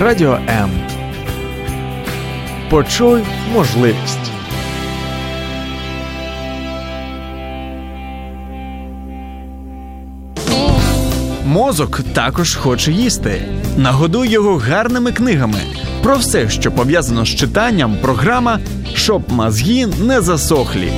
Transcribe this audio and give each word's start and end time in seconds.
Радіо 0.00 0.38
М. 0.48 0.70
Почуй 2.70 3.22
можливість. 3.54 4.30
Мозок 11.46 12.00
також 12.12 12.54
хоче 12.54 12.92
їсти. 12.92 13.42
Нагодуй 13.76 14.28
його 14.28 14.56
гарними 14.56 15.12
книгами. 15.12 15.60
Про 16.02 16.16
все, 16.16 16.48
що 16.48 16.72
пов'язано 16.72 17.24
з 17.24 17.28
читанням, 17.28 17.96
програма, 18.02 18.58
щоб 18.94 19.32
мозги 19.32 19.86
не 19.86 20.20
засохлі. 20.20 20.92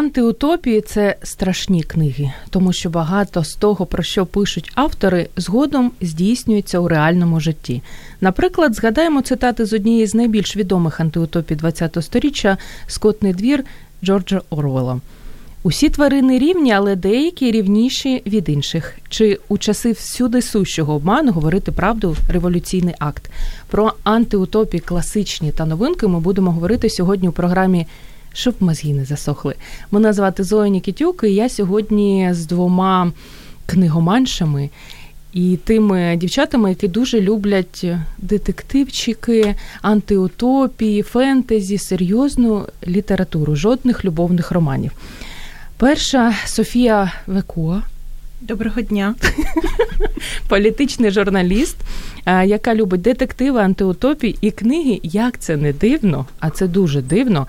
Антиутопії 0.00 0.80
це 0.80 1.16
страшні 1.22 1.82
книги, 1.82 2.32
тому 2.50 2.72
що 2.72 2.90
багато 2.90 3.44
з 3.44 3.54
того, 3.54 3.86
про 3.86 4.02
що 4.02 4.26
пишуть 4.26 4.72
автори, 4.74 5.28
згодом 5.36 5.92
здійснюється 6.00 6.78
у 6.78 6.88
реальному 6.88 7.40
житті. 7.40 7.82
Наприклад, 8.20 8.74
згадаємо 8.74 9.22
цитати 9.22 9.64
з 9.64 9.72
однієї 9.72 10.06
з 10.06 10.14
найбільш 10.14 10.56
відомих 10.56 11.00
антиутопій 11.00 11.56
ХХ 11.56 12.02
століття 12.02 12.56
Скотний 12.86 13.34
двір 13.34 13.64
Джорджа 14.04 14.40
Орвела. 14.50 15.00
Усі 15.62 15.88
тварини 15.88 16.38
рівні, 16.38 16.72
але 16.72 16.96
деякі 16.96 17.50
рівніші 17.50 18.22
від 18.26 18.48
інших. 18.48 18.98
Чи 19.08 19.38
у 19.48 19.58
часи 19.58 19.92
всюди 19.92 20.42
сущого 20.42 20.94
обману 20.94 21.32
говорити 21.32 21.72
правду 21.72 22.16
революційний 22.28 22.94
акт? 22.98 23.30
Про 23.68 23.92
антиутопії 24.04 24.80
класичні 24.80 25.52
та 25.52 25.66
новинки 25.66 26.06
ми 26.06 26.20
будемо 26.20 26.52
говорити 26.52 26.90
сьогодні 26.90 27.28
у 27.28 27.32
програмі 27.32 27.86
щоб 28.32 28.54
мозги 28.60 28.92
не 28.92 29.04
засохли. 29.04 29.54
Мене 29.90 30.12
звати 30.12 30.44
Зоя 30.44 30.68
Нікітюк, 30.68 31.24
і 31.24 31.34
я 31.34 31.48
сьогодні 31.48 32.28
з 32.32 32.46
двома 32.46 33.12
книгоманшами 33.66 34.70
і 35.32 35.56
тими 35.64 36.16
дівчатами, 36.16 36.68
які 36.68 36.88
дуже 36.88 37.20
люблять 37.20 37.86
детективчики, 38.18 39.54
антиутопії, 39.82 41.02
фентезі, 41.02 41.78
серйозну 41.78 42.66
літературу, 42.86 43.56
жодних 43.56 44.04
любовних 44.04 44.52
романів. 44.52 44.92
Перша 45.76 46.34
Софія 46.46 47.12
Векуа. 47.26 47.82
Доброго 48.40 48.80
дня, 48.80 49.14
політичний 50.48 51.10
журналіст, 51.10 51.76
яка 52.26 52.74
любить 52.74 53.00
детективи, 53.00 53.60
антиутопії 53.60 54.38
і 54.40 54.50
книги. 54.50 55.00
Як 55.02 55.38
це 55.38 55.56
не 55.56 55.72
дивно, 55.72 56.26
а 56.38 56.50
це 56.50 56.68
дуже 56.68 57.02
дивно. 57.02 57.46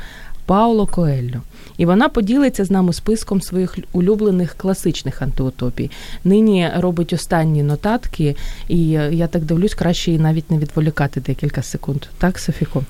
Пауло 0.51 0.85
Коельо. 0.85 1.41
І 1.77 1.85
вона 1.85 2.09
поділиться 2.09 2.65
з 2.65 2.71
нами 2.71 2.93
списком 2.93 3.41
своїх 3.41 3.77
улюблених 3.91 4.53
класичних 4.53 5.21
антиутопій. 5.21 5.91
Нині 6.23 6.69
робить 6.77 7.13
останні 7.13 7.63
нотатки, 7.63 8.35
і 8.67 8.87
я 8.89 9.27
так 9.27 9.43
дивлюсь, 9.43 9.73
краще 9.73 10.11
її 10.11 10.23
навіть 10.23 10.51
не 10.51 10.57
відволікати 10.57 11.21
декілька 11.21 11.63
секунд. 11.63 12.05
Так, 12.17 12.39
Софіко? 12.39 12.83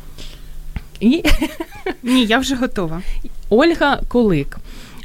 І... 0.99 1.23
Ні, 2.03 2.25
я 2.25 2.37
вже 2.37 2.55
готова. 2.55 3.01
Ольга 3.49 3.99
Колик. 4.07 4.57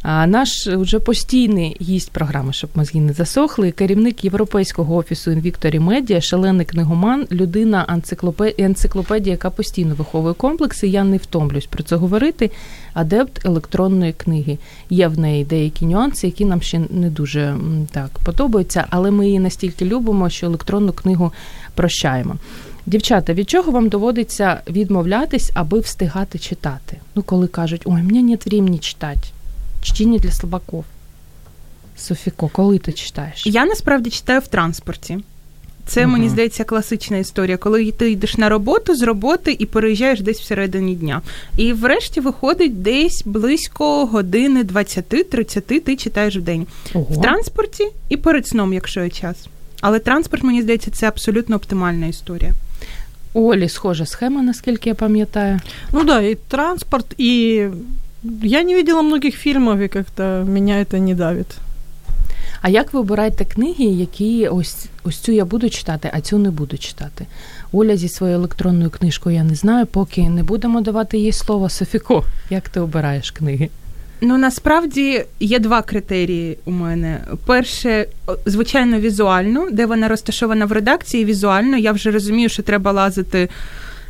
Наш 0.06 0.66
вже 0.66 0.98
постійний 0.98 1.76
гість 1.80 2.10
програми, 2.10 2.52
щоб 2.52 2.70
мозги 2.74 3.00
не 3.00 3.12
засохли. 3.12 3.70
Керівник 3.70 4.24
європейського 4.24 4.96
офісу 4.96 5.30
Інвікторі 5.30 5.78
Медіа, 5.78 6.20
шалений 6.20 6.66
книгоман, 6.66 7.26
людина 7.32 8.00
енциклопедія, 8.58 9.32
яка 9.32 9.50
постійно 9.50 9.94
виховує 9.94 10.34
комплекси. 10.34 10.88
Я 10.88 11.04
не 11.04 11.16
втомлюсь 11.16 11.66
про 11.66 11.82
це 11.82 11.96
говорити. 11.96 12.50
Адепт 12.94 13.46
електронної 13.46 14.12
книги. 14.12 14.58
Є 14.90 15.08
в 15.08 15.18
неї 15.18 15.44
деякі 15.44 15.86
нюанси, 15.86 16.26
які 16.26 16.44
нам 16.44 16.62
ще 16.62 16.80
не 16.90 17.10
дуже 17.10 17.56
так 17.90 18.10
подобаються, 18.24 18.86
але 18.90 19.10
ми 19.10 19.26
її 19.26 19.38
настільки 19.38 19.84
любимо, 19.84 20.30
що 20.30 20.46
електронну 20.46 20.92
книгу 20.92 21.32
прощаємо. 21.74 22.36
Дівчата, 22.86 23.32
від 23.32 23.50
чого 23.50 23.72
вам 23.72 23.88
доводиться 23.88 24.60
відмовлятись, 24.70 25.50
аби 25.54 25.80
встигати 25.80 26.38
читати? 26.38 26.96
Ну, 27.14 27.22
коли 27.22 27.46
кажуть, 27.46 27.82
ой, 27.84 28.02
мені 28.02 28.22
нет 28.22 28.46
времени 28.46 28.78
читати. 28.78 29.28
Чтіння 29.86 30.18
для 30.18 30.30
слабаков. 30.30 30.84
Софіко, 31.96 32.48
коли 32.48 32.78
ти 32.78 32.92
читаєш? 32.92 33.46
Я 33.46 33.64
насправді 33.64 34.10
читаю 34.10 34.40
в 34.40 34.46
транспорті. 34.46 35.18
Це, 35.86 36.02
угу. 36.02 36.12
мені 36.12 36.28
здається, 36.28 36.64
класична 36.64 37.16
історія, 37.16 37.56
коли 37.56 37.92
ти 37.92 38.10
йдеш 38.10 38.36
на 38.36 38.48
роботу 38.48 38.94
з 38.94 39.02
роботи 39.02 39.56
і 39.58 39.66
переїжджаєш 39.66 40.20
десь 40.20 40.40
всередині 40.40 40.94
дня. 40.94 41.22
І 41.56 41.72
врешті 41.72 42.20
виходить 42.20 42.82
десь 42.82 43.22
близько 43.26 44.06
години 44.06 44.62
20-30 44.62 45.80
ти 45.80 45.96
читаєш 45.96 46.36
в 46.36 46.40
день. 46.40 46.66
Ого. 46.94 47.14
В 47.14 47.22
транспорті 47.22 47.86
і 48.08 48.16
перед 48.16 48.46
сном, 48.46 48.72
якщо 48.72 49.04
є 49.04 49.10
час. 49.10 49.36
Але 49.80 49.98
транспорт, 49.98 50.42
мені 50.42 50.62
здається, 50.62 50.90
це 50.90 51.08
абсолютно 51.08 51.56
оптимальна 51.56 52.06
історія. 52.06 52.52
У 53.32 53.52
Олі 53.52 53.68
схожа 53.68 54.06
схема, 54.06 54.42
наскільки 54.42 54.88
я 54.88 54.94
пам'ятаю. 54.94 55.60
Ну 55.92 56.04
да, 56.04 56.20
і 56.20 56.34
транспорт, 56.34 57.14
і 57.18 57.64
я 58.42 58.62
не 58.62 58.74
видела 58.74 59.02
многих 59.02 59.34
фільмів 59.34 59.78
і 59.78 59.88
как-то 59.88 60.22
меня 60.46 60.74
это 60.74 60.98
не 60.98 61.14
давит. 61.14 61.46
А 62.62 62.68
як 62.68 62.92
ви 62.92 63.00
обираєте 63.00 63.44
книги, 63.44 63.84
які 63.84 64.48
ось 64.48 64.86
ось 65.04 65.18
цю 65.18 65.32
я 65.32 65.44
буду 65.44 65.70
читати, 65.70 66.10
а 66.12 66.20
цю 66.20 66.38
не 66.38 66.50
буду 66.50 66.78
читати? 66.78 67.26
Оля 67.72 67.96
зі 67.96 68.08
своєю 68.08 68.38
електронною 68.38 68.90
книжкою 68.90 69.36
я 69.36 69.44
не 69.44 69.54
знаю, 69.54 69.86
поки 69.86 70.28
не 70.28 70.42
будемо 70.42 70.80
давати 70.80 71.18
їй 71.18 71.32
слово. 71.32 71.68
Софіко, 71.68 72.24
як 72.50 72.68
ти 72.68 72.80
обираєш 72.80 73.30
книги? 73.30 73.68
Ну 74.20 74.38
насправді 74.38 75.24
є 75.40 75.58
два 75.58 75.82
критерії 75.82 76.58
у 76.64 76.70
мене. 76.70 77.20
Перше, 77.46 78.06
звичайно, 78.46 79.00
візуально, 79.00 79.68
де 79.70 79.86
вона 79.86 80.08
розташована 80.08 80.66
в 80.66 80.72
редакції. 80.72 81.24
Візуально 81.24 81.76
я 81.76 81.92
вже 81.92 82.10
розумію, 82.10 82.48
що 82.48 82.62
треба 82.62 82.92
лазити 82.92 83.48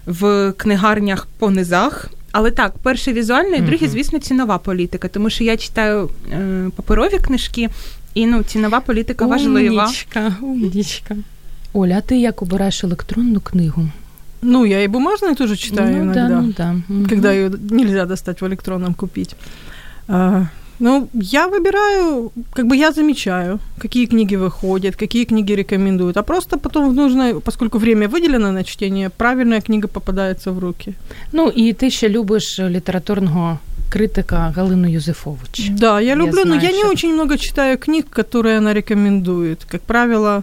в 0.06 0.52
книгарнях 0.56 1.26
по 1.38 1.50
низах. 1.50 2.10
Але 2.38 2.50
так, 2.50 2.78
перше 2.82 3.12
візуальне, 3.12 3.56
і 3.56 3.60
друге, 3.60 3.88
звісно, 3.88 4.18
цінова 4.18 4.58
політика, 4.58 5.08
тому 5.08 5.30
що 5.30 5.44
я 5.44 5.56
читаю 5.56 6.10
е, 6.32 6.70
паперові 6.76 7.18
книжки, 7.18 7.68
і 8.14 8.26
ну, 8.26 8.42
цінова 8.42 8.80
політика 8.80 9.26
важлива. 9.26 9.84
Умнічка, 9.84 10.32
умнічка. 10.42 11.16
Оля, 11.72 11.98
а 11.98 12.00
ти 12.00 12.18
як 12.18 12.42
обираєш 12.42 12.84
електронну 12.84 13.40
книгу? 13.40 13.88
Ну, 14.42 14.66
я 14.66 14.82
и 14.84 14.88
бумажную 14.88 15.34
тоже 15.34 15.56
читаю 15.56 15.96
ну, 15.96 16.02
иногда, 16.02 16.28
да, 16.28 16.40
ну, 16.40 16.52
да. 16.56 17.08
когда 17.08 17.32
ее 17.32 17.50
нельзя 17.70 18.04
достать 18.04 18.42
в 18.42 18.44
электронном 18.44 18.94
купить. 18.94 19.36
Ну, 20.78 21.08
я 21.14 21.48
выбираю, 21.48 22.32
как 22.52 22.66
бы 22.66 22.76
я 22.76 22.92
замечаю, 22.92 23.58
какие 23.78 24.06
книги 24.06 24.36
выходят, 24.36 24.96
какие 24.96 25.24
книги 25.24 25.54
рекомендуют, 25.54 26.16
а 26.16 26.22
просто 26.22 26.58
потом 26.58 26.90
в 26.90 26.94
нужное, 26.94 27.34
поскольку 27.40 27.78
время 27.78 28.08
выделено 28.08 28.52
на 28.52 28.62
чтение, 28.62 29.08
правильная 29.10 29.60
книга 29.60 29.88
попадается 29.88 30.52
в 30.52 30.58
руки. 30.58 30.94
Ну, 31.32 31.48
и 31.48 31.72
ты 31.72 31.90
ще 31.90 32.08
любишь 32.08 32.58
литературного 32.58 33.58
критика 33.90 34.52
Галину 34.54 34.86
Юзефович. 34.86 35.70
Да, 35.78 36.00
я 36.00 36.14
люблю, 36.14 36.36
я 36.38 36.42
знаю, 36.42 36.48
но 36.48 36.54
я 36.54 36.68
что... 36.68 36.78
не 36.78 36.84
очень 36.84 37.12
много 37.12 37.38
читаю 37.38 37.78
книг, 37.78 38.06
которые 38.10 38.58
она 38.58 38.74
рекомендует. 38.74 39.64
Как 39.64 39.80
правило, 39.80 40.42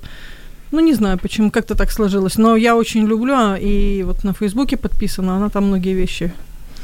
ну, 0.71 0.79
не 0.79 0.93
знаю, 0.93 1.19
почему 1.19 1.51
как-то 1.51 1.75
так 1.75 1.91
сложилось, 1.91 2.37
но 2.37 2.55
я 2.55 2.75
очень 2.75 3.05
люблю, 3.05 3.33
а, 3.35 3.57
и 3.57 4.03
вот 4.03 4.23
на 4.23 4.33
Фейсбуке 4.33 4.77
подписана, 4.77 5.35
она 5.35 5.49
там 5.49 5.65
многие 5.65 5.93
вещи 5.93 6.31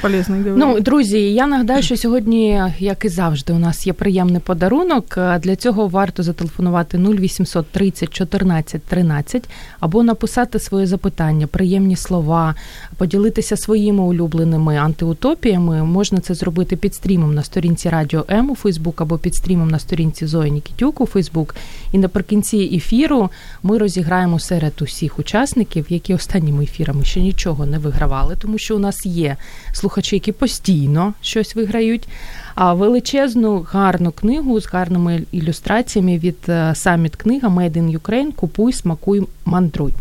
полезний 0.02 0.40
Ну, 0.56 0.80
друзі, 0.80 1.34
я 1.34 1.48
нагадаю, 1.48 1.84
що 1.84 1.98
сьогодні, 1.98 2.64
як 2.80 3.06
і 3.06 3.10
завжди, 3.10 3.54
у 3.54 3.60
нас 3.60 3.88
є 3.88 3.94
приємний 3.94 4.42
подарунок. 4.42 5.18
Для 5.40 5.56
цього 5.56 5.88
варто 5.88 6.24
зателефонувати 6.24 6.98
0800 6.98 7.68
30 7.68 8.14
14 8.14 8.84
13 8.84 9.50
або 9.80 10.04
написати 10.04 10.60
своє 10.60 10.88
запитання, 10.88 11.48
приємні 11.48 11.96
слова, 11.96 12.56
поділитися 12.98 13.58
своїми 13.58 14.04
улюбленими 14.04 14.78
антиутопіями. 14.78 15.84
Можна 15.84 16.20
це 16.20 16.34
зробити 16.34 16.76
під 16.76 16.96
стрімом 16.96 17.34
на 17.34 17.44
сторінці 17.44 17.90
Радіо 17.90 18.26
М 18.30 18.50
у 18.50 18.56
Фейсбук 18.56 19.02
або 19.02 19.18
під 19.18 19.36
стрімом 19.36 19.70
на 19.70 19.80
сторінці 19.80 20.26
Зої 20.26 20.52
Нікітюк 20.52 21.02
у 21.02 21.06
Фейсбук. 21.06 21.56
І 21.92 21.98
наприкінці 21.98 22.58
ефіру 22.58 23.30
ми 23.64 23.78
розіграємо 23.78 24.40
серед 24.40 24.74
усіх 24.82 25.20
учасників, 25.20 25.86
які 25.90 26.14
останніми 26.14 26.64
ефірами 26.64 27.06
ще 27.06 27.20
нічого 27.20 27.66
не 27.66 27.78
вигравали, 27.78 28.36
тому 28.42 28.58
що 28.58 28.76
у 28.76 28.80
нас 28.80 29.06
є 29.06 29.38
слухачі 29.74 29.89
слухачі, 29.90 30.16
які 30.16 30.32
постійно 30.32 31.14
щось 31.22 31.56
виграють. 31.56 32.08
А 32.56 32.74
величезну 32.74 33.66
гарну 33.72 34.12
книгу 34.12 34.62
з 34.62 34.68
гарними 34.68 35.22
ілюстраціями 35.32 36.18
від 36.18 36.38
саміт 36.74 37.16
книга 37.16 37.50
Made 37.50 37.78
in 37.78 38.00
Ukraine 38.00 38.34
Купуй, 38.34 38.74
смакуй, 38.74 39.28
мандруй. 39.46 39.94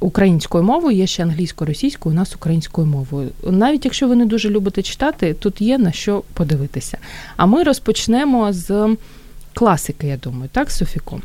Українською 0.00 0.64
мовою, 0.64 0.96
є 0.96 1.06
ще 1.06 1.22
англійською, 1.22 1.68
російською, 1.68 2.14
у 2.14 2.16
нас 2.16 2.34
українською 2.34 2.86
мовою. 2.86 3.30
Навіть 3.50 3.84
якщо 3.84 4.08
ви 4.08 4.16
не 4.16 4.26
дуже 4.26 4.50
любите 4.50 4.82
читати, 4.82 5.34
тут 5.34 5.60
є 5.60 5.78
на 5.78 5.92
що 5.92 6.22
подивитися. 6.34 6.98
А 7.36 7.46
ми 7.46 7.62
розпочнемо 7.62 8.52
з 8.52 8.96
класики, 9.54 10.06
я 10.06 10.16
думаю, 10.16 10.48
так, 10.52 10.70
Софіко? 10.70 11.20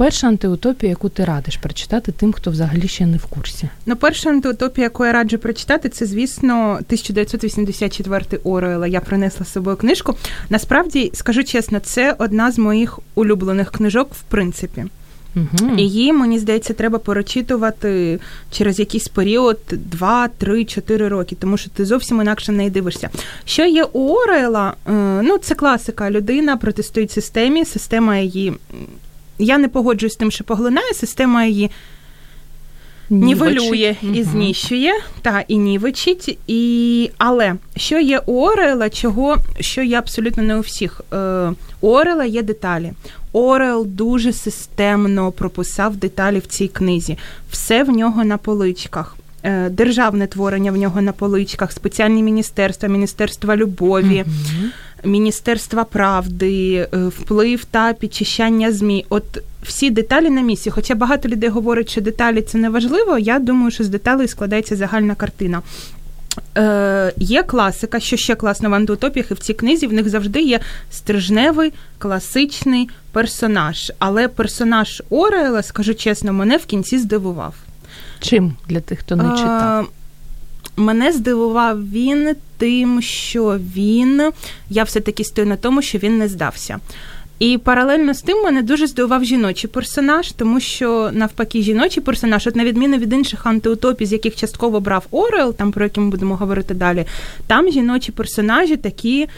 Перша 0.00 0.28
антиутопія, 0.28 0.90
яку 0.90 1.08
ти 1.08 1.24
радиш 1.24 1.56
прочитати 1.56 2.12
тим, 2.12 2.32
хто 2.32 2.50
взагалі 2.50 2.88
ще 2.88 3.06
не 3.06 3.16
в 3.16 3.24
курсі? 3.24 3.68
Ну, 3.86 3.96
перша 3.96 4.30
антиутопія, 4.30 4.84
яку 4.84 5.04
я 5.04 5.12
раджу 5.12 5.36
прочитати, 5.36 5.88
це, 5.88 6.06
звісно, 6.06 6.72
1984 6.72 8.24
Оруела. 8.44 8.86
Я 8.86 9.00
принесла 9.00 9.46
з 9.46 9.52
собою 9.52 9.76
книжку. 9.76 10.16
Насправді, 10.50 11.10
скажу 11.14 11.44
чесно, 11.44 11.80
це 11.80 12.14
одна 12.18 12.52
з 12.52 12.58
моїх 12.58 12.98
улюблених 13.14 13.70
книжок, 13.70 14.14
в 14.14 14.22
принципі. 14.22 14.84
Угу. 15.36 15.76
Її, 15.76 16.12
мені 16.12 16.38
здається, 16.38 16.74
треба 16.74 16.98
перечитувати 16.98 18.20
через 18.50 18.78
якийсь 18.78 19.08
період 19.08 19.58
2, 19.70 20.28
3, 20.28 20.64
4 20.64 21.08
роки, 21.08 21.36
тому 21.40 21.56
що 21.56 21.70
ти 21.70 21.84
зовсім 21.84 22.20
інакше 22.20 22.52
не 22.52 22.70
дивишся. 22.70 23.10
Що 23.44 23.66
є 23.66 23.84
у 23.84 24.14
Орела? 24.14 24.74
Е, 24.88 24.92
ну, 25.22 25.38
це 25.38 25.54
класика. 25.54 26.10
Людина 26.10 26.56
протистоїть 26.56 27.10
системі, 27.10 27.64
система 27.64 28.16
її. 28.16 28.52
Я 29.40 29.58
не 29.58 29.68
погоджуюсь 29.68 30.12
з 30.12 30.16
тим, 30.16 30.30
що 30.30 30.44
поглинає, 30.44 30.94
система 30.94 31.44
її 31.44 31.70
нівелює 33.10 33.96
і 34.02 34.06
Мгм. 34.06 34.24
знищує, 34.24 34.92
та 35.22 35.40
і 35.48 35.58
нівечить. 35.58 36.38
І... 36.46 37.10
Але 37.18 37.54
що 37.76 37.98
є 37.98 38.18
у 38.26 38.46
Орела, 38.46 38.90
чого 38.90 39.36
що 39.60 39.82
є 39.82 39.98
абсолютно 39.98 40.42
не 40.42 40.56
у 40.56 40.60
всіх. 40.60 41.00
Е, 41.12 41.52
у 41.80 41.88
Орела 41.88 42.24
є 42.24 42.42
деталі. 42.42 42.92
Орел 43.32 43.86
дуже 43.86 44.32
системно 44.32 45.32
прописав 45.32 45.96
деталі 45.96 46.38
в 46.38 46.46
цій 46.46 46.68
книзі. 46.68 47.18
Все 47.50 47.84
в 47.84 47.88
нього 47.90 48.24
на 48.24 48.36
поличках. 48.36 49.16
Е, 49.42 49.68
Державне 49.70 50.26
творення 50.26 50.72
в 50.72 50.76
нього 50.76 51.02
на 51.02 51.12
поличках, 51.12 51.72
спеціальні 51.72 52.22
міністерства, 52.22 52.88
міністерства 52.88 53.56
любові, 53.56 54.24
Мгм. 54.26 54.70
Міністерства 55.04 55.84
правди, 55.84 56.74
е, 56.74 56.98
вплив 57.06 57.64
та 57.64 57.92
підчищання 57.92 58.72
ЗМІ. 58.72 59.06
От 59.08 59.24
всі 59.62 59.90
деталі 59.90 60.30
на 60.30 60.40
місці. 60.40 60.70
Хоча 60.70 60.94
багато 60.94 61.28
людей 61.28 61.50
говорять, 61.50 61.90
що 61.90 62.00
деталі 62.00 62.42
це 62.42 62.58
не 62.58 62.70
важливо. 62.70 63.18
Я 63.18 63.38
думаю, 63.38 63.70
що 63.70 63.84
з 63.84 63.88
деталей 63.88 64.28
складається 64.28 64.76
загальна 64.76 65.14
картина. 65.14 65.62
Е, 66.58 67.12
Є 67.16 67.42
класика, 67.42 68.00
що 68.00 68.16
ще 68.16 68.34
класно 68.34 68.70
в 68.70 68.74
антиутопіях, 68.74 69.30
і 69.30 69.34
в 69.34 69.38
цій 69.38 69.54
книзі 69.54 69.86
в 69.86 69.92
них 69.92 70.08
завжди 70.08 70.42
є 70.42 70.60
стрижневий 70.90 71.72
класичний 71.98 72.88
персонаж. 73.12 73.92
Але 73.98 74.28
персонаж 74.28 75.02
Орела, 75.10 75.62
скажу 75.62 75.94
чесно, 75.94 76.32
мене 76.32 76.56
в 76.56 76.66
кінці 76.66 76.98
здивував. 76.98 77.54
Чим 78.20 78.56
для 78.68 78.80
тих, 78.80 78.98
хто 78.98 79.16
не 79.16 79.36
читав? 79.36 79.88
Мене 80.80 81.12
здивував 81.12 81.90
він 81.90 82.36
тим, 82.58 83.02
що 83.02 83.58
він. 83.76 84.22
Я 84.70 84.82
все-таки 84.82 85.24
стою 85.24 85.46
на 85.48 85.56
тому, 85.56 85.82
що 85.82 85.98
він 85.98 86.18
не 86.18 86.28
здався. 86.28 86.78
І 87.38 87.58
паралельно 87.58 88.14
з 88.14 88.22
тим 88.22 88.42
мене 88.44 88.62
дуже 88.62 88.86
здивував 88.86 89.24
жіночий 89.24 89.70
персонаж, 89.70 90.32
тому 90.32 90.60
що 90.60 91.10
навпаки, 91.12 91.62
жіночий 91.62 92.02
персонаж, 92.02 92.46
от 92.46 92.56
на 92.56 92.64
відміну 92.64 92.96
від 92.96 93.12
інших 93.12 93.46
антиутопій, 93.46 94.06
з 94.06 94.12
яких 94.12 94.36
частково 94.36 94.80
брав 94.80 95.06
Орел, 95.10 95.54
там 95.54 95.72
про 95.72 95.84
які 95.84 96.00
ми 96.00 96.10
будемо 96.10 96.36
говорити 96.36 96.74
далі, 96.74 97.04
там 97.46 97.70
жіночі 97.70 98.12
персонажі 98.12 98.76
такі. 98.76 99.28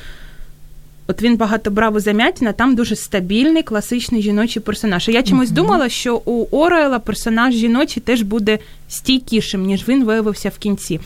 От 1.06 1.23
він 1.23 1.37
багато 1.37 1.71
брав 1.71 1.94
у 1.94 2.00
замятіна, 2.00 2.53
там 2.53 2.75
дуже 2.75 2.97
стабільний, 2.97 3.62
класичний 3.62 4.23
жіночий 4.23 4.62
персонаж. 4.62 5.09
І 5.09 5.12
я 5.12 5.23
чомусь 5.23 5.49
Мгм. 5.49 5.56
думала, 5.56 5.89
що 5.89 6.23
у 6.25 6.56
Орела 6.56 6.99
персонаж 6.99 7.55
жіночий 7.55 8.03
теж 8.06 8.23
буде 8.23 8.59
стійкішим, 8.89 9.62
ніж 9.67 9.89
він 9.89 10.05
виявився 10.05 10.49
в 10.49 10.59
кінці. 10.59 11.00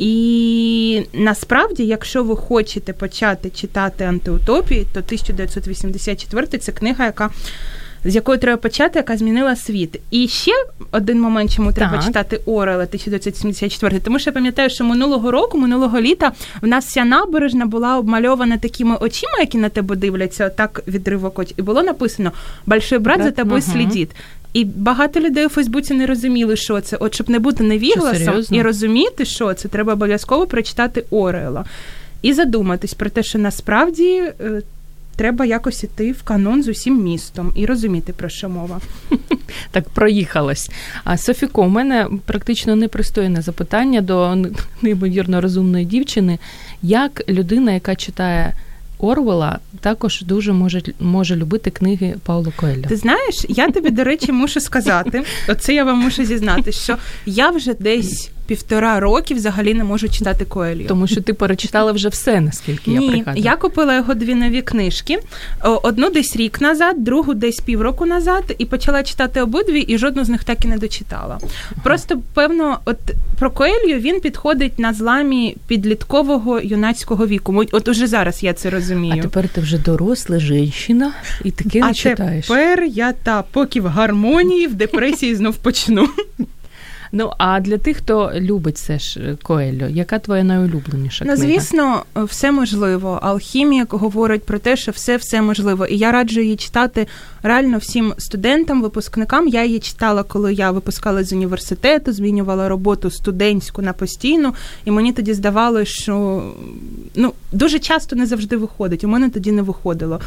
І 0.00 1.02
насправді, 1.12 1.84
якщо 1.86 2.24
ви 2.24 2.36
хочете 2.36 2.92
почати 2.92 3.50
читати 3.50 4.04
антиутопії, 4.04 4.86
то 4.92 5.00
1984 5.00 6.46
це 6.46 6.72
книга, 6.72 7.04
яка. 7.04 7.30
З 8.04 8.14
якої 8.14 8.38
треба 8.38 8.56
почати, 8.56 8.98
яка 8.98 9.16
змінила 9.16 9.56
світ. 9.56 10.00
І 10.10 10.28
ще 10.28 10.52
один 10.92 11.20
момент, 11.20 11.54
чому 11.56 11.72
треба 11.72 11.96
Так. 11.96 12.04
читати 12.04 12.40
Орела 12.46 12.86
1974, 12.86 14.00
тому 14.00 14.18
що 14.18 14.30
я 14.30 14.34
пам'ятаю, 14.34 14.70
що 14.70 14.84
минулого 14.84 15.30
року, 15.30 15.58
минулого 15.58 16.00
літа, 16.00 16.32
в 16.62 16.66
нас 16.66 16.86
вся 16.86 17.04
набережна 17.04 17.66
була 17.66 17.98
обмальована 17.98 18.58
такими 18.58 18.96
очима, 18.96 19.38
які 19.40 19.58
на 19.58 19.68
тебе 19.68 19.96
дивляться, 19.96 20.48
так 20.48 20.82
відривок. 20.88 21.44
І 21.56 21.62
було 21.62 21.82
написано 21.82 22.32
Большой 22.66 22.98
брат 22.98 23.18
за 23.18 23.24
Брат, 23.24 23.36
тобою 23.36 23.62
ага. 23.66 23.72
слідить. 23.72 24.10
І 24.52 24.64
багато 24.64 25.20
людей 25.20 25.46
у 25.46 25.48
Фейсбуці 25.48 25.94
не 25.94 26.06
розуміли, 26.06 26.56
що 26.56 26.80
це. 26.80 26.96
От 26.96 27.14
щоб 27.14 27.30
не 27.30 27.38
бути 27.38 27.64
невігласом 27.64 28.44
і 28.50 28.62
розуміти, 28.62 29.24
що 29.24 29.54
це, 29.54 29.68
треба 29.68 29.92
обов'язково 29.92 30.46
прочитати 30.46 31.04
Орела. 31.10 31.64
І 32.22 32.32
задуматись 32.32 32.94
про 32.94 33.10
те, 33.10 33.22
що 33.22 33.38
насправді 33.38 34.22
е, 34.40 34.62
треба 35.16 35.44
якось 35.44 35.84
іти 35.84 36.12
в 36.12 36.22
канон 36.22 36.62
з 36.62 36.68
усім 36.68 37.02
містом 37.02 37.52
і 37.56 37.66
розуміти, 37.66 38.12
про 38.12 38.28
що 38.28 38.48
мова. 38.48 38.80
Так 39.70 39.88
проїхалась. 39.88 40.70
А 41.04 41.16
Софіко, 41.16 41.62
у 41.62 41.68
мене 41.68 42.08
практично 42.24 42.76
непристойне 42.76 43.42
запитання 43.42 44.00
до 44.00 44.36
неймовірно 44.82 45.40
розумної 45.40 45.84
дівчини. 45.84 46.38
Як 46.82 47.28
людина, 47.28 47.72
яка 47.72 47.94
читає 47.94 48.54
Орвела, 49.00 49.58
також 49.80 50.22
дуже 50.22 50.52
може, 50.52 50.82
може 51.00 51.36
любити 51.36 51.70
книги 51.70 52.14
Пауло 52.22 52.52
Коелho? 52.56 52.88
Ти 52.88 52.96
знаєш, 52.96 53.46
я 53.48 53.70
тобі, 53.70 53.90
до 53.90 54.04
речі, 54.04 54.32
мушу 54.32 54.60
сказати, 54.60 55.24
оце 55.48 55.74
я 55.74 55.84
вам 55.84 55.98
мушу 55.98 56.24
зізнати, 56.24 56.72
що 56.72 56.96
я 57.26 57.50
вже 57.50 57.74
десь 57.74 58.30
півтора 58.54 59.00
роки 59.00 59.34
взагалі 59.34 59.74
не 59.74 59.84
можу 59.84 60.08
читати 60.08 60.44
Коелью. 60.44 60.86
Тому 60.88 61.06
що 61.06 61.20
ти 61.20 61.34
перечитала 61.34 61.92
вже 61.92 62.08
все, 62.08 62.40
наскільки 62.40 62.90
я 62.90 63.00
Ні, 63.00 63.08
пригадую. 63.10 63.44
я 63.44 63.56
купила 63.56 63.94
його 63.96 64.14
дві 64.14 64.34
нові 64.34 64.62
книжки. 64.62 65.18
Одну 65.82 66.10
десь 66.10 66.36
рік 66.36 66.60
назад, 66.60 67.04
другу 67.04 67.34
десь 67.34 67.60
півроку 67.60 68.06
назад, 68.06 68.54
і 68.58 68.64
почала 68.66 69.02
читати 69.02 69.42
обидві, 69.42 69.80
і 69.80 69.98
жодну 69.98 70.24
з 70.24 70.28
них 70.28 70.44
так 70.44 70.64
і 70.64 70.68
не 70.68 70.78
дочитала. 70.78 71.38
Просто 71.82 72.20
певно, 72.34 72.78
от 72.84 72.96
про 73.38 73.50
Коелью 73.50 73.98
він 73.98 74.20
підходить 74.20 74.78
на 74.78 74.92
зламі 74.94 75.56
підліткового 75.66 76.60
юнацького 76.60 77.26
віку. 77.26 77.64
От 77.72 77.88
уже 77.88 78.06
зараз 78.06 78.42
я 78.42 78.52
це 78.52 78.70
розумію. 78.70 79.14
А 79.18 79.22
тепер 79.22 79.48
ти 79.48 79.60
вже 79.60 79.78
доросла 79.78 80.38
жінка 80.38 81.12
і 81.44 81.50
таке 81.50 81.80
А 81.82 81.86
не 81.86 81.94
читаєш. 81.94 82.46
тепер 82.46 82.84
я 82.84 83.12
та 83.12 83.42
поки 83.42 83.80
в 83.80 83.86
гармонії, 83.86 84.66
в 84.66 84.74
депресії 84.74 85.34
знов 85.34 85.56
почну. 85.56 86.08
Ну 87.12 87.32
а 87.38 87.60
для 87.60 87.78
тих, 87.78 87.96
хто 87.96 88.32
любить 88.34 88.76
все 88.76 88.98
ж 88.98 89.36
Коельо, 89.42 89.88
яка 89.88 90.18
твоя 90.18 90.44
найулюбленіша 90.44 91.24
Ну, 91.28 91.36
звісно, 91.36 92.04
все 92.14 92.52
можливо. 92.52 93.18
Алхімік 93.22 93.92
говорить 93.92 94.42
про 94.42 94.58
те, 94.58 94.76
що 94.76 94.92
все 94.92 95.16
все 95.16 95.42
можливо. 95.42 95.86
І 95.86 95.96
я 95.98 96.12
раджу 96.12 96.40
її 96.40 96.56
читати 96.56 97.06
реально 97.42 97.78
всім 97.78 98.14
студентам, 98.18 98.82
випускникам. 98.82 99.48
Я 99.48 99.64
її 99.64 99.80
читала, 99.80 100.22
коли 100.22 100.54
я 100.54 100.70
випускала 100.70 101.24
з 101.24 101.32
університету, 101.32 102.12
змінювала 102.12 102.68
роботу 102.68 103.10
студентську 103.10 103.82
на 103.82 103.92
постійну, 103.92 104.54
і 104.84 104.90
мені 104.90 105.12
тоді 105.12 105.34
здавалося, 105.34 105.92
що 105.92 106.42
ну 107.14 107.32
дуже 107.52 107.78
часто 107.78 108.16
не 108.16 108.26
завжди 108.26 108.56
виходить. 108.56 109.04
У 109.04 109.08
мене 109.08 109.30
тоді 109.30 109.52
не 109.52 109.62
виходило. 109.62 110.20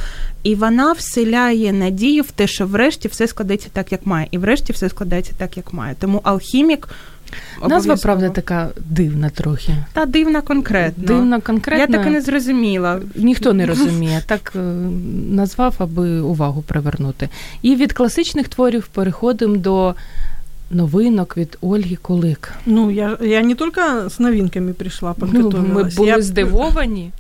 І 0.44 0.56
вона 0.56 0.92
вселяє 0.92 1.74
надію 1.74 2.24
в 2.24 2.32
те, 2.32 2.48
що 2.48 2.66
врешті 2.66 3.08
все 3.08 3.28
складеться 3.28 3.70
так, 3.74 3.92
як 3.92 4.06
має, 4.06 4.28
і 4.32 4.38
врешті 4.38 4.74
все 4.74 4.90
складається 4.90 5.32
так, 5.38 5.58
як 5.58 5.74
має. 5.74 5.96
Тому 6.00 6.22
алхімік. 6.24 6.90
Назва, 7.70 7.96
правда, 7.96 8.30
така 8.30 8.70
дивна 8.90 9.30
трохи. 9.30 9.76
Та 9.94 10.06
дивна 10.06 10.42
конкретно. 10.42 11.04
Дивна 11.08 11.42
конкретно. 11.42 11.96
Я 11.96 12.00
так 12.00 12.08
і 12.08 12.14
не 12.14 12.22
зрозуміла. 12.22 13.00
Ніхто 13.16 13.54
не 13.54 13.66
розуміє. 13.66 14.22
Так 14.28 14.54
е, 14.56 14.60
назвав, 15.30 15.76
аби 15.78 16.22
увагу 16.22 16.62
привернути. 16.62 17.30
І 17.62 17.76
від 17.76 17.94
класичних 17.94 18.48
творів 18.48 18.88
переходимо 18.88 19.56
до 19.58 19.96
новинок 20.72 21.38
від 21.38 21.58
Ольги 21.62 21.96
Кулик. 21.96 22.54
Ну, 22.66 22.92
я, 22.92 23.18
я 23.22 23.42
не 23.42 23.56
только 23.56 23.82
с 24.08 24.20
новинками 24.20 24.74
пришла, 24.74 25.16
Ну, 25.18 25.28
подготовилась. 25.28 25.94
ми 25.94 25.96
були 25.98 26.08
я, 26.10 26.22
здивовані. 26.22 27.12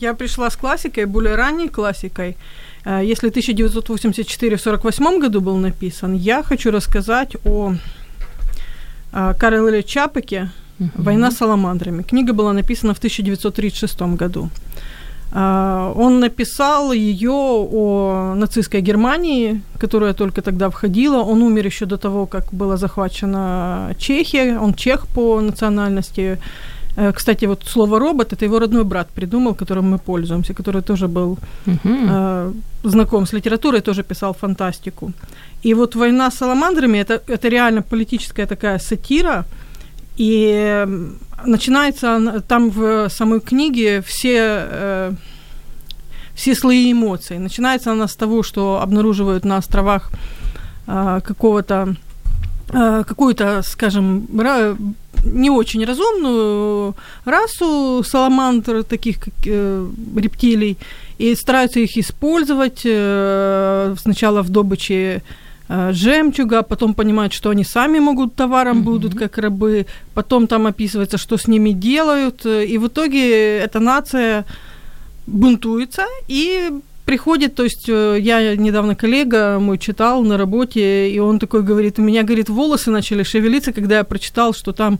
я 0.00 0.14
пришла 0.14 0.46
с 0.46 0.56
классикой, 0.56 1.06
более 1.06 1.36
ранней 1.36 1.68
классикой. 1.68 2.34
Если 2.86 3.28
1984 3.28 4.56
в 4.56 4.60
48 4.60 5.20
году 5.20 5.40
был 5.40 5.56
написан, 5.56 6.14
я 6.14 6.42
хочу 6.42 6.70
рассказать 6.70 7.36
о 7.44 7.72
э, 9.16 9.34
Карле 9.38 9.82
Чапеке 9.82 10.50
Мгм. 10.78 11.04
«Война 11.04 11.30
с 11.30 11.36
саламандрами». 11.36 12.02
Книга 12.02 12.32
была 12.32 12.52
написана 12.52 12.92
в 12.92 12.98
1936 12.98 14.16
году. 14.16 14.50
А, 15.32 15.92
Он 15.96 16.20
написал 16.20 16.92
ее 16.92 17.32
о 17.32 18.34
нацистской 18.36 18.80
Германии, 18.82 19.60
которая 19.78 20.12
только 20.12 20.42
тогда 20.42 20.68
входила. 20.68 21.16
Он 21.16 21.42
умер 21.42 21.66
еще 21.66 21.86
до 21.86 21.96
того, 21.96 22.26
как 22.26 22.52
была 22.52 22.76
захвачена 22.76 23.94
Чехия. 23.98 24.58
Он 24.58 24.74
чех 24.74 25.06
по 25.06 25.40
национальности. 25.40 26.38
Э, 26.96 27.12
Кстати, 27.12 27.46
вот 27.46 27.64
слово 27.66 27.98
робот 27.98 28.32
это 28.32 28.44
его 28.44 28.58
родной 28.58 28.84
брат 28.84 29.08
придумал, 29.14 29.54
которым 29.54 29.90
мы 29.90 29.98
пользуемся, 29.98 30.54
который 30.54 30.82
тоже 30.82 31.06
был 31.08 31.38
э, 31.66 32.52
знаком 32.84 33.26
с 33.26 33.32
литературой, 33.34 33.80
тоже 33.80 34.02
писал 34.02 34.32
фантастику. 34.32 35.12
И 35.64 35.74
вот 35.74 35.94
война 35.94 36.30
с 36.30 36.34
саламандрами 36.34 36.98
это, 36.98 37.20
это 37.28 37.48
реально 37.48 37.82
политическая 37.82 38.46
такая 38.46 38.78
сатира. 38.78 39.44
И 40.18 40.86
начинается 41.46 42.42
там 42.48 42.70
в 42.70 43.08
самой 43.10 43.40
книге 43.40 44.00
все, 44.00 44.66
э, 44.70 45.12
все 46.34 46.54
слои 46.54 46.92
эмоций. 46.92 47.38
Начинается 47.38 47.92
она 47.92 48.06
с 48.06 48.16
того, 48.16 48.42
что 48.42 48.80
обнаруживают 48.82 49.44
на 49.44 49.56
островах 49.56 50.10
какого-то 51.22 51.96
какую-то, 52.68 53.62
скажем, 53.62 54.26
не 55.24 55.50
очень 55.50 55.84
разумную 55.84 56.94
расу 57.24 58.02
саламандр, 58.04 58.82
таких 58.84 59.18
как 59.20 59.34
э, 59.46 59.86
рептилий, 60.16 60.76
и 61.18 61.34
стараются 61.34 61.80
их 61.80 61.96
использовать 61.96 62.82
э, 62.84 63.94
сначала 63.98 64.42
в 64.42 64.50
добыче 64.50 65.22
э, 65.68 65.92
жемчуга, 65.92 66.62
потом 66.62 66.94
понимают, 66.94 67.32
что 67.32 67.50
они 67.50 67.64
сами 67.64 67.98
могут 67.98 68.34
товаром 68.34 68.78
mm-hmm. 68.78 68.82
будут, 68.82 69.14
как 69.14 69.38
рабы, 69.38 69.86
потом 70.14 70.46
там 70.46 70.66
описывается, 70.66 71.18
что 71.18 71.36
с 71.36 71.48
ними 71.48 71.70
делают, 71.70 72.46
и 72.46 72.78
в 72.78 72.86
итоге 72.86 73.58
эта 73.58 73.80
нация 73.80 74.44
бунтуется 75.26 76.04
и 76.28 76.70
приходит, 77.06 77.54
то 77.54 77.62
есть 77.62 77.88
э, 77.88 78.18
я 78.20 78.56
недавно 78.56 78.96
коллега 78.96 79.58
мой 79.60 79.78
читал 79.78 80.24
на 80.24 80.36
работе, 80.36 81.08
и 81.08 81.20
он 81.20 81.38
такой 81.38 81.62
говорит, 81.62 81.98
у 81.98 82.02
меня, 82.02 82.24
говорит, 82.24 82.48
волосы 82.48 82.90
начали 82.90 83.22
шевелиться, 83.22 83.72
когда 83.72 83.98
я 83.98 84.04
прочитал, 84.04 84.52
что 84.54 84.72
там, 84.72 84.98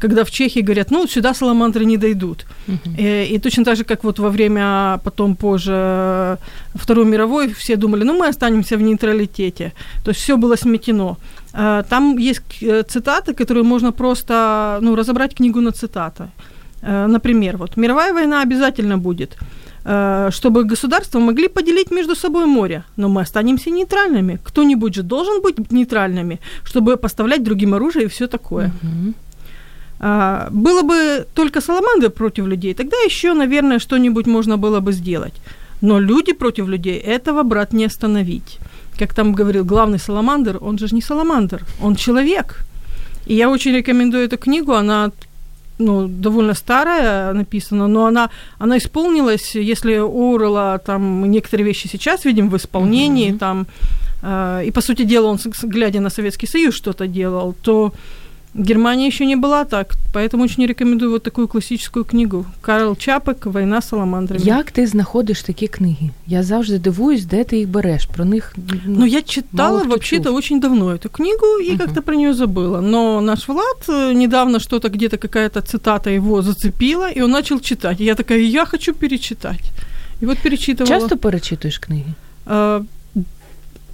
когда 0.00 0.24
в 0.24 0.30
Чехии 0.30 0.62
говорят, 0.62 0.90
ну, 0.90 1.06
сюда 1.06 1.32
саламандры 1.32 1.84
не 1.84 1.96
дойдут. 1.96 2.44
Uh-huh. 2.66 2.96
И, 2.98 3.34
и 3.34 3.38
точно 3.38 3.64
так 3.64 3.76
же, 3.76 3.84
как 3.84 4.04
вот 4.04 4.18
во 4.18 4.30
время, 4.30 5.00
потом 5.04 5.36
позже 5.36 6.38
Второй 6.74 7.04
мировой, 7.04 7.48
все 7.48 7.76
думали, 7.76 8.04
ну, 8.04 8.18
мы 8.18 8.28
останемся 8.28 8.76
в 8.76 8.82
нейтралитете. 8.82 9.72
То 10.04 10.10
есть 10.10 10.20
все 10.20 10.36
было 10.36 10.56
сметено. 10.56 11.16
Э, 11.54 11.84
там 11.88 12.18
есть 12.18 12.62
э, 12.62 12.82
цитаты, 12.82 13.32
которые 13.32 13.62
можно 13.62 13.92
просто, 13.92 14.78
ну, 14.82 14.96
разобрать 14.96 15.34
книгу 15.36 15.60
на 15.60 15.70
цитаты. 15.70 16.24
Например, 16.82 17.56
вот 17.56 17.76
«Мировая 17.78 18.12
война 18.12 18.42
обязательно 18.42 18.98
будет». 18.98 19.38
Э, 19.86 20.30
чтобы 20.30 20.64
государства 20.64 21.20
могли 21.20 21.48
поделить 21.48 21.90
между 21.90 22.14
собой 22.14 22.46
море, 22.46 22.84
но 22.96 23.08
мы 23.08 23.20
останемся 23.20 23.70
нейтральными. 23.70 24.38
Кто-нибудь 24.44 24.94
же 24.94 25.02
должен 25.02 25.42
быть 25.42 25.72
нейтральными, 25.72 26.38
чтобы 26.64 26.96
поставлять 26.96 27.42
другим 27.42 27.74
оружие 27.74 28.04
и 28.04 28.08
все 28.08 28.26
такое. 28.26 28.72
Угу. 28.82 29.14
Было 30.50 30.82
бы 30.82 31.26
только 31.34 31.60
саламандры 31.60 32.10
против 32.10 32.46
людей, 32.46 32.74
тогда 32.74 32.96
еще, 33.06 33.32
наверное, 33.32 33.78
что-нибудь 33.78 34.26
можно 34.26 34.56
было 34.56 34.80
бы 34.80 34.92
сделать. 34.92 35.34
Но 35.82 36.00
люди 36.00 36.32
против 36.32 36.68
людей 36.68 36.98
этого, 36.98 37.42
брат, 37.42 37.72
не 37.72 37.86
остановить. 37.86 38.58
Как 38.98 39.14
там 39.14 39.32
говорил 39.32 39.64
главный 39.64 39.98
саламандр, 39.98 40.58
он 40.60 40.78
же 40.78 40.94
не 40.94 41.02
саламандр, 41.02 41.62
он 41.82 41.96
человек. 41.96 42.64
И 43.26 43.34
я 43.34 43.50
очень 43.50 43.76
рекомендую 43.76 44.24
эту 44.24 44.36
книгу, 44.36 44.72
она 44.72 45.10
ну, 45.78 46.08
довольно 46.08 46.54
старая 46.54 47.32
написана, 47.32 47.88
но 47.88 48.06
она, 48.06 48.30
она 48.58 48.76
исполнилась, 48.78 49.54
если 49.54 49.94
Орла 49.94 50.78
там 50.78 51.30
некоторые 51.30 51.66
вещи 51.66 51.88
сейчас 51.88 52.24
видим 52.24 52.48
в 52.48 52.56
исполнении, 52.56 53.32
mm-hmm. 53.32 53.38
там, 53.38 53.66
э, 54.22 54.66
и 54.66 54.70
по 54.70 54.80
сути 54.80 55.04
дела 55.04 55.26
он, 55.26 55.38
глядя 55.62 56.00
на 56.00 56.10
Советский 56.10 56.46
Союз, 56.46 56.74
что-то 56.74 57.06
делал, 57.06 57.54
то 57.62 57.92
Германия 58.55 59.07
еще 59.07 59.25
не 59.25 59.35
была 59.35 59.63
так, 59.63 59.95
поэтому 60.11 60.43
очень 60.43 60.65
рекомендую 60.65 61.11
вот 61.11 61.23
такую 61.23 61.47
класичну 61.47 62.03
книгу. 62.03 62.45
Карл 62.61 62.95
Чапик 62.95 63.45
«Війна 63.45 63.81
з 63.81 63.87
саламандрами». 63.87 64.45
Як 64.45 64.71
ти 64.71 64.87
знаходиш 64.87 65.43
такі 65.43 65.67
книги? 65.67 66.09
Я 66.27 66.43
завжди 66.43 66.79
дивуюсь, 66.79 67.25
де 67.25 67.43
ти 67.43 67.57
їх 67.57 67.67
береш. 67.67 68.05
Про 68.05 68.25
них 68.25 68.55
ну, 68.57 68.79
ну 68.85 69.05
я 69.05 69.21
читала 69.21 69.83
вообще-то 69.83 70.33
очень 70.33 70.59
давно 70.59 70.91
эту 70.91 71.09
книгу 71.09 71.45
и 71.61 71.71
uh-huh. 71.71 71.77
как-то 71.77 72.01
про 72.01 72.15
нее 72.15 72.33
забыла. 72.33 72.81
Но 72.81 73.21
наш 73.21 73.47
Влад 73.47 73.89
э, 73.89 74.13
недавно 74.13 74.59
что-то 74.59 74.89
где-то 74.89 75.17
какая-то 75.17 75.61
цитата 75.61 76.09
его 76.09 76.41
зацепила, 76.41 77.11
и 77.11 77.21
он 77.21 77.31
начал 77.31 77.59
читать. 77.59 78.01
И 78.01 78.03
я 78.03 78.15
такая, 78.15 78.39
я 78.39 78.65
хочу 78.65 78.93
перечитать. 78.93 79.71
И 80.21 80.25
вот 80.25 80.37
перечитывала. 80.37 80.87
Часто 80.87 81.17
перечитуєш 81.17 81.77
книги? 81.77 82.13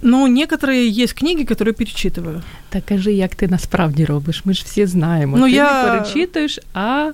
Ну, 0.02 0.26
некоторые 0.26 0.90
есть 1.02 1.14
книги, 1.14 1.44
которые 1.44 1.74
перечитываю. 1.74 2.42
Так 2.68 2.84
кажи, 2.84 3.12
як 3.12 3.34
ти 3.34 3.48
насправді 3.48 4.04
робиш? 4.04 4.42
Ми 4.44 4.54
ж 4.54 4.62
всі 4.66 4.86
знаємо. 4.86 5.36
Ну, 5.36 5.44
ти 5.44 5.50
я... 5.50 5.82
не 5.82 5.90
перечитуєш, 5.90 6.60
а 6.74 7.12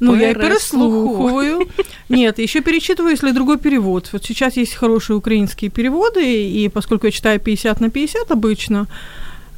ну, 0.00 0.16
я 0.16 0.30
и 0.30 0.34
переслухиваю. 0.34 1.66
Нет, 2.08 2.38
еще 2.38 2.60
перечитываю, 2.60 3.12
если 3.12 3.32
другой 3.32 3.58
перевод. 3.58 4.10
Вот 4.12 4.24
сейчас 4.24 4.56
есть 4.56 4.74
хорошие 4.74 5.16
украинские 5.16 5.70
переводы, 5.70 6.64
и 6.64 6.68
поскольку 6.68 7.06
я 7.06 7.12
читаю 7.12 7.40
50 7.40 7.80
на 7.80 7.90
50 7.90 8.30
обычно, 8.30 8.86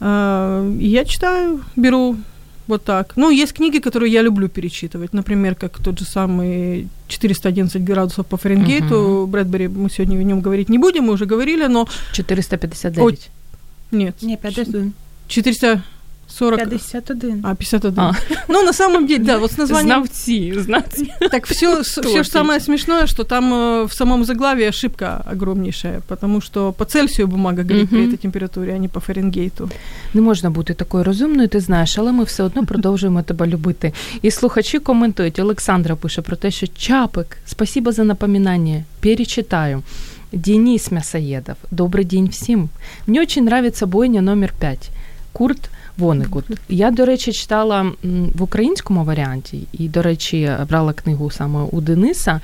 э, 0.00 0.76
я 0.80 1.04
читаю, 1.04 1.60
беру 1.76 2.16
вот 2.67 2.83
так. 2.83 3.13
Ну, 3.15 3.29
есть 3.29 3.53
книги, 3.53 3.79
которые 3.79 4.11
я 4.11 4.21
люблю 4.21 4.47
перечитывать. 4.47 5.13
Например, 5.13 5.55
как 5.55 5.79
тот 5.79 5.99
же 5.99 6.05
самый 6.05 6.87
411 7.07 7.83
градусов 7.83 8.25
по 8.25 8.37
Фаренгейту. 8.37 8.95
Uh-huh. 8.95 9.27
Брэдбери, 9.27 9.67
мы 9.67 9.89
сегодня 9.89 10.17
о 10.17 10.23
нем 10.23 10.41
говорить 10.41 10.69
не 10.69 10.77
будем, 10.77 11.05
мы 11.05 11.13
уже 11.13 11.25
говорили, 11.25 11.67
но... 11.67 11.87
459. 12.13 12.99
О, 12.99 13.95
нет. 13.95 14.21
Не, 14.21 14.37
51. 14.37 14.93
400... 15.27 15.83
40... 16.30 16.68
51. 16.68 17.40
А, 17.44 17.54
51. 17.54 17.98
А. 17.98 18.12
Ну, 18.48 18.62
на 18.62 18.72
самом 18.72 19.06
деле, 19.06 19.24
да, 19.24 19.38
вот 19.38 19.52
с 19.52 19.58
названием... 19.58 20.04
Знавцы, 20.04 20.60
знавцы. 20.60 21.06
Так 21.30 21.46
все, 21.46 21.82
все 21.82 22.22
же 22.22 22.30
самое 22.30 22.60
смешное, 22.60 23.06
что 23.06 23.24
там 23.24 23.54
э, 23.54 23.86
в 23.86 23.92
самом 23.92 24.24
заглаве 24.24 24.68
ошибка 24.68 25.24
огромнейшая, 25.32 26.00
потому 26.08 26.40
что 26.40 26.72
по 26.72 26.84
Цельсию 26.84 27.28
бумага 27.28 27.62
горит 27.62 27.90
при 27.90 28.06
этой 28.06 28.16
температуре, 28.16 28.74
а 28.74 28.78
не 28.78 28.88
по 28.88 29.00
Фаренгейту. 29.00 29.70
Не 30.14 30.20
можна 30.20 30.50
бути 30.50 30.74
такою 30.74 31.04
розумною, 31.04 31.48
ти 31.48 31.60
знаєш, 31.60 31.98
але 31.98 32.12
ми 32.12 32.24
все 32.24 32.42
одно 32.42 32.66
продовжуємо 32.66 33.22
тебе 33.22 33.46
любити. 33.46 33.92
І 34.22 34.30
слухачі 34.30 34.78
коментують, 34.78 35.38
Олександра 35.38 35.96
пише 35.96 36.22
про 36.22 36.36
те, 36.36 36.50
що 36.50 36.66
Чапик, 36.66 37.38
спасибо 37.46 37.92
за 37.92 38.04
напоминание, 38.04 38.84
перечитаю. 39.00 39.82
Денис 40.32 40.90
Мясоедов. 40.90 41.56
Добрый 41.70 42.04
день 42.04 42.28
всем. 42.28 42.68
Мне 43.06 43.20
очень 43.20 43.44
нравится 43.44 43.86
бойня 43.86 44.20
номер 44.20 44.52
пять. 44.60 44.90
Курт 45.33 45.69
Воникут. 45.97 46.45
Я, 46.69 46.91
до 46.91 47.05
речі, 47.05 47.33
читала 47.33 47.91
в 48.35 48.41
українському 48.43 49.03
варіанті, 49.03 49.67
і, 49.71 49.89
до 49.89 50.01
речі, 50.01 50.51
брала 50.69 50.93
книгу 50.93 51.31
саме 51.31 51.63
у 51.71 51.81
Дениса. 51.81 52.41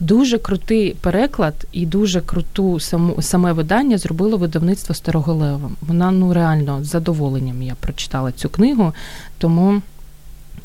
Дуже 0.00 0.38
крутий 0.38 0.96
переклад 1.00 1.54
і 1.72 1.86
дуже 1.86 2.20
круту 2.20 2.80
саму 2.80 3.22
саме 3.22 3.52
видання 3.52 3.98
зробило 3.98 4.36
видавництво 4.36 4.94
Старого 4.94 5.34
Лева. 5.34 5.70
Вона 5.80 6.10
ну 6.10 6.32
реально 6.32 6.84
з 6.84 6.86
задоволенням 6.86 7.62
я 7.62 7.74
прочитала 7.74 8.32
цю 8.32 8.48
книгу, 8.48 8.92
тому 9.38 9.82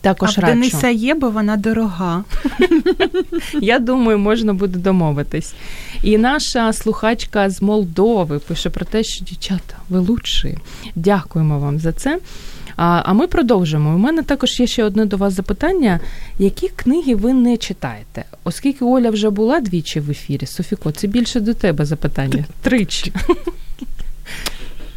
також 0.01 0.37
а 0.37 0.41
в 0.41 0.45
Дениса 0.45 0.89
є, 0.89 1.15
бо 1.15 1.29
вона 1.29 1.57
дорога. 1.57 2.23
Я 3.61 3.79
думаю, 3.79 4.19
можна 4.19 4.53
буде 4.53 4.79
домовитись. 4.79 5.53
І 6.03 6.17
наша 6.17 6.73
слухачка 6.73 7.49
з 7.49 7.61
Молдови 7.61 8.39
пише 8.39 8.69
про 8.69 8.85
те, 8.85 9.03
що 9.03 9.25
дівчата, 9.25 9.75
ви 9.89 9.99
лучші. 9.99 10.57
Дякуємо 10.95 11.59
вам 11.59 11.79
за 11.79 11.91
це. 11.91 12.19
А 12.81 13.01
а 13.05 13.13
ми 13.13 13.27
продовжимо. 13.27 13.95
У 13.95 13.97
мене 13.97 14.23
також 14.23 14.59
є 14.59 14.67
ще 14.67 14.83
одне 14.83 15.05
до 15.05 15.17
вас 15.17 15.33
запитання: 15.33 15.99
які 16.39 16.67
книги 16.67 17.15
ви 17.15 17.33
не 17.33 17.57
читаєте? 17.57 18.23
Оскільки 18.43 18.85
Оля 18.85 19.09
вже 19.09 19.29
була 19.29 19.59
двічі 19.59 19.99
в 19.99 20.11
ефірі, 20.11 20.45
Софіко, 20.45 20.91
це 20.91 21.07
більше 21.07 21.39
до 21.39 21.53
тебе 21.53 21.85
запитання. 21.85 22.45
Тричі. 22.61 23.13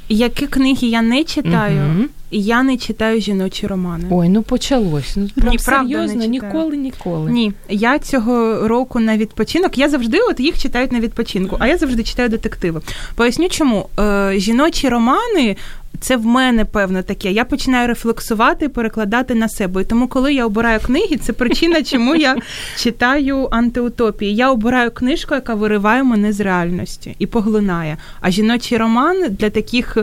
Які 0.08 0.46
книги 0.46 0.88
я 0.88 1.02
не 1.02 1.24
читаю? 1.24 1.80
Угу. 1.98 2.08
Я 2.30 2.62
не 2.62 2.76
читаю 2.76 3.20
жіночі 3.20 3.66
романи. 3.66 4.04
Ой, 4.10 4.28
ну 4.28 4.42
почалось. 4.42 5.16
Ну 5.16 5.28
прям 5.34 5.52
Ні, 5.52 5.58
серйозно, 5.58 6.24
ніколи, 6.24 6.76
ніколи. 6.76 7.30
Ні, 7.30 7.52
я 7.68 7.98
цього 7.98 8.68
року 8.68 9.00
на 9.00 9.16
відпочинок. 9.16 9.78
Я 9.78 9.88
завжди 9.88 10.18
от 10.18 10.40
їх 10.40 10.58
читають 10.58 10.92
на 10.92 11.00
відпочинку, 11.00 11.56
а 11.60 11.66
я 11.66 11.78
завжди 11.78 12.02
читаю 12.02 12.28
детективи. 12.28 12.80
Поясню, 13.14 13.48
чому 13.48 13.88
Е, 13.98 14.32
жіночі 14.36 14.88
романи 14.88 15.56
це 16.00 16.16
в 16.16 16.26
мене 16.26 16.64
певно 16.64 17.02
таке. 17.02 17.32
Я 17.32 17.44
починаю 17.44 17.88
рефлексувати, 17.88 18.68
перекладати 18.68 19.34
на 19.34 19.48
себе. 19.48 19.82
І 19.82 19.84
тому, 19.84 20.08
коли 20.08 20.34
я 20.34 20.46
обираю 20.46 20.80
книги, 20.80 21.16
це 21.16 21.32
причина, 21.32 21.82
чому 21.82 22.14
я 22.14 22.36
читаю 22.76 23.48
антиутопії. 23.50 24.34
Я 24.34 24.50
обираю 24.50 24.90
книжку, 24.90 25.34
яка 25.34 25.54
вириває 25.54 26.02
мене 26.02 26.32
з 26.32 26.40
реальності 26.40 27.16
і 27.18 27.26
поглинає. 27.26 27.96
А 28.20 28.30
жіночий 28.30 28.78
роман 28.78 29.26
для 29.30 29.50
таких 29.50 29.98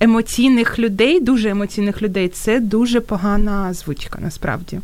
емоційних 0.00 0.78
людей, 0.78 1.20
дуже 1.20 1.50
емоційних 1.50 2.02
людей, 2.02 2.28
це 2.28 2.60
дуже 2.60 3.00
погана 3.00 3.72
звучка, 3.72 4.18
насправді. 4.22 4.80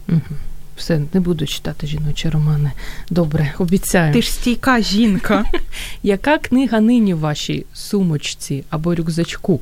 Все, 0.76 1.00
не 1.14 1.20
буду 1.20 1.46
читати 1.46 1.86
жіночі 1.86 2.28
романи. 2.28 2.72
Добре, 3.10 3.54
обіцяю. 3.58 4.12
Ти 4.12 4.22
ж 4.22 4.32
стійка 4.32 4.80
жінка. 4.80 5.44
Яка 6.02 6.38
книга 6.38 6.80
нині 6.80 7.14
в 7.14 7.18
вашій 7.18 7.66
сумочці 7.72 8.64
або 8.70 8.94
рюкзачку? 8.94 9.60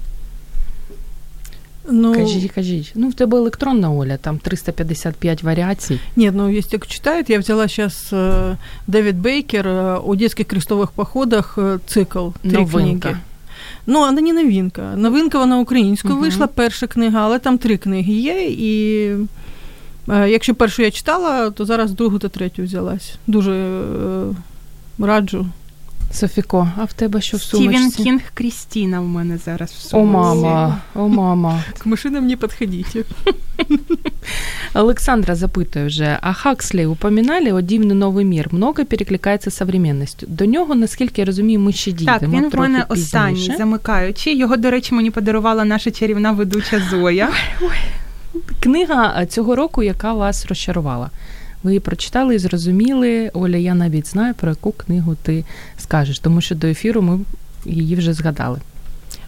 Ну, 1.92 2.13
кажіть, 2.13 2.51
кажіть. 2.51 2.92
Ну, 2.96 3.10
в 3.10 3.13
тебе 3.13 3.38
електронна 3.38 3.92
Оля, 3.92 4.18
там 4.18 4.38
355 4.38 5.44
варіацій. 5.44 6.00
Нет, 6.16 6.34
ну, 6.36 6.50
если 6.50 6.78
кто 6.78 6.94
читает, 6.94 7.30
я 7.30 7.39
взяла 7.39 7.68
сейчас 7.68 8.13
э, 8.13 8.56
Дэвид 8.88 9.16
Бейкер 9.16 9.68
э, 9.68 10.01
о 10.06 10.16
детских 10.16 10.48
крестовых 10.48 10.92
походах 10.92 11.58
э, 11.58 11.80
цикл. 11.88 12.30
Три 12.42 12.51
Новинка. 12.51 13.10
книги. 13.10 13.22
Ну, 13.86 14.00
вона 14.00 14.22
не 14.22 14.34
новинка. 14.34 14.94
Новинка 14.96 15.39
вона 15.39 15.60
українською 15.60 16.16
uh 16.16 16.20
вийшла, 16.20 16.48
перша 16.48 16.88
книга, 16.88 17.20
але 17.22 17.39
там 17.39 17.58
три 17.58 17.78
книги 17.78 18.13
є. 18.13 18.48
І 18.50 19.06
е, 20.10 20.30
якщо 20.30 20.56
першу 20.56 20.82
я 20.82 20.92
читала, 20.92 21.50
то 21.50 21.66
зараз 21.66 21.92
другу 21.92 22.20
та 22.20 22.30
третю 22.30 22.63
взялась. 22.63 23.16
Дуже 23.28 23.51
е, 23.51 24.36
раджу. 25.00 25.46
Софіко, 26.14 26.68
а 26.76 26.85
в 26.85 26.92
тебе 26.92 27.21
що 27.21 27.37
в 27.37 27.42
сумочці? 27.42 27.78
Стівен 27.78 28.04
Кінг 28.04 28.23
Крістіна 28.35 29.00
в 29.00 29.09
мене 29.09 29.38
зараз 29.38 29.71
в 29.71 29.80
сумочці. 29.80 29.97
О, 29.97 30.04
мама, 30.04 30.80
о, 30.94 31.09
мама. 31.09 31.64
К 31.78 31.88
машинам 31.88 32.26
не 32.26 32.37
підходіть. 32.37 32.97
Олександра 34.75 35.35
запитує 35.35 35.87
вже, 35.87 36.18
а 36.21 36.33
Хакслі 36.33 36.87
упоминали 36.87 37.52
о 37.52 37.61
дивний 37.61 37.97
новий 37.97 38.25
мір, 38.25 38.49
много 38.52 38.85
перекликається 38.85 39.50
з 39.50 39.56
современністю. 39.56 40.26
До 40.30 40.44
нього, 40.44 40.75
наскільки 40.75 41.21
я 41.21 41.25
розумію, 41.25 41.61
ми 41.61 41.73
ще 41.73 41.92
дійдемо. 41.92 42.18
Так, 42.18 42.28
він 42.28 42.50
в 42.50 42.56
мене 42.56 42.85
останній 42.88 43.54
замикаючий. 43.59 44.38
Його, 44.38 44.56
до 44.56 44.71
речі, 44.71 44.94
мені 44.94 45.11
подарувала 45.11 45.64
наша 45.64 45.90
чарівна 45.90 46.33
ведуча 46.33 46.83
Зоя. 46.90 47.30
Книга 48.61 49.26
цього 49.26 49.56
року, 49.56 49.83
яка 49.83 50.12
вас 50.12 50.47
розчарувала. 50.47 51.11
Ви 51.63 51.72
її 51.72 51.80
прочитали 51.80 52.36
і 52.36 52.39
зрозуміли. 52.39 53.32
Оля, 53.34 53.58
я 53.58 53.74
навіть 53.74 54.08
знаю, 54.08 54.34
про 54.34 54.50
яку 54.50 54.72
книгу 54.72 55.16
ти 55.24 55.46
скажеш, 55.78 56.20
тому 56.20 56.42
що 56.42 56.56
до 56.56 56.68
ефіру 56.68 57.01
ми 57.01 57.20
її 57.66 57.96
вже 57.96 58.13
згадали. 58.13 58.60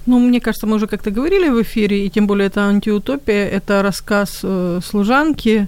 Ну, 0.06 0.20
мне 0.20 0.40
кажется, 0.40 0.68
мы 0.68 0.76
уже 0.76 0.88
как-то 0.88 1.12
говорили 1.12 1.50
в 1.50 1.62
эфире, 1.62 2.06
и 2.06 2.10
тем 2.10 2.28
более 2.28 2.48
это 2.48 2.68
антиутопия, 2.68 3.46
это 3.46 3.84
рассказ 3.84 4.40
э, 4.44 4.82
служанки, 4.84 5.68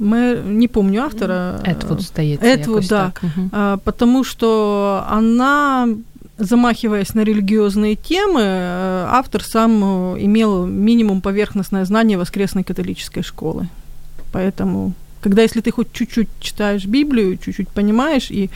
мы, 0.00 0.42
не 0.46 0.68
помню 0.68 1.02
автора. 1.02 1.60
Этвуд, 1.64 2.00
здається. 2.00 2.46
Этвуд, 2.46 2.86
да. 2.88 3.12
Так. 3.12 3.22
Угу. 3.22 3.48
А, 3.52 3.76
потому 3.76 4.24
что 4.24 5.04
она, 5.10 5.88
замахиваясь 6.38 7.14
на 7.14 7.24
религиозные 7.24 7.96
темы, 7.96 8.42
автор 9.10 9.42
сам 9.44 9.82
имел 10.18 10.66
минимум 10.66 11.20
поверхностное 11.20 11.84
знание 11.84 12.18
воскресной 12.18 12.64
католической 12.64 13.22
школы. 13.22 13.68
Поэтому 14.32 14.92
когда 15.24 15.42
если 15.42 15.60
ты 15.60 15.70
хоть 15.70 15.92
чуть-чуть 15.92 16.28
читаешь 16.40 16.86
Библию, 16.86 17.36
чуть-чуть 17.36 17.68
понимаешь, 17.68 18.30
и 18.30 18.50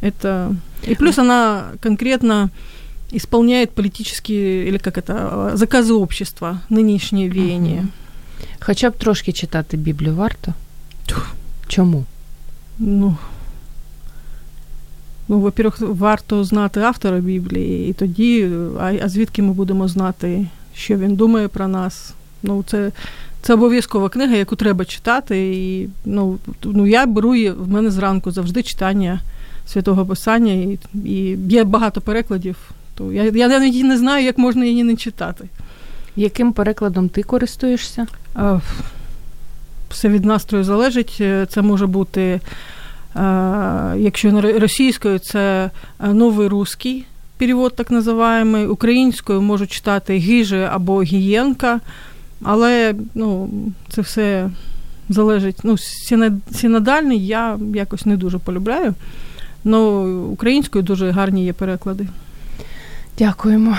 это... 0.00 0.54
И 0.88 0.94
плюс 0.94 1.18
она 1.18 1.72
конкретно 1.80 2.50
исполняет 3.12 3.70
политические, 3.70 4.66
или 4.68 4.78
как 4.78 4.98
это, 4.98 5.52
заказы 5.54 5.94
общества, 5.94 6.60
нынешнее 6.70 7.28
веяние. 7.28 7.86
Хоча 8.60 8.90
б 8.90 8.98
трошки 8.98 9.32
читати 9.32 9.76
Біблію 9.76 10.14
варто? 10.14 10.54
Чому? 11.68 12.04
Ну, 12.78 13.16
ну, 15.28 15.40
во-первых, 15.40 15.80
варто 15.80 16.44
знати 16.44 16.80
автора 16.80 17.18
Біблії, 17.18 17.90
і 17.90 17.92
тоді, 17.92 18.48
а, 18.80 18.92
а 19.02 19.08
звідки 19.08 19.42
ми 19.42 19.52
будемо 19.52 19.88
знати, 19.88 20.46
що 20.74 20.96
він 20.96 21.14
думає 21.14 21.48
про 21.48 21.68
нас. 21.68 22.14
Ну, 22.42 22.64
це 22.66 22.92
це 23.47 23.53
обов'язкова 23.53 24.09
книга, 24.09 24.35
яку 24.35 24.55
треба 24.55 24.85
читати. 24.85 25.55
І 25.55 25.89
ну, 26.05 26.37
ну 26.63 26.87
я 26.87 27.05
беру 27.05 27.35
її 27.35 27.51
в 27.51 27.69
мене 27.69 27.91
зранку 27.91 28.31
завжди 28.31 28.63
читання 28.63 29.19
святого 29.67 30.05
Писання, 30.05 30.53
і 30.53 30.79
і 31.05 31.37
є 31.49 31.63
багато 31.63 32.01
перекладів. 32.01 32.55
То 32.95 33.11
я 33.11 33.23
я 33.23 33.47
навіть 33.47 33.83
не 33.83 33.97
знаю, 33.97 34.25
як 34.25 34.37
можна 34.37 34.65
її 34.65 34.83
не 34.83 34.95
читати. 34.95 35.45
Яким 36.15 36.53
перекладом 36.53 37.09
ти 37.09 37.23
користуєшся? 37.23 38.07
Все 39.89 40.09
від 40.09 40.25
настрою 40.25 40.63
залежить. 40.63 41.21
Це 41.49 41.61
може 41.61 41.87
бути, 41.87 42.39
а, 43.13 43.95
якщо 43.97 44.41
російською, 44.41 45.19
це 45.19 45.71
новий 45.99 46.47
русський 46.47 47.05
перевод, 47.37 47.75
так 47.75 47.91
називаємий. 47.91 48.67
Українською 48.67 49.41
можу 49.41 49.67
читати 49.67 50.17
Гіже 50.17 50.69
або 50.73 51.01
Гієнка. 51.01 51.79
Але 52.43 52.95
ну, 53.15 53.49
це 53.89 54.01
все 54.01 54.49
залежить. 55.09 55.57
Ну, 55.63 55.75
синодальний 56.51 57.27
я 57.27 57.59
якось 57.73 58.05
не 58.05 58.17
дуже 58.17 58.37
полюбляю. 58.37 58.93
Ну, 59.63 60.03
українською 60.23 60.83
дуже 60.83 61.11
гарні 61.11 61.45
є 61.45 61.53
переклади. 61.53 62.07
Дякуємо. 63.17 63.77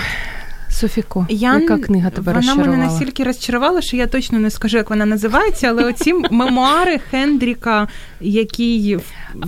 Софіко, 0.71 1.27
я, 1.29 1.59
яка 1.59 1.77
книга 1.77 2.09
тебе 2.09 2.25
вона 2.25 2.37
розчарувала? 2.37 2.67
Вона 2.67 2.77
мене 2.77 2.91
настільки 2.91 3.23
розчарувала, 3.23 3.81
що 3.81 3.97
я 3.97 4.07
точно 4.07 4.39
не 4.39 4.49
скажу, 4.49 4.77
як 4.77 4.89
вона 4.89 5.05
називається, 5.05 5.67
але 5.67 5.83
оці 5.83 6.13
мемуари 6.13 6.99
Хендріка, 6.99 7.87
який 8.21 8.95
в 8.95 9.01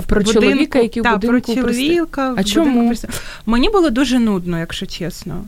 про 0.07 0.21
будинку, 0.21 0.41
чоловіка, 0.41 0.79
який 0.79 1.03
та, 1.03 1.09
в 1.09 1.13
будинку 1.13 1.53
про 1.53 1.55
чоловіка. 1.55 2.33
А 2.37 2.43
чому? 2.43 2.93
Мені 3.45 3.69
було 3.69 3.89
дуже 3.89 4.19
нудно, 4.19 4.59
якщо 4.59 4.85
чесно. 4.85 5.43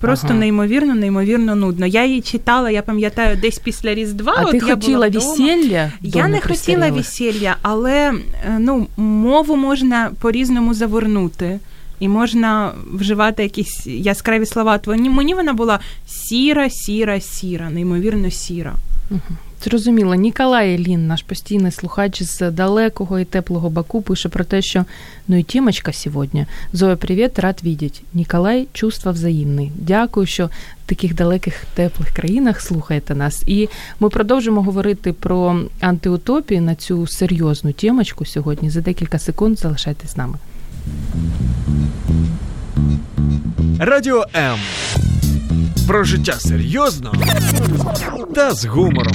Просто 0.00 0.26
ага. 0.30 0.38
неймовірно, 0.38 0.94
неймовірно 0.94 1.54
нудно. 1.54 1.86
Я 1.86 2.04
її 2.04 2.20
читала, 2.20 2.70
я 2.70 2.82
пам'ятаю, 2.82 3.38
десь 3.42 3.58
після 3.58 3.94
Різдва. 3.94 4.34
А 4.36 4.44
от 4.44 4.50
ти 4.50 4.56
я 4.56 4.62
хотіла 4.62 5.08
весілля? 5.08 5.92
Я 6.02 6.28
не 6.28 6.40
хотіла 6.40 6.90
весілля, 6.90 7.56
але 7.62 8.14
ну, 8.58 8.86
мову 8.96 9.56
можна 9.56 10.10
по-різному 10.20 10.74
завернути. 10.74 11.58
І 12.00 12.08
можна 12.08 12.72
вживати 12.92 13.42
якісь 13.42 13.86
яскраві 13.86 14.46
слова. 14.46 14.80
Мені 14.86 15.34
вона 15.34 15.52
була 15.52 15.80
сіра, 16.06 16.70
сіра, 16.70 17.20
сіра, 17.20 17.70
неймовірно 17.70 18.30
сіра. 18.30 18.74
Угу. 19.10 19.36
Зрозуміло, 19.64 20.14
Ніколай 20.14 20.78
Лін, 20.78 21.06
наш 21.06 21.22
постійний 21.22 21.72
слухач 21.72 22.22
з 22.22 22.50
далекого 22.50 23.18
і 23.18 23.24
теплого 23.24 23.70
Баку, 23.70 24.02
пише 24.02 24.28
про 24.28 24.44
те, 24.44 24.62
що 24.62 24.84
ну 25.28 25.38
і 25.38 25.42
Тімочка 25.42 25.92
сьогодні. 25.92 26.46
Зоя, 26.72 26.96
привіт, 26.96 27.38
рад 27.38 27.60
видеть. 27.62 28.02
Ніколай, 28.14 28.68
чувства 28.72 29.12
взаємні. 29.12 29.72
Дякую, 29.76 30.26
що 30.26 30.46
в 30.46 30.50
таких 30.86 31.14
далеких 31.14 31.64
теплих 31.74 32.10
країнах 32.10 32.60
слухаєте 32.60 33.14
нас. 33.14 33.42
І 33.46 33.68
ми 34.00 34.08
продовжимо 34.08 34.62
говорити 34.62 35.12
про 35.12 35.60
антиутопію 35.80 36.62
на 36.62 36.74
цю 36.74 37.06
серйозну 37.06 37.72
тімочку 37.72 38.24
сьогодні. 38.24 38.70
За 38.70 38.80
декілька 38.80 39.18
секунд 39.18 39.58
залишайтесь 39.58 40.10
з 40.10 40.16
нами. 40.16 40.38
Радіо 43.78 44.24
М. 44.36 44.58
Про 45.88 46.04
життя 46.04 46.32
серйозно 46.32 47.12
та 48.34 48.50
з 48.50 48.64
гумором. 48.64 49.12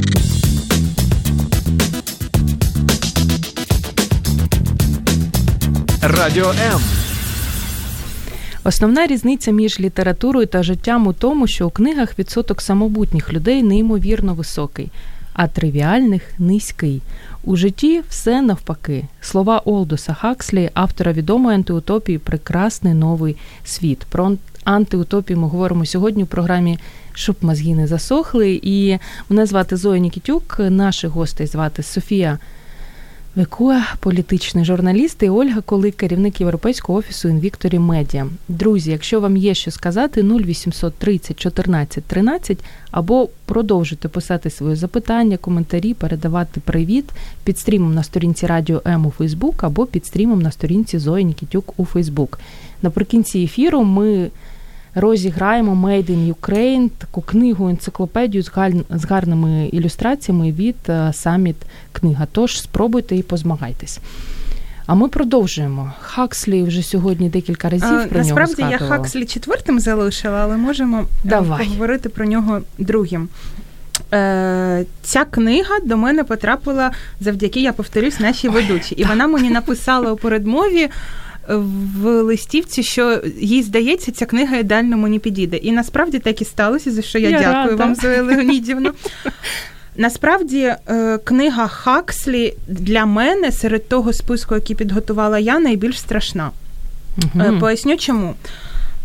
Радіо 6.02 6.50
М. 6.50 6.82
Основна 8.64 9.08
різниця 9.08 9.52
між 9.52 9.80
літературою 9.80 10.48
та 10.48 10.64
життям 10.64 11.08
у 11.08 11.14
тому, 11.14 11.48
що 11.48 11.68
у 11.68 11.70
книгах 11.70 12.20
відсоток 12.20 12.62
самобутніх 12.62 13.34
людей 13.34 13.64
неймовірно 13.64 14.34
високий, 14.34 14.92
а 15.34 15.48
тривіальних 15.48 16.22
низький. 16.40 17.02
У 17.46 17.56
житті 17.56 18.02
все 18.10 18.42
навпаки. 18.42 19.06
Слова 19.22 19.62
Олдоса 19.66 20.14
Хакслі, 20.14 20.70
автора 20.74 21.14
відомої 21.14 21.56
антиутопії 21.56 22.18
Прекрасний 22.18 22.94
новий 22.94 23.36
світ. 23.66 24.06
Про 24.10 24.32
антиутопію 24.64 25.40
ми 25.40 25.48
говоримо 25.48 25.86
сьогодні 25.86 26.24
у 26.24 26.26
програмі 26.26 26.80
Щоб 27.14 27.36
мозги 27.42 27.76
не 27.76 27.88
засохли. 27.88 28.60
І 28.64 28.98
мене 29.30 29.46
звати 29.46 29.78
Зоя 29.78 30.00
Нікітюк, 30.00 30.56
наших 30.60 31.12
гостей 31.12 31.48
звати 31.48 31.84
Софія 31.84 32.40
Викуа, 33.36 33.84
політичний 34.00 34.66
журналіст, 34.66 35.24
і 35.24 35.30
Ольга 35.30 35.62
Колик, 35.62 35.96
керівник 35.96 36.42
Європейського 36.42 37.00
офісу 37.00 37.30
Інвікторі 37.30 37.80
Медіа. 37.80 38.28
Друзі, 38.48 38.92
якщо 38.92 39.22
вам 39.22 39.38
є 39.38 39.54
що 39.54 39.72
сказати, 39.72 40.24
0800 40.24 40.94
30 40.94 41.40
14 41.40 42.04
13 42.04 42.58
або 42.92 43.30
продовжуйте 43.46 44.08
писати 44.08 44.50
свої 44.50 44.76
запитання, 44.76 45.38
коментарі, 45.38 45.94
передавати 45.94 46.60
привіт 46.60 47.06
під 47.44 47.60
стрімом 47.60 47.94
на 47.94 48.04
сторінці 48.04 48.48
Радіо 48.48 48.82
М 48.88 49.06
у 49.06 49.12
Фейсбук 49.12 49.64
або 49.64 49.86
під 49.86 50.06
стрімом 50.06 50.42
на 50.42 50.52
сторінці 50.52 51.00
Зої 51.00 51.26
Нікітюк 51.26 51.74
у 51.78 51.86
Фейсбук. 51.86 52.40
Наприкінці 52.82 53.40
ефіру 53.40 53.84
ми 53.84 54.30
розіграємо 54.96 55.88
Made 55.88 56.12
in 56.12 56.34
Ukraine, 56.34 56.90
таку 56.98 57.22
книгу, 57.22 57.70
енциклопедію 57.70 58.44
з 58.44 58.52
з 58.90 59.06
гарними 59.06 59.68
ілюстраціями 59.68 60.52
від 60.52 60.76
Саміт 61.12 61.56
книга. 61.92 62.28
Тож 62.32 62.62
спробуйте 62.62 63.16
і 63.16 63.24
позмагайтесь. 63.24 64.00
А 64.86 64.96
ми 64.96 65.08
продовжуємо. 65.08 65.94
Хакслі 66.02 66.64
вже 66.64 66.84
сьогодні 66.84 67.30
декілька 67.30 67.70
разів 67.70 67.88
а, 67.88 68.06
про 68.06 68.18
насправді 68.18 68.62
нього 68.62 68.72
Насправді 68.72 68.84
я 68.84 68.90
Хакслі 68.90 69.26
четвертим 69.26 69.80
залишила, 69.80 70.40
але 70.44 70.58
можемо 70.58 71.04
Давай. 71.24 71.66
поговорити 71.66 72.10
про 72.10 72.26
нього 72.26 72.62
другим. 72.78 73.30
Е, 74.14 74.86
Ця 75.02 75.26
книга 75.26 75.80
до 75.86 75.98
мене 75.98 76.24
потрапила 76.24 76.92
завдяки, 77.20 77.62
я 77.62 77.74
повторюсь, 77.74 78.20
нашій 78.20 78.50
ведучій. 78.50 78.96
І 78.96 79.04
вона 79.04 79.28
мені 79.28 79.50
написала 79.50 80.12
у 80.12 80.18
передмові 80.18 80.90
в 81.48 82.22
листівці, 82.22 82.84
що 82.84 83.22
їй 83.40 83.64
здається, 83.64 84.12
ця 84.12 84.26
книга 84.26 84.58
ідеально 84.58 84.98
мені 84.98 85.20
підійде. 85.20 85.58
І 85.58 85.72
насправді 85.72 86.20
так 86.20 86.42
і 86.42 86.46
сталося, 86.46 86.92
за 86.92 87.02
що 87.02 87.20
я, 87.20 87.30
я 87.30 87.40
дякую 87.40 87.54
рада. 87.54 87.76
вам, 87.76 87.96
Зоя 87.96 88.24
Леонідівна. 88.24 88.94
Насправді, 89.98 90.76
е, 90.90 91.18
книга 91.24 91.68
Хакслі 91.68 92.54
для 92.68 93.06
мене 93.06 93.52
серед 93.52 93.90
того 93.90 94.14
списку, 94.14 94.56
який 94.56 94.76
підготувала 94.76 95.40
я, 95.40 95.60
найбільш 95.60 96.00
страшна. 96.00 96.52
Угу. 97.36 97.60
Поясню 97.60 97.98
чому. 97.98 98.34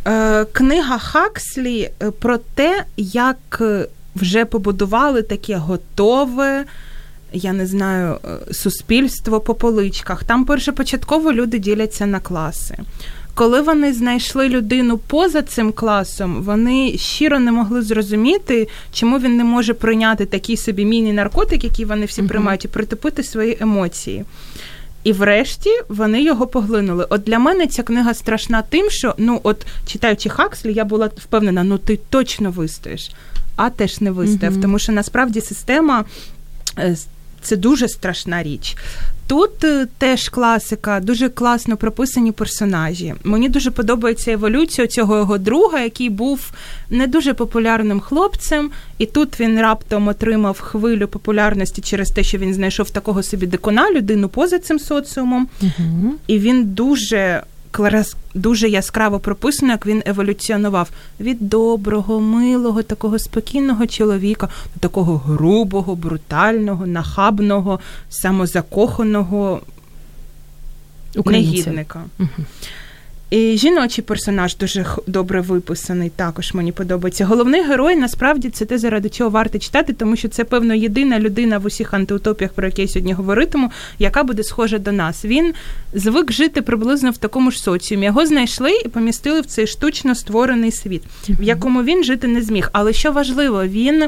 Е, 0.06 0.44
книга 0.44 0.98
Хакслі 0.98 1.90
про 2.20 2.38
те, 2.38 2.84
як 2.96 3.62
вже 4.16 4.44
побудували 4.44 5.22
таке 5.22 5.56
готове 5.56 6.64
я 7.32 7.52
не 7.52 7.66
знаю, 7.66 8.18
е, 8.24 8.54
суспільство 8.54 9.40
по 9.40 9.54
поличках. 9.54 10.24
Там 10.24 10.44
першопочатково 10.44 11.32
люди 11.32 11.58
діляться 11.58 12.06
на 12.06 12.20
класи. 12.20 12.78
Коли 13.38 13.60
вони 13.60 13.92
знайшли 13.92 14.48
людину 14.48 14.98
поза 14.98 15.42
цим 15.42 15.72
класом, 15.72 16.42
вони 16.42 16.98
щиро 16.98 17.38
не 17.38 17.52
могли 17.52 17.82
зрозуміти, 17.82 18.68
чому 18.92 19.18
він 19.18 19.36
не 19.36 19.44
може 19.44 19.74
прийняти 19.74 20.26
такий 20.26 20.56
собі 20.56 20.84
міні-наркотик, 20.84 21.64
який 21.64 21.84
вони 21.84 22.06
всі 22.06 22.22
uh-huh. 22.22 22.28
приймають, 22.28 22.64
і 22.64 22.68
притупити 22.68 23.22
свої 23.22 23.56
емоції. 23.60 24.24
І 25.04 25.12
врешті 25.12 25.70
вони 25.88 26.22
його 26.22 26.46
поглинули. 26.46 27.06
От 27.10 27.22
для 27.22 27.38
мене 27.38 27.66
ця 27.66 27.82
книга 27.82 28.14
страшна 28.14 28.62
тим, 28.62 28.90
що 28.90 29.14
ну, 29.18 29.40
от 29.42 29.66
читаючи 29.86 30.28
Хакслі, 30.28 30.72
я 30.72 30.84
була 30.84 31.10
впевнена, 31.16 31.64
ну 31.64 31.78
ти 31.78 31.98
точно 32.10 32.50
вистоїш, 32.50 33.10
а 33.56 33.70
теж 33.70 34.00
не 34.00 34.10
вистояв, 34.10 34.54
uh-huh. 34.54 34.62
тому 34.62 34.78
що 34.78 34.92
насправді 34.92 35.40
система. 35.40 36.04
Це 37.42 37.56
дуже 37.56 37.88
страшна 37.88 38.42
річ. 38.42 38.76
Тут 39.28 39.64
е, 39.64 39.86
теж 39.98 40.28
класика, 40.28 41.00
дуже 41.00 41.28
класно 41.28 41.76
прописані 41.76 42.32
персонажі. 42.32 43.14
Мені 43.24 43.48
дуже 43.48 43.70
подобається 43.70 44.32
еволюція 44.32 44.86
цього 44.86 45.16
його 45.16 45.38
друга, 45.38 45.80
який 45.80 46.10
був 46.10 46.50
не 46.90 47.06
дуже 47.06 47.34
популярним 47.34 48.00
хлопцем, 48.00 48.70
і 48.98 49.06
тут 49.06 49.40
він 49.40 49.60
раптом 49.60 50.08
отримав 50.08 50.60
хвилю 50.60 51.08
популярності 51.08 51.82
через 51.82 52.08
те, 52.08 52.22
що 52.22 52.38
він 52.38 52.54
знайшов 52.54 52.90
такого 52.90 53.22
собі 53.22 53.46
дикуна, 53.46 53.90
людину 53.90 54.28
поза 54.28 54.58
цим 54.58 54.78
соціумом, 54.78 55.48
угу. 55.62 56.14
і 56.26 56.38
він 56.38 56.64
дуже 56.64 57.42
дуже 58.34 58.68
яскраво 58.68 59.18
прописано, 59.20 59.72
як 59.72 59.86
він 59.86 60.02
еволюціонував 60.06 60.90
від 61.20 61.48
доброго, 61.48 62.20
милого, 62.20 62.82
такого 62.82 63.18
спокійного 63.18 63.86
чоловіка 63.86 64.48
до 64.74 64.80
такого 64.80 65.16
грубого, 65.18 65.96
брутального, 65.96 66.86
нахабного, 66.86 67.80
самозакоханого 68.08 69.60
Українця. 71.16 71.50
негідника. 71.50 72.04
Угу. 72.18 72.28
І 73.30 73.56
жіночий 73.56 74.04
персонаж 74.04 74.56
дуже 74.56 74.86
добре 75.06 75.40
виписаний, 75.40 76.10
також 76.16 76.54
мені 76.54 76.72
подобається. 76.72 77.24
Головний 77.24 77.62
герой 77.62 77.96
насправді 77.96 78.50
це 78.50 78.64
те, 78.64 78.78
заради 78.78 79.08
чого 79.08 79.30
варто 79.30 79.58
читати, 79.58 79.92
тому 79.92 80.16
що 80.16 80.28
це, 80.28 80.44
певно, 80.44 80.74
єдина 80.74 81.20
людина 81.20 81.58
в 81.58 81.66
усіх 81.66 81.94
антиутопіях, 81.94 82.52
про 82.52 82.66
які 82.66 82.82
я 82.82 82.88
сьогодні 82.88 83.12
говоритиму, 83.12 83.70
яка 83.98 84.22
буде 84.22 84.42
схожа 84.42 84.78
до 84.78 84.92
нас. 84.92 85.24
Він 85.24 85.54
звик 85.94 86.32
жити 86.32 86.62
приблизно 86.62 87.10
в 87.10 87.16
такому 87.16 87.50
ж 87.50 87.62
соціумі. 87.62 88.06
Його 88.06 88.26
знайшли 88.26 88.72
і 88.84 88.88
помістили 88.88 89.40
в 89.40 89.46
цей 89.46 89.66
штучно 89.66 90.14
створений 90.14 90.72
світ, 90.72 91.02
в 91.28 91.42
якому 91.42 91.82
він 91.82 92.04
жити 92.04 92.28
не 92.28 92.42
зміг. 92.42 92.70
Але 92.72 92.92
що 92.92 93.12
важливо, 93.12 93.64
він 93.66 94.04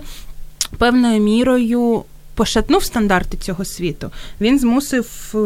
певною 0.79 1.21
мірою 1.21 2.05
пошатнув 2.41 2.85
стандарти 2.85 3.37
цього 3.37 3.65
світу. 3.65 4.11
Він 4.41 4.59
змусив. 4.59 5.07
Е, 5.35 5.39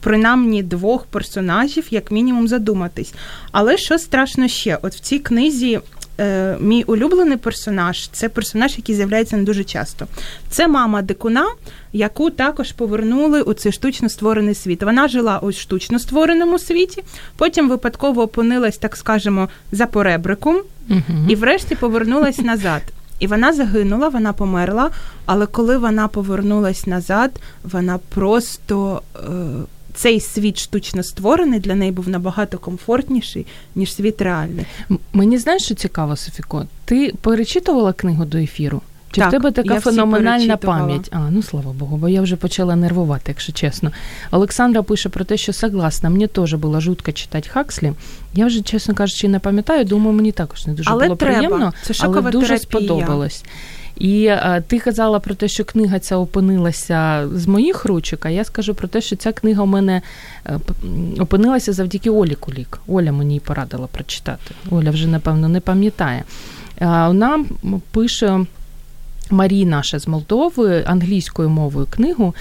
принаймні 0.00 0.62
двох 0.62 1.06
персонажів, 1.06 1.86
як 1.90 2.10
мінімум, 2.10 2.48
задуматись. 2.48 3.14
Але 3.52 3.76
що 3.76 3.98
страшно 3.98 4.48
ще? 4.48 4.78
От 4.82 4.94
в 4.94 5.00
цій 5.00 5.18
книзі. 5.18 5.80
Е, 6.20 6.56
мій 6.60 6.82
улюблений 6.82 7.36
персонаж 7.36 8.08
це 8.08 8.28
персонаж, 8.28 8.76
який 8.76 8.94
з'являється 8.94 9.36
не 9.36 9.42
дуже 9.42 9.64
часто. 9.64 10.06
Це 10.50 10.68
мама 10.68 11.02
дикуна, 11.02 11.46
яку 11.92 12.30
також 12.30 12.72
повернули 12.72 13.42
у 13.42 13.54
цей 13.54 13.72
штучно 13.72 14.08
створений 14.08 14.54
світ. 14.54 14.82
Вона 14.82 15.08
жила 15.08 15.38
у 15.38 15.52
штучно 15.52 15.98
створеному 15.98 16.58
світі, 16.58 17.02
потім 17.36 17.68
випадково 17.68 18.22
опинилась, 18.22 18.78
так 18.78 18.96
скажемо, 18.96 19.48
за 19.72 19.86
поребриком, 19.86 20.56
угу. 20.90 21.00
і 21.28 21.34
врешті 21.34 21.74
повернулась 21.74 22.38
назад. 22.38 22.82
І 23.18 23.26
вона 23.26 23.52
загинула, 23.52 24.08
вона 24.08 24.32
померла. 24.32 24.90
Але 25.26 25.46
коли 25.46 25.78
вона 25.78 26.08
повернулась 26.08 26.86
назад, 26.86 27.40
вона 27.64 27.98
просто. 28.08 29.02
Е, 29.16 29.20
цей 29.94 30.20
світ 30.20 30.58
штучно 30.58 31.02
створений 31.02 31.60
для 31.60 31.74
неї 31.74 31.92
був 31.92 32.08
набагато 32.08 32.58
комфортніший, 32.58 33.46
ніж 33.74 33.94
світ 33.94 34.22
реальний. 34.22 34.66
Мені 35.12 35.38
знаєш, 35.38 35.62
що 35.62 35.74
цікаво, 35.74 36.16
Софіко? 36.16 36.66
Ти 36.84 37.14
перечитувала 37.20 37.92
книгу 37.92 38.24
до 38.24 38.38
ефіру? 38.38 38.80
Чи 39.16 39.20
так, 39.20 39.28
в 39.28 39.32
тебе 39.32 39.50
така 39.50 39.80
феноменальна 39.80 40.56
пам'ять? 40.56 41.08
А, 41.12 41.30
ну 41.30 41.42
слава 41.42 41.72
Богу, 41.72 41.96
бо 41.96 42.08
я 42.08 42.22
вже 42.22 42.36
почала 42.36 42.76
нервувати, 42.76 43.24
якщо 43.28 43.52
чесно. 43.52 43.90
Олександра 44.30 44.82
пише 44.82 45.08
про 45.08 45.24
те, 45.24 45.36
що 45.36 45.52
согласна, 45.52 46.10
мені 46.10 46.26
теж 46.26 46.54
було 46.54 46.80
жутко 46.80 47.12
читати 47.12 47.48
Хакслі. 47.48 47.92
Я 48.34 48.46
вже, 48.46 48.62
чесно 48.62 48.94
кажучи, 48.94 49.28
не 49.28 49.38
пам'ятаю, 49.38 49.84
думаю, 49.84 50.16
мені 50.16 50.32
також 50.32 50.66
не 50.66 50.72
дуже 50.72 50.90
але 50.90 51.04
було 51.04 51.16
треба. 51.16 51.34
приємно, 51.34 51.72
Це 51.82 51.94
але 52.00 52.22
дуже 52.22 52.46
терапія. 52.46 52.58
сподобалось. 52.58 53.44
І 53.96 54.26
а, 54.26 54.60
ти 54.60 54.78
казала 54.78 55.20
про 55.20 55.34
те, 55.34 55.48
що 55.48 55.64
книга 55.64 55.98
ця 55.98 56.16
опинилася 56.16 57.28
з 57.34 57.46
моїх 57.46 57.84
ручок, 57.84 58.26
а 58.26 58.30
я 58.30 58.44
скажу 58.44 58.74
про 58.74 58.88
те, 58.88 59.00
що 59.00 59.16
ця 59.16 59.32
книга 59.32 59.62
у 59.62 59.66
мене 59.66 60.02
е, 60.46 60.58
опинилася 61.18 61.72
завдяки 61.72 62.10
Олі 62.10 62.34
Кулік. 62.34 62.78
Оля 62.88 63.12
мені 63.12 63.40
порадила 63.40 63.86
прочитати. 63.86 64.54
Оля 64.70 64.90
вже, 64.90 65.08
напевно, 65.08 65.48
не 65.48 65.60
пам'ятає. 65.60 66.24
Вона 66.80 67.44
пише. 67.90 68.44
Марі 69.30 69.66
наша 69.66 69.98
з 69.98 70.08
Молдови 70.08 70.84
англійською 70.86 71.48
мовою 71.48 71.86
книгу. 71.90 72.34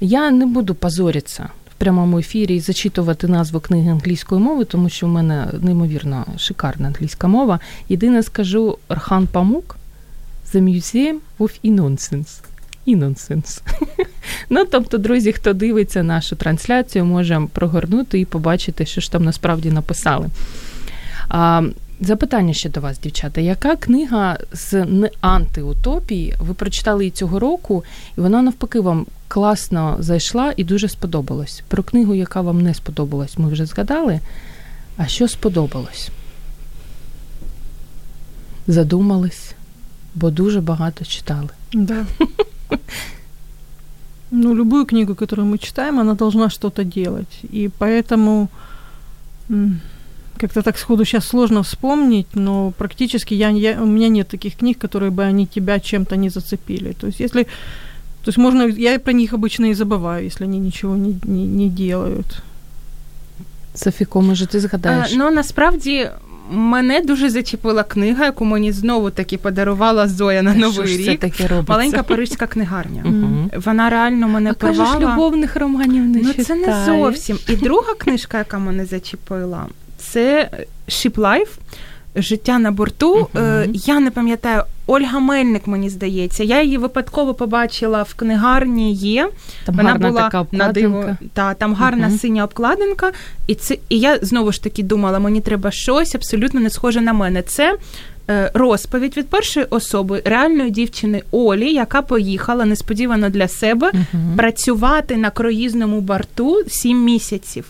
Я 0.00 0.30
не 0.30 0.46
буду 0.46 0.74
позоритися 0.74 1.48
в 1.70 1.74
прямому 1.74 2.18
ефірі 2.18 2.56
і 2.56 2.60
зачитувати 2.60 3.28
назву 3.28 3.60
книги 3.60 3.90
англійською 3.90 4.40
мовою, 4.40 4.64
тому 4.64 4.88
що 4.88 5.06
в 5.06 5.10
мене 5.10 5.46
неймовірно 5.60 6.26
шикарна 6.36 6.86
англійська 6.88 7.28
мова. 7.28 7.60
Єдине 7.88 8.22
скажу 8.22 8.78
Архан 8.88 9.26
Памук 9.26 9.76
The 10.54 10.60
Museum 10.60 11.16
of 11.38 11.60
Innocence. 11.64 12.40
Innocence. 12.86 13.62
Ну, 14.50 14.64
тобто, 14.64 14.98
друзі, 14.98 15.32
хто 15.32 15.52
дивиться 15.52 16.02
нашу 16.02 16.36
трансляцію, 16.36 17.04
може 17.04 17.42
прогорнути 17.52 18.20
і 18.20 18.24
побачити, 18.24 18.86
що 18.86 19.00
ж 19.00 19.12
там 19.12 19.24
насправді 19.24 19.70
написали. 19.70 20.26
А, 21.28 21.62
Запитання 22.04 22.52
ще 22.52 22.68
до 22.68 22.80
вас, 22.80 22.98
дівчата. 22.98 23.40
Яка 23.40 23.76
книга 23.76 24.38
з 24.52 24.86
антиутопії? 25.20 26.34
Ви 26.40 26.54
прочитали 26.54 27.04
її 27.04 27.10
цього 27.10 27.38
року, 27.38 27.84
і 28.18 28.20
вона 28.20 28.42
навпаки 28.42 28.80
вам 28.80 29.06
класно 29.28 29.96
зайшла 30.00 30.52
і 30.56 30.64
дуже 30.64 30.88
сподобалась. 30.88 31.62
Про 31.68 31.82
книгу, 31.82 32.14
яка 32.14 32.40
вам 32.40 32.62
не 32.62 32.74
сподобалась, 32.74 33.38
ми 33.38 33.48
вже 33.48 33.66
згадали. 33.66 34.20
А 34.96 35.06
що 35.06 35.28
сподобалось? 35.28 36.10
Задумались? 38.66 39.54
бо 40.14 40.30
дуже 40.30 40.60
багато 40.60 41.04
читали. 41.04 41.48
Да. 41.72 42.06
Ну, 44.34 44.54
любую 44.54 44.86
книгу, 44.86 45.14
которую 45.14 45.46
мы 45.46 45.58
читаем, 45.58 46.00
она 46.00 46.14
должна 46.14 46.48
что-то 46.48 46.84
делать. 46.84 47.44
И 47.52 47.70
поэтому 47.78 48.48
как-то 50.41 50.61
так 50.61 50.77
сходу 50.77 51.05
сейчас 51.05 51.27
сложно 51.27 51.61
вспомнить, 51.61 52.35
но 52.35 52.71
практически 52.77 53.33
я, 53.33 53.49
я, 53.49 53.81
у 53.81 53.85
меня 53.85 54.09
нет 54.09 54.27
таких 54.27 54.55
книг, 54.55 54.77
которые 54.77 55.09
бы 55.11 55.23
они 55.23 55.45
тебя 55.47 55.79
чем-то 55.79 56.15
не 56.15 56.29
зацепили. 56.29 56.93
То 56.93 57.07
есть 57.07 57.19
если... 57.19 57.43
То 58.23 58.29
есть 58.29 58.37
можно... 58.37 58.67
Я 58.67 58.99
про 58.99 59.13
них 59.13 59.33
обычно 59.33 59.65
и 59.65 59.73
забываю, 59.73 60.25
если 60.25 60.45
они 60.45 60.59
ничего 60.59 60.95
не, 60.95 61.15
не, 61.23 61.45
не 61.45 61.69
делают. 61.69 62.41
Софіко, 63.75 64.21
може, 64.21 64.45
ти 64.45 64.59
згадаєш? 64.59 65.13
А, 65.13 65.15
ну, 65.15 65.31
насправді, 65.31 66.09
Мене 66.51 67.01
дуже 67.01 67.29
зачепила 67.29 67.83
книга, 67.83 68.25
яку 68.25 68.45
мені 68.45 68.71
знову 68.71 69.09
таки 69.09 69.37
подарувала 69.37 70.07
Зоя 70.07 70.41
на 70.41 70.55
новий 70.55 70.87
Що 70.87 70.97
рік. 70.97 71.05
Це 71.05 71.29
таке 71.29 71.47
робиться? 71.47 71.73
Маленька 71.73 72.03
парижська 72.03 72.47
книгарня. 72.47 73.03
uh 73.03 73.61
Вона 73.65 73.89
реально 73.89 74.27
мене 74.27 74.49
а 74.49 74.53
порвала. 74.53 74.93
кажеш, 74.93 75.09
любовних 75.09 75.55
романів 75.55 76.03
не 76.03 76.19
Ну 76.21 76.29
читає. 76.33 76.43
це 76.43 76.55
не 76.55 76.85
зовсім. 76.85 77.39
І 77.49 77.55
друга 77.55 77.93
книжка, 77.97 78.37
яка 78.37 78.59
мене 78.59 78.85
зачепила, 78.85 79.65
це 80.02 80.50
Ship 80.88 81.14
Life 81.14 81.58
життя 82.16 82.58
на 82.58 82.70
борту. 82.70 83.28
Uh-huh. 83.34 83.70
Я 83.72 84.00
не 84.00 84.10
пам'ятаю, 84.10 84.62
Ольга 84.86 85.18
Мельник, 85.18 85.66
мені 85.66 85.90
здається. 85.90 86.44
Я 86.44 86.62
її 86.62 86.78
випадково 86.78 87.34
побачила 87.34 88.02
в 88.02 88.14
книгарні. 88.14 88.94
Є 88.94 89.28
там 89.66 89.76
вона 89.76 89.90
гарна 89.90 90.08
була 90.08 90.22
така 90.22 90.46
на 90.52 90.72
диво. 90.72 91.16
Та 91.32 91.54
там 91.54 91.74
гарна 91.74 92.08
uh-huh. 92.08 92.18
синя 92.18 92.44
обкладинка, 92.44 93.12
і 93.46 93.54
це 93.54 93.76
і 93.88 93.98
я 93.98 94.18
знову 94.22 94.52
ж 94.52 94.62
таки 94.62 94.82
думала, 94.82 95.18
мені 95.18 95.40
треба 95.40 95.70
щось 95.70 96.14
абсолютно 96.14 96.60
не 96.60 96.70
схоже 96.70 97.00
на 97.00 97.12
мене. 97.12 97.42
Це. 97.42 97.76
Е, 98.30 98.50
розповідь 98.54 99.16
від 99.16 99.28
першої 99.28 99.66
особи 99.70 100.22
реальної 100.24 100.70
дівчини 100.70 101.22
Олі, 101.30 101.72
яка 101.72 102.02
поїхала 102.02 102.64
несподівано 102.64 103.28
для 103.28 103.48
себе 103.48 103.90
uh-huh. 103.90 104.36
працювати 104.36 105.16
на 105.16 105.30
круїзному 105.30 106.00
борту 106.00 106.62
сім 106.68 107.04
місяців. 107.04 107.64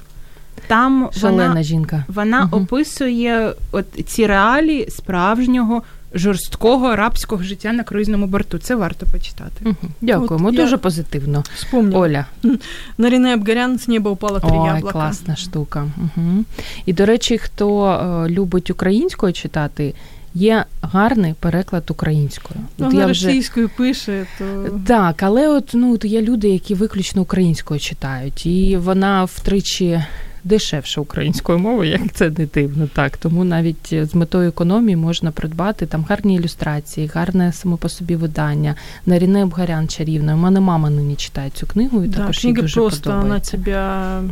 Там 0.67 1.11
Шалена 1.13 1.49
вона, 1.49 1.63
жінка. 1.63 2.05
Вона 2.09 2.49
угу. 2.53 2.63
описує 2.63 3.53
от 3.73 3.87
ці 4.07 4.27
реалії 4.27 4.91
справжнього. 4.91 5.83
Жорсткого 6.15 6.87
арабського 6.87 7.43
життя 7.43 7.73
на 7.73 7.85
круїзному 7.85 8.27
борту. 8.27 8.59
Це 8.59 8.75
варто 8.75 9.07
почитати. 9.07 9.65
Угу. 9.65 9.91
Дякуємо. 10.01 10.49
От 10.49 10.55
Дуже 10.55 10.77
позитивно. 10.77 11.45
Вспомнила. 11.55 12.01
Оля. 12.01 12.27
На 12.99 13.11
Ріне 13.11 13.35
Абгарян 13.35 13.79
з 13.79 13.89
неба 13.89 14.11
упало 14.11 14.41
три 14.41 14.51
Ой, 14.53 14.67
яблука. 14.67 14.93
класна 14.93 15.37
штука. 15.37 15.87
Угу. 15.97 16.45
І, 16.87 16.93
до 16.93 17.07
речі, 17.07 17.39
хто 17.39 17.87
е, 17.87 18.29
любить 18.29 18.71
українською 18.71 19.33
читати, 19.33 19.95
є 20.35 20.65
гарний 20.83 21.35
переклад 21.41 21.91
українською. 21.91 22.61
Ну, 22.79 22.89
от 22.89 22.95
я 22.95 23.09
російською 23.09 23.67
вже... 23.67 23.77
пише, 23.77 24.27
то 24.39 24.45
так, 24.87 25.23
але 25.23 25.49
от 25.49 25.71
ну 25.75 25.95
от 25.95 26.05
є 26.05 26.23
люди, 26.23 26.49
які 26.49 26.75
виключно 26.75 27.23
українською 27.23 27.81
читають, 27.81 28.47
і 28.47 28.77
вона 28.77 29.25
втричі 29.25 30.05
дешевше 30.45 31.01
українською 31.01 31.59
мовою, 31.59 31.91
як 31.91 32.13
це 32.13 32.31
не 32.31 32.47
дивно. 32.55 32.89
Так 32.95 33.17
тому 33.17 33.45
навіть 33.45 33.95
з 34.11 34.15
метою 34.15 34.49
економії 34.49 34.97
можна 34.97 35.31
придбати 35.31 35.87
там 35.87 36.05
гарні 36.09 36.35
ілюстрації, 36.37 37.07
гарне 37.15 37.53
само 37.53 37.77
по 37.77 37.89
собі 37.89 38.17
видання. 38.17 38.75
Наріне 39.07 39.43
Обгарян 39.45 39.89
чарівна. 39.89 40.35
У 40.35 40.39
мене 40.39 40.61
мама 40.61 40.91
нині 40.91 41.17
читає 41.17 41.51
цю 41.55 41.67
книгу, 41.67 42.05
і 42.05 42.09
Да, 42.09 42.19
також 42.19 42.45
їй 42.45 42.53
дуже 42.53 42.75
просто 42.75 43.11
подобається. 43.11 43.57
подобається. 43.57 43.57
тебя 43.57 44.23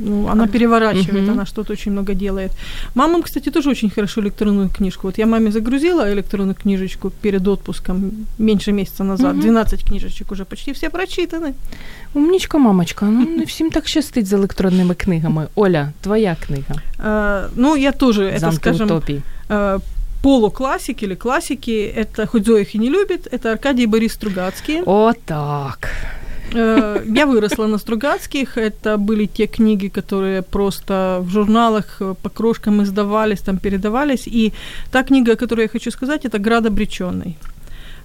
ну, 0.00 0.28
она 0.28 0.46
переворачивает, 0.46 1.22
Мгм. 1.24 1.32
она 1.32 1.46
что-то 1.46 1.72
очень 1.72 1.92
много 1.92 2.14
делает. 2.14 2.52
Мама, 2.94 3.20
кстати, 3.22 3.50
тоже 3.50 3.70
очень 3.70 3.90
хорошо 3.90 4.20
электронную 4.20 4.68
книжку. 4.68 5.06
Вот 5.08 5.18
я 5.18 5.26
маме 5.26 5.50
загрузила 5.50 6.12
электронную 6.12 6.54
книжечку 6.54 7.10
перед 7.22 7.48
отпуском 7.48 8.10
меньше 8.38 8.72
месяца 8.72 9.04
назад. 9.04 9.32
Мгм. 9.32 9.40
12 9.40 9.82
книжечек 9.84 10.32
уже 10.32 10.44
почти 10.44 10.72
все 10.72 10.88
прочитаны. 10.88 11.52
Умнічка, 12.14 12.58
мамочка. 12.58 13.06
Ну 13.06 13.26
не 13.36 13.44
всім 13.44 13.70
так 13.70 13.88
щастить 13.88 14.26
з 14.26 14.32
електронними 14.32 14.94
книгами. 14.94 15.46
Оля, 15.54 15.92
твоя 16.00 16.36
книга 16.46 16.74
А, 16.98 17.48
ну, 17.56 17.76
я 17.76 17.92
тоже, 17.92 18.38
з 18.38 18.42
это, 18.42 18.52
скажем, 18.52 18.82
антиутопій. 18.82 19.22
а, 19.48 19.78
полуклассики 20.22 21.04
или 21.06 21.14
классики. 21.14 21.94
Это, 21.98 22.26
хоть 22.26 22.44
Зоя 22.44 22.60
их 22.62 22.74
и 22.74 22.78
не 22.78 22.90
любит, 22.90 23.26
это 23.34 23.52
Аркадий 23.52 23.84
и 23.84 23.86
Борис 23.86 24.12
Стругацкие. 24.12 24.82
О, 24.86 25.12
так. 25.24 25.88
Э, 26.53 27.03
Я 27.15 27.25
выросла 27.25 27.67
на 27.67 27.77
Стругацких. 27.77 28.57
Это 28.57 28.97
были 28.97 29.25
те 29.25 29.47
книги, 29.47 29.87
которые 29.87 30.41
просто 30.41 31.19
в 31.21 31.29
журналах 31.29 32.01
э, 32.01 32.13
по 32.21 32.29
крошкам 32.29 32.81
издавались, 32.81 33.41
там 33.41 33.57
передавались. 33.57 34.27
И 34.27 34.53
та 34.91 35.03
книга, 35.03 35.33
о 35.33 35.35
которой 35.35 35.61
я 35.61 35.67
хочу 35.67 35.91
сказать, 35.91 36.25
это 36.25 36.39
«Град 36.39 36.65
обреченный». 36.65 37.35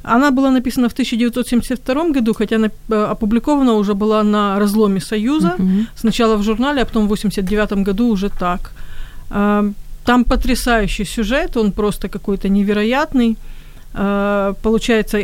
Она 0.02 0.30
была 0.30 0.50
написана 0.50 0.88
в 0.88 0.92
1972 0.92 2.12
году, 2.12 2.34
хотя 2.34 2.56
она 2.56 2.68
э, 2.90 3.12
опубликована 3.12 3.74
уже 3.74 3.94
была 3.94 4.22
на 4.22 4.58
разломе 4.58 5.00
Союза. 5.00 5.54
Мгм. 5.58 5.86
Сначала 5.96 6.36
в 6.36 6.42
журнале, 6.42 6.82
а 6.82 6.84
потом 6.84 7.06
в 7.06 7.08
89 7.08 7.84
году 7.84 8.08
уже 8.08 8.28
так. 8.28 8.70
Там 10.04 10.24
потрясающий 10.24 11.04
сюжет, 11.04 11.56
он 11.56 11.72
просто 11.72 12.08
какой-то 12.08 12.48
невероятный. 12.48 13.36
Получается, 14.62 15.18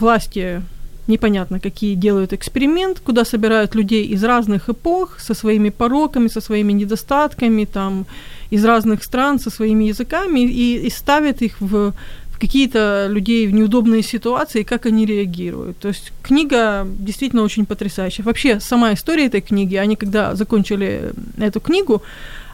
власти 0.00 0.62
непонятно 1.08 1.60
какие 1.60 1.94
делают 1.94 2.32
эксперимент, 2.32 3.00
куда 3.00 3.24
собирают 3.24 3.74
людей 3.74 4.06
из 4.14 4.24
разных 4.24 4.68
эпох 4.68 5.20
со 5.20 5.34
своими 5.34 5.70
пороками, 5.70 6.28
со 6.28 6.40
своими 6.40 6.72
недостатками, 6.72 7.64
там, 7.64 8.06
из 8.50 8.64
разных 8.64 9.02
стран, 9.04 9.38
со 9.38 9.50
своими 9.50 9.84
языками, 9.84 10.40
и, 10.40 10.86
и 10.86 10.90
ставят 10.90 11.42
их 11.42 11.60
в, 11.60 11.92
в 12.30 12.38
какие-то 12.38 13.06
людей 13.10 13.46
в 13.46 13.52
неудобные 13.54 14.02
ситуации, 14.02 14.60
и 14.60 14.64
как 14.64 14.86
они 14.86 15.06
реагируют. 15.06 15.78
То 15.78 15.88
есть 15.88 16.12
книга 16.22 16.86
действительно 16.98 17.42
очень 17.42 17.66
потрясающая. 17.66 18.24
Вообще, 18.24 18.60
сама 18.60 18.92
история 18.92 19.26
этой 19.26 19.40
книги, 19.40 19.76
они 19.76 19.96
когда 19.96 20.34
закончили 20.34 21.12
эту 21.38 21.60
книгу, 21.60 22.02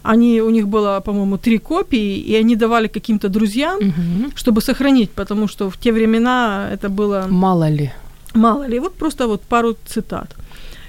они, 0.02 0.40
у 0.40 0.50
них 0.50 0.66
было, 0.66 1.00
по-моему, 1.04 1.36
три 1.36 1.58
копии, 1.58 2.18
и 2.18 2.34
они 2.34 2.56
давали 2.56 2.88
каким-то 2.88 3.28
друзьям, 3.28 3.78
Мгм. 3.80 4.32
чтобы 4.34 4.62
сохранить, 4.62 5.10
потому 5.10 5.48
что 5.48 5.68
в 5.68 5.76
те 5.76 5.92
времена 5.92 6.70
это 6.72 6.88
было 6.88 7.26
Мало 7.28 7.68
ли. 7.68 7.90
Мало 8.34 8.68
ли, 8.68 8.80
вот 8.80 8.94
просто 8.94 9.26
вот 9.26 9.42
пару 9.42 9.76
цитат. 9.86 10.36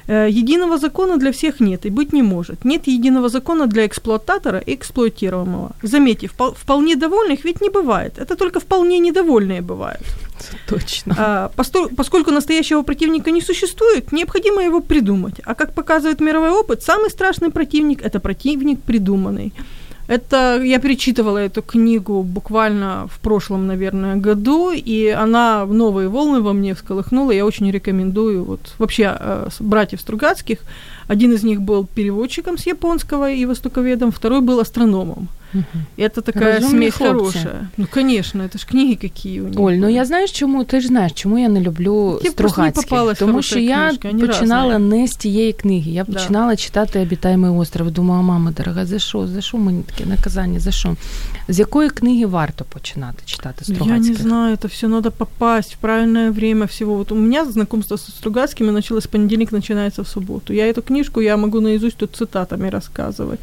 Э, 0.08 0.28
Единого 0.30 0.78
закона 0.78 1.18
для 1.18 1.32
всех 1.32 1.60
нет 1.62 1.86
и 1.86 1.90
быть 1.90 2.14
не 2.14 2.24
может. 2.24 2.66
Нет 2.66 2.88
единого 2.88 3.30
закона 3.30 3.68
для 3.68 3.86
эксплуататора 3.86 4.60
и 4.60 4.74
эксплуатируемого. 4.76 5.72
Заметьте, 5.84 6.28
впол- 6.28 6.54
вполне 6.56 6.96
довольных 6.96 7.46
ведь 7.46 7.62
не 7.62 7.70
бывает. 7.70 8.18
Это 8.18 8.36
только 8.36 8.60
вполне 8.60 9.00
недовольные 9.00 9.62
бывают. 9.62 10.02
Точно. 10.68 11.16
А, 11.18 11.52
поскольку 11.98 12.32
настоящего 12.32 12.84
противника 12.84 13.32
не 13.32 13.42
существует, 13.42 14.12
необходимо 14.12 14.64
его 14.64 14.82
придумать. 14.82 15.42
А 15.46 15.54
как 15.54 15.74
показывает 15.74 16.22
мировой 16.22 16.50
опыт, 16.50 16.84
самый 16.84 17.10
страшный 17.10 17.50
противник– 17.50 18.02
это 18.04 18.20
противник 18.20 18.80
придуманный. 18.82 19.54
Это 20.12 20.62
я 20.62 20.80
перечитывала 20.80 21.38
эту 21.38 21.62
книгу 21.62 22.22
буквально 22.24 23.08
в 23.08 23.22
прошлом, 23.22 23.66
наверное, 23.66 24.18
году, 24.18 24.72
и 24.74 25.08
она 25.08 25.66
в 25.66 25.74
новые 25.74 26.10
волны 26.10 26.42
во 26.42 26.52
мне 26.52 26.76
всколыхнула. 26.76 27.32
Я 27.32 27.46
очень 27.46 27.72
рекомендую 27.72 28.44
вот 28.44 28.60
вообще 28.78 29.16
э, 29.18 29.48
братьев 29.62 30.02
Стругацких. 30.02 30.58
Один 31.08 31.32
из 31.32 31.44
них 31.44 31.62
был 31.62 31.86
переводчиком 31.86 32.58
с 32.58 32.68
японского 32.68 33.32
и 33.32 33.46
востоковедом, 33.46 34.12
второй 34.12 34.42
был 34.42 34.60
астрономом. 34.60 35.30
Мгм. 35.55 35.65
И 35.99 36.03
это 36.03 36.23
такая 36.23 36.59
Разумные 36.61 36.71
смесь 36.71 36.95
хлопцы. 36.95 37.07
хорошая. 37.17 37.69
Ну, 37.77 37.87
конечно, 37.95 38.43
это 38.43 38.59
ж 38.59 38.67
книги 38.67 38.95
какие 38.95 39.41
у 39.41 39.49
них. 39.49 39.61
Оль, 39.61 39.73
ну 39.73 39.87
были. 39.87 39.91
я 39.93 40.05
знаєш, 40.05 40.33
чому 40.33 40.65
ти 40.65 40.81
ж 40.81 40.87
знаєш, 40.87 41.13
чому 41.13 41.39
я 41.39 41.49
не 41.49 41.61
люблю 41.61 42.19
Тебе 42.23 42.35
просто 42.35 42.63
не 42.63 42.69
Стругацьких? 42.71 42.89
попалась 42.89 43.19
Тому 43.19 43.33
хороша 43.33 43.49
що 43.49 43.59
я 43.59 43.89
книжка, 43.89 44.09
вони 44.09 44.27
починала 44.27 44.73
разні. 44.73 44.89
не 45.01 45.09
з 45.09 45.17
тієї 45.17 45.53
книги. 45.53 45.91
Я 45.91 46.05
Да. 46.05 46.13
починала 46.13 46.57
читати 46.57 47.01
Обітаємий 47.01 47.51
остров. 47.51 47.91
Думала, 47.91 48.23
мама 48.23 48.51
дорога, 48.51 48.87
за 48.87 48.99
що? 48.99 49.27
За 49.27 49.41
що 49.41 49.57
мені 49.59 49.83
таке 49.83 50.09
наказання? 50.11 50.61
За 50.61 50.71
що? 50.71 50.97
З 51.49 51.59
якої 51.59 51.91
книги 51.91 52.27
варто 52.27 52.65
починати 52.65 53.23
читати 53.25 53.65
Я 53.67 53.73
не 53.73 53.75
Стругацьких? 53.81 54.21
знаю, 54.23 54.57
это 54.57 54.67
все 54.69 54.89
надо 54.89 55.11
попасть 55.11 55.75
в 55.75 55.77
правильное 55.77 56.31
время 56.31 56.65
всего. 56.67 56.95
Вот 56.95 57.13
у 57.13 57.15
меня 57.17 57.45
знакомство 57.45 57.97
со 57.99 58.13
Стругацкими 58.13 58.73
началось 58.73 59.05
с 59.05 59.07
понедельник, 59.11 59.53
начинается 59.53 60.03
в 60.03 60.09
субботу. 60.09 60.53
Я 60.53 60.67
эту 60.73 60.83
книжку, 60.83 61.21
я 61.21 61.37
могу 61.37 61.61
наизусть 61.61 61.97
тут 61.97 62.17
цитатами 62.17 62.69
рассказывать. 62.71 63.41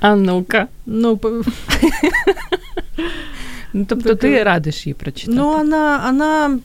А 0.00 0.16
ну-ка. 0.16 0.68
Ну, 0.86 1.20
Ну, 3.76 3.84
тобто 3.88 4.14
ти 4.14 4.42
радиш 4.42 4.86
її 4.86 4.94
прочитати? 4.94 5.36
но 5.38 5.52
она, 5.60 6.00
она, 6.08 6.58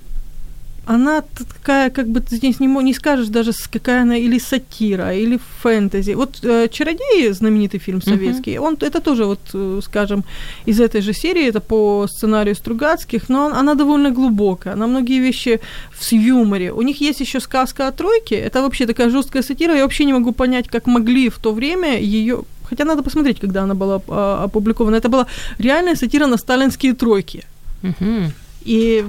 она 0.86 1.22
такая, 1.54 1.90
как 1.90 2.08
бы 2.08 2.20
ты 2.22 2.36
здесь 2.36 2.60
не, 2.60 2.68
не 2.68 2.94
скажешь 2.94 3.28
даже, 3.30 3.52
какая 3.74 4.02
она 4.02 4.16
или 4.18 4.40
сатира, 4.40 5.14
или 5.14 5.40
фэнтези. 5.62 6.14
Вот 6.16 6.40
э, 6.44 6.68
«Чародеи», 6.68 7.32
знаменитый 7.32 7.80
фильм 7.80 8.02
советский, 8.02 8.60
он, 8.60 8.74
это 8.82 9.00
тоже, 9.00 9.26
вот, 9.26 9.40
э, 9.56 9.82
скажем, 9.84 10.24
из 10.68 10.80
этой 10.80 11.02
же 11.02 11.14
серии, 11.14 11.48
это 11.50 11.60
по 11.60 12.06
сценарию 12.08 12.56
Стругацких, 12.56 13.30
но 13.30 13.46
он- 13.46 13.54
она 13.54 13.76
довольно 13.76 14.12
глубокая, 14.12 14.74
она 14.74 14.88
многие 14.88 15.20
вещи 15.20 15.60
в 16.00 16.14
юморе. 16.14 16.72
У 16.72 16.82
них 16.84 17.02
есть 17.02 17.22
еще 17.22 17.40
сказка 17.40 17.88
о 17.88 17.92
тройке, 17.92 18.36
это 18.36 18.62
вообще 18.62 18.86
такая 18.86 19.10
жесткая 19.10 19.44
сатира, 19.44 19.74
я 19.76 19.82
вообще 19.84 20.06
не 20.06 20.14
могу 20.14 20.32
понять, 20.32 20.68
как 20.68 20.88
могли 20.88 21.30
в 21.30 21.38
то 21.40 21.54
время 21.54 22.00
ее 22.00 22.44
Хотя 22.69 22.85
надо 22.85 23.03
посмотреть, 23.03 23.41
когда 23.41 23.63
она 23.63 23.75
была 23.75 24.01
а, 24.09 24.45
опубликована. 24.45 24.97
Это 24.97 25.09
была 25.09 25.27
реальная 25.59 25.97
сатира 25.97 26.27
на 26.27 26.37
сталинские 26.37 26.95
тройки. 26.95 27.45
Угу. 27.83 28.33
И 28.65 29.05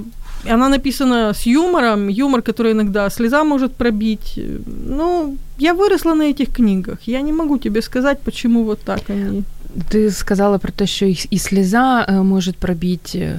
она 0.50 0.68
написана 0.68 1.32
с 1.32 1.46
юмором, 1.46 2.08
юмор, 2.08 2.42
который 2.42 2.72
иногда 2.72 3.10
слеза 3.10 3.44
может 3.44 3.74
пробить. 3.74 4.38
Ну, 4.86 5.36
я 5.58 5.74
выросла 5.74 6.14
на 6.14 6.22
этих 6.22 6.54
книгах. 6.54 6.98
Я 7.06 7.22
не 7.22 7.32
могу 7.32 7.58
тебе 7.58 7.82
сказать, 7.82 8.20
почему 8.20 8.64
вот 8.64 8.80
так 8.80 9.10
они. 9.10 9.44
Ти 9.88 10.10
сказала 10.10 10.58
про 10.58 10.72
те, 10.72 10.86
що 10.86 11.06
і, 11.06 11.26
і 11.30 11.38
сліза 11.38 12.06
е, 12.08 12.12
може 12.12 12.52
пробити. 12.52 13.38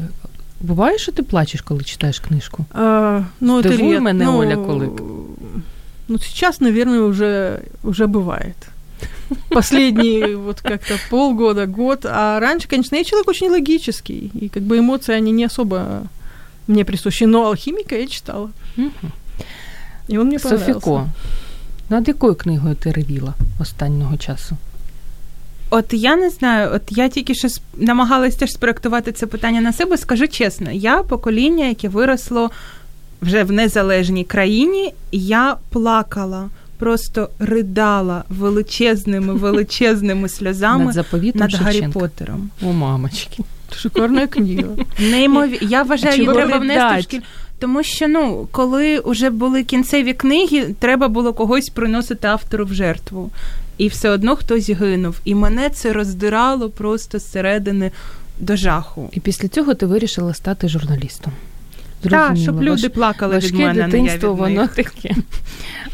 Буває, 0.61 0.97
що 0.97 1.11
ти 1.11 1.23
плачеш, 1.23 1.61
коли 1.61 1.83
читаєш 1.83 2.19
книжку? 2.19 2.65
А, 2.73 3.21
ну, 3.39 3.61
это 3.61 3.73
Здивуй 3.73 3.95
ред- 3.95 4.01
мене, 4.01 4.25
ну, 4.25 4.37
Оля 4.37 4.55
Кулик. 4.55 5.01
Ну, 6.07 6.19
сейчас, 6.19 6.61
наверное, 6.61 7.01
уже, 7.01 7.59
уже 7.83 8.05
бывает. 8.05 8.55
Последние 9.48 10.36
вот 10.36 10.60
как-то 10.60 10.94
полгода, 11.10 11.66
год. 11.66 12.06
А 12.06 12.40
раньше, 12.40 12.68
конечно, 12.68 12.96
я 12.96 13.04
человек 13.04 13.28
очень 13.28 13.50
логический. 13.50 14.30
И 14.34 14.48
как 14.48 14.62
бы 14.62 14.78
эмоции, 14.78 15.14
они 15.14 15.32
не 15.32 15.46
особо 15.46 16.02
мне 16.66 16.84
присущи. 16.84 17.24
Но 17.24 17.46
«Алхимика» 17.46 17.96
я 17.96 18.06
читала. 18.06 18.50
Угу. 18.76 18.90
И 20.08 20.18
он 20.18 20.26
мне 20.26 20.38
понравился. 20.38 20.72
Софіко, 20.72 21.08
над 21.90 22.08
якою 22.08 22.34
книгою 22.34 22.74
ти 22.74 22.92
ревіла 22.92 23.34
останнього 23.60 24.16
часу? 24.16 24.56
От 25.70 25.92
я 25.92 26.16
не 26.16 26.30
знаю, 26.30 26.70
от 26.74 26.82
я 26.90 27.08
тільки 27.08 27.34
що 27.34 27.48
намагалась 27.76 28.36
теж 28.36 28.50
спроектувати 28.50 29.12
це 29.12 29.26
питання 29.26 29.60
на 29.60 29.72
себе. 29.72 29.96
Скажу 29.96 30.28
чесно, 30.28 30.70
я 30.70 31.02
покоління, 31.02 31.66
яке 31.66 31.88
виросло 31.88 32.50
вже 33.22 33.44
в 33.44 33.52
незалежній 33.52 34.24
країні, 34.24 34.94
я 35.12 35.56
плакала, 35.70 36.48
просто 36.82 37.30
ридала 37.38 38.24
величезними, 38.28 39.34
величезними 39.34 40.28
сльозами 40.28 40.84
Над 40.84 40.94
заповітом 40.94 41.40
над 41.40 41.54
Гаррі? 41.54 41.88
Поттером. 41.92 42.50
О, 42.62 42.72
мамочки. 42.72 43.42
Шикарная 43.76 44.26
книга. 44.26 44.68
Неймовірно. 44.98 45.68
Я 45.68 45.82
вважаю, 45.82 46.16
її 46.16 46.34
треба 46.34 46.58
внести 46.58 46.98
в 46.98 47.02
шкіль. 47.02 47.20
Тому 47.58 47.82
що 47.82 48.08
ну, 48.08 48.48
коли 48.50 49.02
вже 49.04 49.30
були 49.30 49.62
кінцеві 49.62 50.12
книги, 50.12 50.74
треба 50.78 51.08
було 51.08 51.32
когось 51.32 51.68
приносити 51.68 52.28
автору 52.28 52.64
в 52.64 52.74
жертву. 52.74 53.30
І 53.78 53.88
все 53.88 54.10
одно 54.10 54.36
хтось 54.36 54.70
гинув. 54.70 55.20
І 55.24 55.34
мене 55.34 55.70
це 55.70 55.92
роздирало 55.92 56.70
просто 56.70 57.18
зсередини 57.18 57.90
до 58.38 58.56
жаху. 58.56 59.10
І 59.12 59.20
після 59.20 59.48
цього 59.48 59.74
ти 59.74 59.86
вирішила 59.86 60.34
стати 60.34 60.68
журналістом. 60.68 61.32
Так, 62.10 62.36
щоб 62.36 62.62
люди 62.62 62.88
плакали 62.88 63.38
від 63.38 63.54
мене, 63.54 63.70
а 63.70 63.72
не 63.72 63.80
я 63.80 63.86
дитинство, 63.86 64.32
від 64.32 64.38
воно 64.38 64.68
таке. 64.68 65.14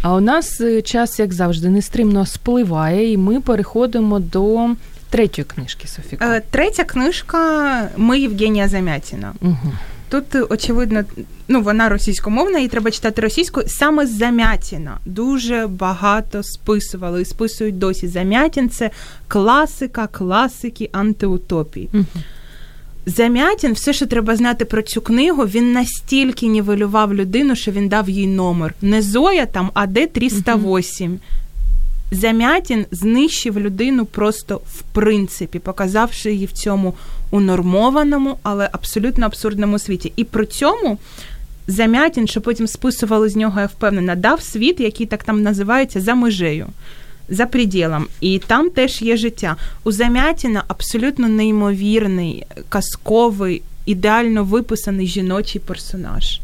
А 0.03 0.15
у 0.15 0.21
нас 0.21 0.61
е, 0.61 0.83
час, 0.83 1.19
як 1.19 1.33
завжди, 1.33 1.69
нестримно 1.69 2.27
спливає, 2.27 3.13
і 3.13 3.17
ми 3.17 3.41
переходимо 3.41 4.19
до 4.19 4.69
третьої 5.11 5.45
книжки 5.45 5.89
Софіка. 5.89 6.37
Е, 6.37 6.43
Третя 6.51 6.85
книжка 6.85 7.89
Ми 7.97 8.21
Євгенія 8.21 8.69
Замятіна. 8.69 9.33
Угу. 9.41 9.73
Тут 10.11 10.25
очевидно, 10.51 11.05
ну 11.49 11.61
вона 11.61 11.89
російськомовна, 11.89 12.59
і 12.59 12.69
треба 12.69 12.91
читати 12.91 13.23
російською. 13.23 13.69
Саме 13.69 14.07
Замятіна 14.07 14.99
дуже 15.05 15.67
багато 15.67 16.43
списували 16.43 17.23
і 17.23 17.25
списують 17.25 17.79
досі. 17.79 18.09
Замятін 18.09 18.71
це 18.71 18.91
класика, 19.29 20.07
класики 20.07 20.89
антиутопії. 20.93 21.89
Угу. 21.95 22.05
Замятін, 23.09 23.73
все, 23.73 23.93
що 23.93 24.07
треба 24.07 24.37
знати 24.37 24.65
про 24.65 24.83
цю 24.83 25.01
книгу, 25.01 25.43
він 25.43 25.73
настільки 25.73 26.47
нівелював 26.47 27.15
людину, 27.15 27.57
що 27.57 27.71
він 27.71 27.89
дав 27.89 28.09
їй 28.09 28.27
номер. 28.27 28.75
Не 28.83 29.03
Зоя 29.03 29.47
там, 29.47 29.71
а 29.75 29.87
де 29.87 30.07
308. 30.07 31.11
Угу. 31.11 31.21
Замятін 32.11 32.87
знищив 32.91 33.59
людину 33.59 34.05
просто 34.05 34.61
в 34.67 34.83
принципі, 34.83 35.59
показавши 35.59 36.33
її 36.33 36.47
в 36.47 36.53
цьому 36.53 36.95
унормованому, 37.31 38.39
але 38.43 38.69
абсолютно 38.73 39.27
абсурдному 39.27 39.79
світі. 39.79 40.13
І 40.17 40.25
при 40.25 40.47
цьому 40.47 40.99
Замятін, 41.67 42.29
що 42.29 42.41
потім 42.41 42.67
списували 42.67 43.29
з 43.29 43.37
нього, 43.37 43.61
я 43.61 43.67
впевнена, 43.67 44.15
дав 44.15 44.43
світ, 44.43 44.81
який 44.81 45.07
так 45.07 45.25
там 45.25 45.43
називається 45.43 46.01
за 46.01 46.15
межею. 46.15 46.67
За 47.29 47.47
приділом. 47.47 48.07
І 48.21 48.39
там 48.47 48.71
теж 48.71 49.03
є 49.03 49.17
життя. 49.17 49.57
У 49.85 49.93
Замятіна 49.93 50.65
абсолютно 50.69 51.29
неймовірний, 51.29 52.47
казковий, 52.69 53.63
ідеально 53.87 54.45
виписаний 54.45 55.07
жіночий 55.07 55.61
персонаж. 55.61 56.41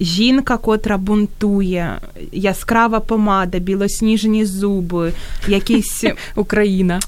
жінка, 0.00 0.56
котра 0.56 0.98
бунтує, 0.98 1.98
яскрава 2.32 3.00
помада, 3.00 3.58
білосніжні 3.58 4.44
зуби, 4.44 5.12
якісь 5.48 6.04
Україна, 6.36 7.00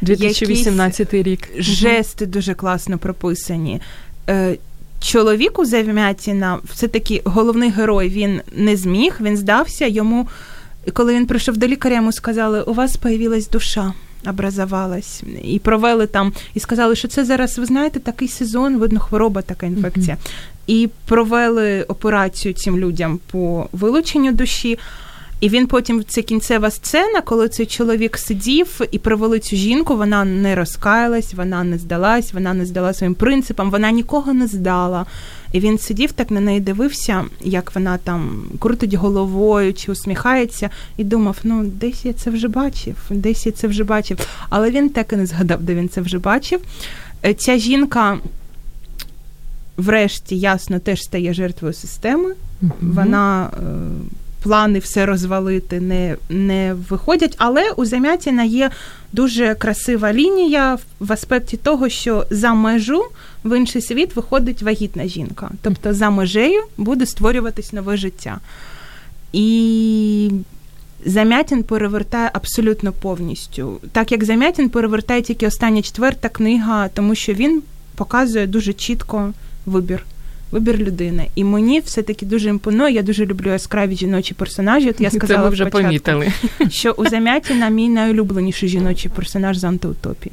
2018 0.00 1.14
рік. 1.14 1.48
Жести 1.58 2.26
дуже 2.26 2.54
класно 2.54 2.98
прописані. 2.98 3.80
Е, 4.28 4.56
чоловіку 5.00 5.64
Завмятіна, 5.64 6.58
все 6.74 6.88
таки 6.88 7.22
головний 7.24 7.70
герой, 7.70 8.08
він 8.08 8.40
не 8.52 8.76
зміг, 8.76 9.16
він 9.20 9.36
здався 9.36 9.86
йому. 9.86 10.28
Коли 10.92 11.14
він 11.14 11.26
прийшов 11.26 11.56
до 11.56 11.66
лікаря, 11.66 11.96
йому 11.96 12.12
сказали, 12.12 12.62
у 12.62 12.72
вас 12.72 12.96
появилась 12.96 13.48
душа. 13.48 13.92
Образовалась 14.26 15.22
і 15.42 15.58
провели 15.58 16.06
там, 16.06 16.32
і 16.54 16.60
сказали, 16.60 16.96
що 16.96 17.08
це 17.08 17.24
зараз, 17.24 17.58
ви 17.58 17.64
знаєте, 17.64 18.00
такий 18.00 18.28
сезон, 18.28 18.78
видно, 18.78 19.00
хвороба, 19.00 19.42
така 19.42 19.66
інфекція 19.66 20.16
і 20.68 20.88
провели 21.06 21.82
операцію 21.82 22.54
цим 22.54 22.78
людям 22.78 23.20
по 23.30 23.68
вилученню 23.72 24.32
душі. 24.32 24.78
І 25.40 25.48
він 25.48 25.66
потім 25.66 26.04
це 26.08 26.22
кінцева 26.22 26.70
сцена, 26.70 27.20
коли 27.20 27.48
цей 27.48 27.66
чоловік 27.66 28.18
сидів 28.18 28.80
і 28.90 28.98
провели 28.98 29.38
цю 29.38 29.56
жінку, 29.56 29.96
вона 29.96 30.24
не 30.24 30.54
розкаялась, 30.54 31.34
вона 31.34 31.64
не 31.64 31.78
здалась, 31.78 32.32
вона 32.32 32.54
не 32.54 32.66
здала 32.66 32.94
своїм 32.94 33.14
принципам, 33.14 33.70
вона 33.70 33.90
нікого 33.90 34.32
не 34.32 34.46
здала. 34.46 35.06
І 35.52 35.60
він 35.60 35.78
сидів 35.78 36.12
так 36.12 36.30
на 36.30 36.40
неї 36.40 36.60
дивився, 36.60 37.24
як 37.40 37.74
вона 37.74 37.98
там 37.98 38.44
крутить 38.58 38.94
головою 38.94 39.74
чи 39.74 39.92
усміхається, 39.92 40.70
і 40.96 41.04
думав: 41.04 41.36
ну, 41.44 41.64
десь 41.64 42.04
я 42.04 42.12
це 42.12 42.30
вже 42.30 42.48
бачив, 42.48 42.96
десь 43.10 43.46
я 43.46 43.52
це 43.52 43.68
вже 43.68 43.84
бачив. 43.84 44.18
Але 44.48 44.70
він 44.70 44.88
так 44.88 45.12
і 45.12 45.16
не 45.16 45.26
згадав, 45.26 45.62
де 45.62 45.74
він 45.74 45.88
це 45.88 46.00
вже 46.00 46.18
бачив. 46.18 46.60
Е, 47.24 47.34
ця 47.34 47.58
жінка 47.58 48.18
врешті 49.76 50.38
ясно 50.38 50.78
теж 50.78 51.04
стає 51.04 51.34
жертвою 51.34 51.74
системи. 51.74 52.34
mm 52.62 52.70
Вона 52.80 53.50
е, 53.52 53.60
плани 54.42 54.78
все 54.78 55.06
розвалити 55.06 55.80
не 55.80 56.16
не 56.28 56.74
виходять, 56.90 57.34
але 57.38 57.70
у 57.70 57.84
Замятіна 57.84 58.44
є 58.44 58.70
дуже 59.12 59.54
красива 59.54 60.12
лінія 60.12 60.78
в 61.00 61.12
аспекті 61.12 61.56
того, 61.56 61.88
що 61.88 62.26
за 62.30 62.54
межу 62.54 63.04
в 63.44 63.56
інший 63.56 63.82
світ 63.82 64.16
виходить 64.16 64.62
вагітна 64.62 65.06
жінка. 65.06 65.50
Тобто 65.62 65.94
за 65.94 66.10
межею 66.10 66.62
буде 66.76 67.06
створюватись 67.06 67.72
нове 67.72 67.96
життя. 67.96 68.38
І 69.32 70.30
Замятін 71.04 71.62
перевертає 71.62 72.30
абсолютно 72.32 72.92
повністю. 72.92 73.80
Так 73.92 74.12
як 74.12 74.24
Замятін 74.24 74.68
перевертає 74.68 75.22
тільки 75.22 75.46
остання 75.46 75.82
четверта 75.82 76.28
книга, 76.28 76.88
тому 76.88 77.14
що 77.14 77.32
він 77.32 77.62
показує 77.94 78.46
дуже 78.46 78.72
чітко 78.72 79.32
вибір. 79.66 80.04
Вибір 80.50 80.78
людини. 80.78 81.28
І 81.34 81.44
мені 81.44 81.80
все-таки 81.80 82.26
дуже 82.26 82.48
імпонує. 82.48 82.94
Я 82.94 83.02
дуже 83.02 83.26
люблю 83.26 83.50
яскраві 83.50 83.96
жіночі 83.96 84.34
персонажі. 84.34 84.90
От 84.90 85.00
я 85.00 85.10
сказала 85.10 85.40
Це 85.40 85.44
ми 85.44 85.50
вже 85.50 85.64
початку, 85.64 85.88
помітили. 85.88 86.32
що 86.70 86.92
у 86.92 87.08
Замятіна 87.08 87.68
мій 87.68 87.88
найулюбленіший 87.88 88.68
жіночий 88.68 89.10
персонаж 89.14 89.56
з 89.58 89.64
антиутопій. 89.64 90.32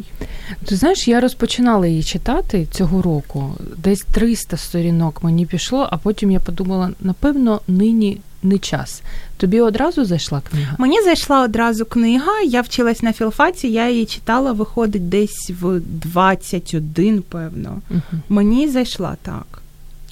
Ти 0.66 0.76
знаєш, 0.76 1.08
я 1.08 1.20
розпочинала 1.20 1.88
її 1.88 2.04
читати 2.04 2.68
цього 2.72 3.02
року. 3.02 3.54
Десь 3.78 4.02
300 4.12 4.58
сторінок 4.58 5.24
мені 5.24 5.46
пішло, 5.46 5.88
а 5.92 5.98
потім 5.98 6.32
я 6.32 6.40
подумала: 6.40 6.92
напевно, 7.02 7.62
нині 7.68 8.18
не 8.44 8.58
час. 8.58 9.02
Тобі 9.38 9.62
одразу 9.62 10.06
зайшла 10.06 10.42
книга? 10.52 10.76
Мені 10.80 11.02
зайшла 11.02 11.44
одразу 11.44 11.86
книга. 11.86 12.42
Я 12.42 12.62
вчилась 12.62 13.04
на 13.04 13.14
філфаці, 13.14 13.68
я 13.68 13.90
її 13.90 14.06
читала, 14.06 14.52
виходить 14.52 15.10
десь 15.10 15.52
в 15.62 15.80
21, 15.80 17.22
певно. 17.22 17.82
Угу. 17.90 18.02
Мені 18.30 18.68
зайшла 18.68 19.18
так. 19.22 19.62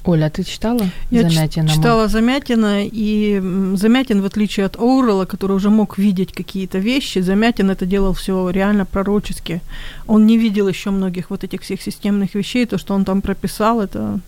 Оля, 0.04 0.30
ты 0.30 0.44
читала 0.44 0.90
Я 1.10 1.28
Замятина? 1.28 1.68
Я 1.68 1.74
читала 1.74 2.08
Замятина, 2.08 2.86
и 2.86 3.42
Замятин, 3.74 4.22
в 4.22 4.24
отличие 4.24 4.66
от 4.66 4.76
Оурела, 4.76 5.26
который 5.26 5.56
уже 5.56 5.70
мог 5.70 5.98
видеть 5.98 6.32
какие-то 6.32 6.78
вещи, 6.78 7.18
Замятин 7.18 7.70
это 7.70 7.84
делал 7.84 8.12
все 8.12 8.50
реально 8.50 8.86
пророчески. 8.86 9.60
Он 10.06 10.26
не 10.26 10.38
видел 10.38 10.68
еще 10.68 10.90
многих 10.90 11.30
вот 11.30 11.44
этих 11.44 11.60
всех 11.62 11.82
системных 11.82 12.34
вещей, 12.34 12.66
то, 12.66 12.78
что 12.78 12.94
он 12.94 13.04
там 13.04 13.20
прописал, 13.20 13.80
это 13.80 14.20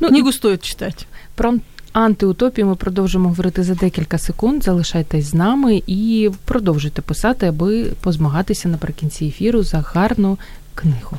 ну, 0.00 0.08
книгу 0.08 0.32
стоит 0.32 0.62
читать. 0.62 1.06
Про 1.34 1.54
антиутопію 1.92 2.66
ми 2.66 2.74
продовжимо 2.74 3.28
говорити 3.28 3.62
за 3.62 3.74
декілька 3.74 4.18
секунд. 4.18 4.64
Залишайтесь 4.64 5.24
з 5.24 5.34
нами 5.34 5.82
і 5.86 6.30
продовжуйте 6.44 7.02
писати, 7.02 7.46
аби 7.46 7.84
позмагатися 8.00 8.68
наприкінці 8.68 9.24
ефіру 9.26 9.62
за 9.62 9.80
гарну 9.80 10.38
книгу. 10.74 11.18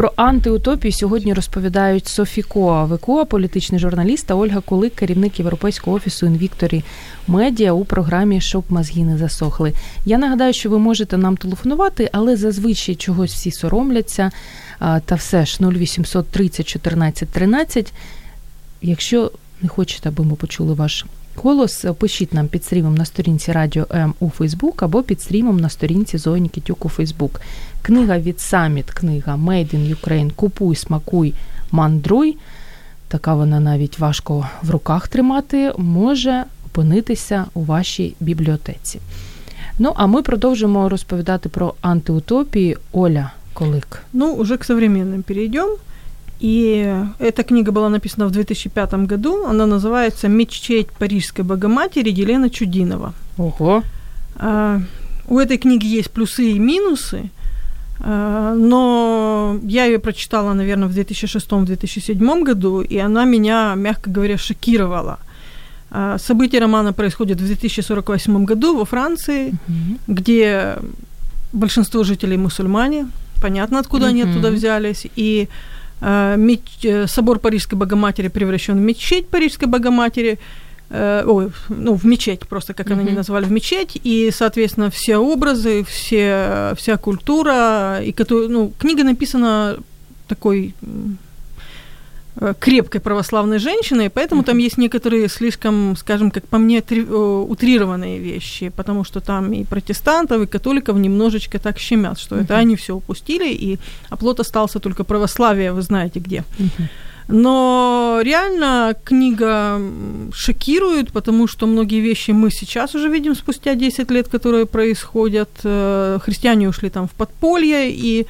Про 0.00 0.12
антиутопію 0.16 0.92
сьогодні 0.92 1.34
розповідають 1.34 2.08
Софі 2.08 2.42
Коа 2.42 2.84
Викоа, 2.84 3.24
політичний 3.24 3.80
журналіст 3.80 4.26
та 4.26 4.34
Ольга 4.34 4.60
Кулик, 4.60 4.94
керівник 4.94 5.38
європейського 5.38 5.96
офісу 5.96 6.26
Інвікторі 6.26 6.84
Медіа 7.28 7.72
у 7.72 7.84
програмі 7.84 8.40
Щоб 8.40 8.64
мозги 8.68 9.02
не 9.02 9.18
засохли. 9.18 9.72
Я 10.04 10.18
нагадаю, 10.18 10.52
що 10.52 10.70
ви 10.70 10.78
можете 10.78 11.18
нам 11.18 11.36
телефонувати, 11.36 12.08
але 12.12 12.36
зазвичай 12.36 12.94
чогось 12.94 13.32
всі 13.32 13.50
соромляться. 13.50 14.30
Та 14.78 15.14
все 15.14 15.46
ж 15.46 15.58
0800 15.64 16.28
30 16.28 16.68
14 16.68 17.28
13. 17.28 17.92
Якщо 18.82 19.32
не 19.62 19.68
хочете, 19.68 20.08
аби 20.08 20.24
ми 20.24 20.34
почули 20.34 20.74
ваш 20.74 21.04
голос, 21.36 21.84
пишіть 21.98 22.34
нам 22.34 22.48
під 22.48 22.64
стрімом 22.64 22.94
на 22.94 23.04
сторінці 23.04 23.52
Радіо 23.52 23.86
М 23.94 24.14
у 24.20 24.30
Фейсбук 24.30 24.82
або 24.82 25.02
під 25.02 25.20
стрімом 25.20 25.60
на 25.60 25.68
сторінці 25.68 26.18
Зоні 26.18 26.48
Кітюк 26.48 26.84
у 26.84 26.88
Фейсбук. 26.88 27.40
Книга 27.82 28.18
від 28.18 28.40
Саміт, 28.40 28.90
книга 28.90 29.36
Made 29.36 29.74
in 29.74 29.96
Ukraine 29.96 30.30
Купуй, 30.34 30.76
смакуй, 30.76 31.34
мандруй. 31.70 32.36
Така 33.08 33.34
вона 33.34 33.60
навіть 33.60 33.98
важко 33.98 34.48
в 34.62 34.70
руках 34.70 35.08
тримати, 35.08 35.72
може 35.78 36.44
опинитися 36.66 37.44
у 37.54 37.64
вашій 37.64 38.14
бібліотеці. 38.20 39.00
Ну, 39.78 39.92
а 39.96 40.06
ми 40.06 40.22
продовжимо 40.22 40.88
розповідати 40.88 41.48
про 41.48 41.74
антиутопії. 41.80 42.76
Оля 42.92 43.30
Колик. 43.52 44.02
Ну, 44.12 44.34
уже 44.34 44.56
к 44.56 44.64
современным 44.64 45.22
перейдем. 45.22 45.68
И 46.40 47.04
эта 47.18 47.42
книга 47.42 47.70
была 47.70 47.90
написана 47.90 48.26
в 48.26 48.30
2005 48.30 49.06
году. 49.06 49.44
Она 49.44 49.66
называется 49.66 50.28
«Мечеть 50.28 50.88
Парижской 50.98 51.44
Богоматери» 51.44 52.10
Елена 52.10 52.48
Чудинова. 52.48 53.12
Ого! 53.36 53.82
А, 54.36 54.80
у 55.28 55.38
этой 55.38 55.58
книги 55.58 55.86
есть 55.86 56.10
плюсы 56.10 56.52
и 56.52 56.58
минусы, 56.58 57.30
а, 58.00 58.54
но 58.54 59.58
я 59.62 59.84
ее 59.84 59.98
прочитала, 59.98 60.54
наверное, 60.54 60.88
в 60.88 60.92
2006-2007 60.92 62.42
году, 62.42 62.80
и 62.80 62.96
она 62.96 63.26
меня, 63.26 63.74
мягко 63.76 64.10
говоря, 64.10 64.38
шокировала. 64.38 65.18
А, 65.90 66.16
события 66.18 66.60
романа 66.60 66.94
происходят 66.94 67.38
в 67.38 67.46
2048 67.46 68.44
году 68.46 68.78
во 68.78 68.86
Франции, 68.86 69.48
угу. 69.48 69.98
где 70.06 70.76
большинство 71.52 72.02
жителей 72.02 72.38
мусульмане, 72.38 73.08
понятно, 73.42 73.78
откуда 73.78 74.04
угу. 74.04 74.10
они 74.10 74.22
оттуда 74.22 74.50
взялись, 74.50 75.06
и 75.16 75.48
Э, 76.00 77.06
собор 77.06 77.38
Парижской 77.38 77.78
Богоматери 77.78 78.28
превращен 78.28 78.76
в 78.76 78.80
мечеть 78.80 79.28
Парижской 79.28 79.68
Богоматери, 79.68 80.38
э, 80.90 81.24
ой, 81.26 81.50
ну, 81.68 81.94
в 81.94 82.04
мечеть, 82.04 82.46
просто 82.48 82.74
как 82.74 82.88
mm-hmm. 82.88 83.00
они 83.00 83.12
назвали, 83.12 83.44
в 83.44 83.52
мечеть, 83.52 84.00
и, 84.02 84.30
соответственно, 84.32 84.90
все 84.90 85.18
образы, 85.18 85.84
все, 85.84 86.72
вся 86.76 86.96
культура, 86.96 88.00
и, 88.02 88.14
ну, 88.48 88.72
книга 88.78 89.04
написана 89.04 89.76
такой 90.26 90.74
Э, 90.82 91.29
крепкой 92.58 93.00
православной 93.00 93.58
женщиной, 93.58 94.08
поэтому 94.08 94.42
там 94.42 94.58
есть 94.58 94.78
некоторые 94.78 95.28
слишком, 95.28 95.96
скажем, 95.96 96.30
как 96.30 96.46
по 96.46 96.58
мне, 96.58 96.80
три, 96.80 97.02
утрированные 97.02 98.18
вещи, 98.18 98.70
потому 98.76 99.04
что 99.04 99.20
там 99.20 99.52
и 99.52 99.64
протестантов, 99.64 100.42
и 100.42 100.46
католиков 100.46 100.96
немножечко 100.96 101.58
так 101.58 101.78
щемят, 101.78 102.18
что 102.18 102.36
это 102.36 102.56
они 102.56 102.76
все 102.76 102.94
упустили, 102.94 103.52
и 103.52 103.78
оплот 104.08 104.40
остался 104.40 104.78
только 104.78 105.04
православие, 105.04 105.72
вы 105.72 105.82
знаете 105.82 106.20
где. 106.20 106.44
Но 107.32 108.20
реально 108.22 108.94
книга 109.04 109.80
шокирует, 110.34 111.12
потому 111.12 111.46
что 111.46 111.66
многие 111.66 112.00
вещи 112.00 112.32
мы 112.32 112.50
сейчас 112.50 112.94
уже 112.96 113.08
видим 113.08 113.36
спустя 113.36 113.74
10 113.76 114.10
лет, 114.10 114.26
которые 114.26 114.66
происходят. 114.66 115.48
Э, 115.62 116.18
христиане 116.20 116.68
ушли 116.68 116.90
там 116.90 117.06
в 117.06 117.12
подполье, 117.12 117.92
и 117.92 118.26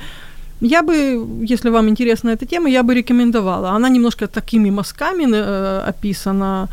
я 0.61 0.81
бы, 0.81 1.27
если 1.51 1.69
вам 1.69 1.89
интересна 1.89 2.29
эта 2.29 2.45
тема, 2.45 2.69
я 2.69 2.83
бы 2.83 2.93
рекомендовала. 2.93 3.69
Она 3.69 3.89
немножко 3.89 4.27
такими 4.27 4.71
мазками 4.71 5.25
э, 5.25 5.89
описана. 5.89 6.67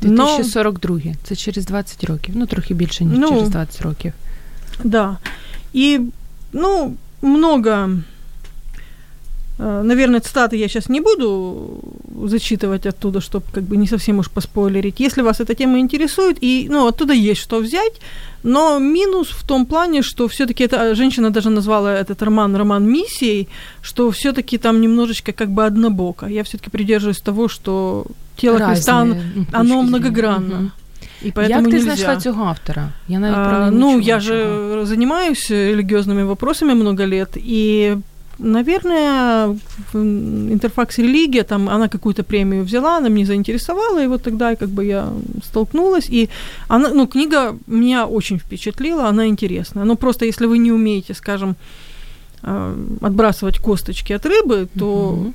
2042, 0.00 1.00
це 1.22 1.36
через 1.36 1.66
20 1.66 2.04
років, 2.04 2.34
ну 2.36 2.46
трохи 2.46 2.74
більше, 2.74 3.04
ніж 3.04 3.18
ну, 3.18 3.28
через 3.28 3.48
20 3.48 3.82
років. 3.82 4.12
Да. 4.84 5.18
И, 5.74 6.00
ну, 6.52 6.94
много 7.22 7.70
Э, 7.70 8.11
наверное, 9.59 10.19
цитаты 10.19 10.55
я 10.55 10.67
сейчас 10.67 10.89
не 10.89 11.01
буду 11.01 11.79
зачитывать 12.27 12.85
оттуда, 12.85 13.19
чтобы 13.21 13.45
как 13.53 13.63
бы 13.63 13.77
не 13.77 13.87
совсем 13.87 14.19
уж 14.19 14.29
поспойлерить. 14.29 14.99
Если 14.99 15.21
вас 15.23 15.39
эта 15.39 15.53
тема 15.55 15.79
интересует, 15.79 16.37
и 16.41 16.67
ну, 16.69 16.87
оттуда 16.87 17.13
есть 17.13 17.41
что 17.41 17.59
взять, 17.59 18.01
но 18.43 18.79
минус 18.79 19.29
в 19.29 19.43
том 19.43 19.65
плане, 19.65 20.01
что 20.01 20.27
все-таки 20.27 20.63
эта 20.63 20.95
женщина 20.95 21.29
даже 21.29 21.49
назвала 21.49 21.93
этот 21.93 22.21
роман 22.21 22.55
роман 22.55 22.83
миссией, 22.83 23.47
что 23.81 24.09
все-таки 24.11 24.57
там 24.57 24.81
немножечко 24.81 25.31
как 25.31 25.49
бы 25.49 25.65
однобоко. 25.65 26.25
Я 26.25 26.43
все-таки 26.43 26.69
придерживаюсь 26.69 27.21
того, 27.21 27.47
что 27.47 28.05
тело 28.37 28.57
Разные 28.57 28.75
Христа, 28.75 29.07
оно 29.51 29.81
многогранно. 29.81 30.55
Угу. 30.55 30.71
І 31.23 31.31
поэтому 31.31 31.49
Як 31.49 31.63
ти 31.63 31.71
нельзя. 31.71 31.83
знайшла 31.83 32.17
цього 32.17 32.43
автора? 32.43 32.89
Я 33.07 33.19
навіть 33.19 33.35
про 33.35 33.57
а, 33.57 33.71
Ну, 33.71 33.99
я 33.99 34.19
же 34.19 34.59
занимаюсь 34.83 35.51
религиозными 35.51 36.23
вопросами 36.23 36.73
много 36.73 37.07
лет, 37.07 37.37
и 37.37 37.95
Наверное, 38.39 39.57
интерфакс 39.93 40.97
религия, 40.97 41.43
там 41.43 41.69
она 41.69 41.87
какую-то 41.87 42.23
премию 42.23 42.63
взяла, 42.63 42.97
она 42.97 43.09
меня 43.09 43.25
заинтересовала, 43.25 44.03
и 44.03 44.07
вот 44.07 44.23
тогда 44.23 44.55
как 44.55 44.69
бы 44.69 44.85
я 44.85 45.13
столкнулась. 45.43 46.09
И 46.09 46.29
она, 46.67 46.89
ну, 46.89 47.07
книга 47.07 47.57
меня 47.67 48.07
очень 48.07 48.39
впечатлила, 48.39 49.07
она 49.07 49.27
интересная. 49.27 49.85
Но 49.85 49.95
просто 49.95 50.25
если 50.25 50.47
вы 50.47 50.57
не 50.57 50.71
умеете, 50.71 51.13
скажем, 51.13 51.55
а, 52.41 52.75
отбрасывать 53.01 53.59
косточки 53.59 54.13
от 54.13 54.25
рыбы, 54.25 54.67
то 54.77 55.31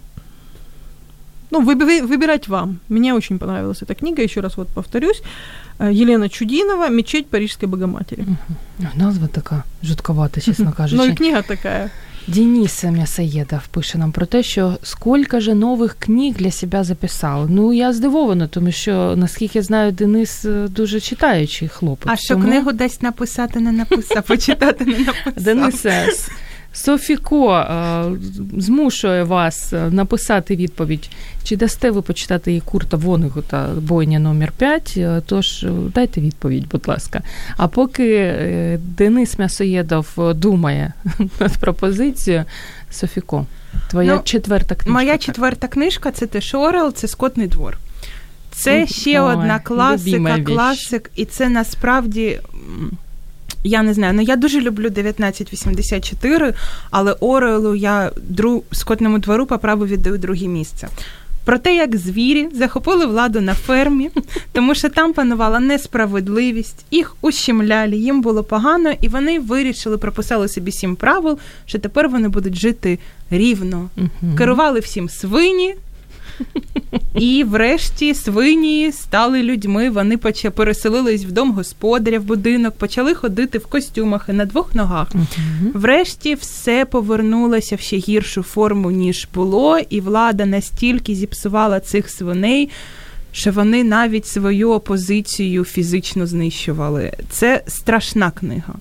ну, 1.50 1.60
выбирать 1.62 2.48
вам. 2.48 2.80
Мне 2.88 3.14
очень 3.14 3.38
понравилась 3.38 3.82
эта 3.82 3.94
книга, 3.94 4.22
еще 4.22 4.40
раз 4.40 4.56
вот 4.56 4.68
повторюсь. 4.68 5.22
Э, 5.78 5.92
Елена 5.92 6.28
Чудинова 6.28 6.88
«Мечеть 6.88 7.28
Парижской 7.28 7.68
Богоматери». 7.68 8.22
Угу. 8.22 8.88
Назва 8.94 9.28
такая 9.28 9.64
жутковата, 9.82 10.40
честно 10.40 10.72
кажучи. 10.72 10.96
Ну 10.96 11.12
и 11.12 11.14
книга 11.14 11.42
такая. 11.42 11.90
Денис 12.26 12.84
М'ясоєдов 12.84 13.66
пише 13.66 13.98
нам 13.98 14.12
про 14.12 14.26
те, 14.26 14.42
що 14.42 14.78
скільки 14.82 15.40
же 15.40 15.54
нових 15.54 15.96
книг 15.98 16.34
для 16.34 16.50
себе 16.50 16.84
записав. 16.84 17.50
Ну 17.50 17.72
я 17.72 17.92
здивована, 17.92 18.46
тому 18.46 18.72
що 18.72 19.14
наскільки 19.16 19.58
я 19.58 19.62
знаю, 19.62 19.92
Денис 19.92 20.44
е, 20.44 20.68
дуже 20.68 21.00
читаючий 21.00 21.68
хлопець. 21.68 22.12
А 22.12 22.16
що 22.16 22.34
тому... 22.34 22.44
книгу 22.44 22.72
десь 22.72 23.02
написати 23.02 23.60
не 23.60 23.72
написав, 23.72 24.22
почитати 24.22 24.84
не 24.84 24.98
написав. 24.98 25.44
Денисе, 25.44 26.06
Софіко 26.72 27.54
е, 27.54 28.04
змушує 28.58 29.24
вас 29.24 29.72
е, 29.72 29.90
написати 29.90 30.56
відповідь, 30.56 31.10
чи 31.44 31.56
дасте 31.56 31.90
ви 31.90 32.02
почитати 32.02 32.50
її 32.50 32.60
Курта 32.60 32.96
Вонегута 32.96 33.68
бойня 33.76 34.18
номер 34.18 34.52
5 34.52 34.94
е, 34.96 35.22
Тож 35.26 35.66
дайте 35.94 36.20
відповідь, 36.20 36.68
будь 36.68 36.88
ласка. 36.88 37.22
А 37.56 37.68
поки 37.68 38.34
Денис 38.82 39.38
М'ясоєдов 39.38 40.08
думає 40.34 40.92
над 41.40 41.58
пропозицією, 41.58 42.44
Софіко, 42.90 43.46
твоя 43.90 44.14
ну, 44.14 44.20
четверта 44.24 44.74
книжка. 44.74 44.92
Моя 44.92 45.12
так. 45.12 45.20
четверта 45.20 45.68
книжка 45.68 46.10
це 46.10 46.26
Теш 46.26 46.54
Орел, 46.54 46.92
це 46.92 47.08
Скотний 47.08 47.46
двор. 47.46 47.78
Це 48.50 48.86
ще 48.86 49.20
Ой, 49.20 49.34
одна 49.34 49.58
класика, 49.58 50.38
класик, 50.38 51.10
і 51.16 51.24
це 51.24 51.48
насправді. 51.48 52.40
Я 53.64 53.82
не 53.82 53.94
знаю, 53.94 54.14
ну 54.14 54.22
я 54.22 54.36
дуже 54.36 54.60
люблю 54.60 54.86
1984, 54.86 56.54
але 56.90 57.12
Орелу 57.12 57.74
я 57.74 58.10
дру... 58.28 58.62
скотному 58.72 59.18
двору 59.18 59.46
по 59.46 59.58
праву 59.58 59.86
віддаю 59.86 60.18
друге 60.18 60.46
місце. 60.46 60.88
Про 61.44 61.58
те, 61.58 61.74
як 61.74 61.96
звірі 61.96 62.48
захопили 62.54 63.06
владу 63.06 63.40
на 63.40 63.54
фермі, 63.54 64.10
тому 64.52 64.74
що 64.74 64.88
там 64.88 65.12
панувала 65.12 65.60
несправедливість, 65.60 66.84
їх 66.90 67.16
ущемляли, 67.20 67.96
їм 67.96 68.22
було 68.22 68.44
погано, 68.44 68.92
і 69.00 69.08
вони 69.08 69.38
вирішили, 69.38 69.98
прописали 69.98 70.48
собі 70.48 70.72
сім 70.72 70.96
правил, 70.96 71.38
що 71.66 71.78
тепер 71.78 72.08
вони 72.08 72.28
будуть 72.28 72.54
жити 72.54 72.98
рівно. 73.30 73.90
Керували 74.38 74.80
всім 74.80 75.08
свині, 75.08 75.74
і 77.14 77.44
врешті 77.44 78.14
свині 78.14 78.92
стали 78.92 79.42
людьми. 79.42 79.90
Вони 79.90 80.16
переселились 80.16 81.24
в 81.24 81.32
дом 81.32 81.52
господаря 81.52 82.18
в 82.18 82.22
будинок, 82.22 82.74
почали 82.74 83.14
ходити 83.14 83.58
в 83.58 83.66
костюмах 83.66 84.26
і 84.28 84.32
на 84.32 84.44
двох 84.44 84.74
ногах. 84.74 85.08
Врешті 85.74 86.34
все 86.34 86.84
повернулося 86.84 87.76
в 87.76 87.80
ще 87.80 87.96
гіршу 87.96 88.42
форму, 88.42 88.90
ніж 88.90 89.28
було, 89.34 89.78
і 89.90 90.00
влада 90.00 90.46
настільки 90.46 91.14
зіпсувала 91.14 91.80
цих 91.80 92.10
свиней. 92.10 92.68
Що 93.32 93.52
вони 93.52 93.84
навіть 93.84 94.26
свою 94.26 94.70
опозицію 94.70 95.64
фізично 95.64 96.26
знищували. 96.26 97.12
Це 97.30 97.62
страшна 97.66 98.30
книга. 98.30 98.74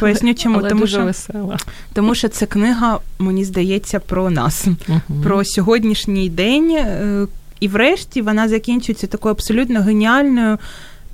Поясню, 0.00 0.34
чому 0.34 0.58
Але 0.58 0.68
тому 0.68 0.80
дуже 0.80 0.96
що 0.96 1.04
весела. 1.04 1.58
тому, 1.92 2.14
що 2.14 2.28
це 2.28 2.46
книга, 2.46 2.98
мені 3.18 3.44
здається, 3.44 4.00
про 4.00 4.30
нас, 4.30 4.66
uh 4.66 5.22
про 5.22 5.44
сьогоднішній 5.44 6.28
день. 6.28 6.70
Е, 6.70 7.26
і 7.60 7.68
врешті 7.68 8.22
вона 8.22 8.48
закінчується 8.48 9.06
такою 9.06 9.32
абсолютно 9.32 9.80
геніальною. 9.80 10.58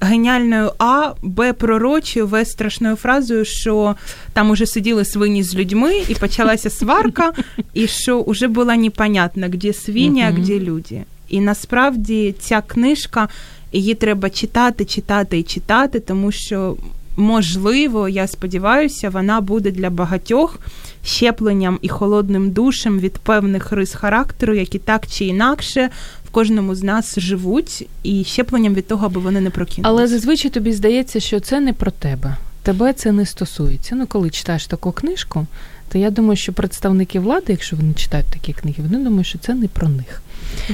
Геніальною 0.01 0.73
А, 0.79 1.13
Б 1.23 1.53
пророчою, 1.53 2.27
В 2.27 2.45
страшною 2.45 2.97
фразою, 2.97 3.45
що 3.45 3.95
там 4.33 4.51
уже 4.51 4.67
сиділи 4.67 5.05
свині 5.05 5.43
з 5.43 5.55
людьми, 5.55 6.03
і 6.09 6.15
почалася 6.15 6.71
сварка, 6.71 7.33
і 7.75 7.87
що 7.87 8.23
вже 8.23 8.49
було 8.49 8.75
непонятно, 8.75 9.49
де 9.49 9.73
свині, 9.73 10.23
а 10.23 10.33
де 10.33 10.61
люди. 10.61 11.03
І 11.29 11.41
насправді 11.41 12.35
ця 12.41 12.61
книжка, 12.61 13.29
її 13.73 13.95
треба 13.95 14.31
читати, 14.31 14.85
читати 14.85 15.39
і 15.39 15.43
читати, 15.43 16.01
тому 16.01 16.33
що 16.33 16.77
можливо, 17.17 18.09
я 18.09 18.27
сподіваюся, 18.27 19.11
вона 19.11 19.41
буде 19.41 19.71
для 19.71 19.91
багатьох 19.91 20.59
щепленням 21.05 21.79
і 21.83 21.89
холодним 21.89 22.51
душем 22.51 22.99
від 22.99 23.13
певних 23.13 23.73
рис 23.73 23.95
характеру, 23.95 24.55
які 24.55 24.79
так 24.79 25.07
чи 25.07 25.25
інакше. 25.25 25.91
Кожному 26.37 26.75
з 26.75 26.83
нас 26.83 27.19
живуть 27.19 27.89
і 28.03 28.25
щепленням 28.25 28.75
від 28.75 28.87
того, 28.87 29.07
аби 29.07 29.21
вони 29.21 29.41
не 29.41 29.51
прокинулися. 29.51 29.89
Але 29.89 30.07
зазвичай 30.07 30.51
тобі 30.51 30.73
здається, 30.73 31.21
що 31.21 31.41
це 31.41 31.61
не 31.61 31.73
про 31.73 31.91
тебе. 31.91 32.37
Тебе 32.63 32.93
це 32.93 33.13
не 33.13 33.27
стосується. 33.27 33.95
Ну, 33.95 34.07
коли 34.07 34.31
читаєш 34.31 34.67
таку 34.67 34.93
книжку, 34.93 35.47
то 35.93 35.99
я 35.99 36.11
думаю, 36.11 36.37
що 36.37 36.53
представники 36.53 37.21
влади, 37.21 37.45
якщо 37.49 37.77
вони 37.77 37.95
читають 37.95 38.27
такі 38.27 38.53
книги, 38.53 38.83
вони 38.83 39.05
думають, 39.05 39.27
що 39.27 39.39
це 39.39 39.55
не 39.55 39.69
про 39.69 39.89
них. 39.89 40.23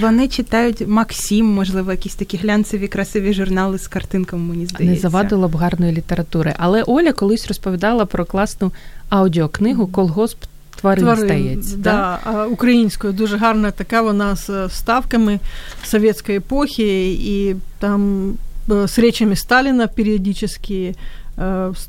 Вони 0.00 0.28
читають 0.28 0.88
Максим, 0.88 1.46
можливо, 1.46 1.90
якісь 1.90 2.14
такі 2.14 2.36
глянцеві, 2.36 2.88
красиві 2.88 3.32
журнали 3.34 3.78
з 3.78 3.88
картинками, 3.88 4.42
мені 4.42 4.66
здається. 4.66 4.94
Не 4.94 5.00
завадило 5.00 5.48
б 5.48 5.56
гарної 5.56 5.92
літератури. 5.92 6.54
Але 6.58 6.82
Оля 6.82 7.12
колись 7.12 7.48
розповідала 7.48 8.06
про 8.06 8.24
класну 8.24 8.72
аудіокнигу 9.08 9.86
Колгосп. 9.86 10.38
Тварин, 10.80 11.04
Тварин 11.04 11.24
здається. 11.24 11.76
Да, 11.76 12.18
да? 12.24 12.46
Українською 12.46 13.12
дуже 13.12 13.36
гарна 13.36 13.70
така 13.70 14.02
вона 14.02 14.36
з 14.36 14.66
вставками 14.66 15.40
совєтської 15.84 16.38
епохи, 16.38 17.12
і 17.12 17.56
там 17.78 18.32
з 18.68 18.98
речами 18.98 19.36
Сталіна 19.36 19.86
періодически 19.86 20.94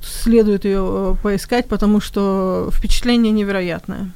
следует 0.01 0.65
ее 0.65 1.17
поискать, 1.21 1.67
потому 1.67 2.01
что 2.01 2.69
впечатление 2.71 3.31
невероятное. 3.31 4.07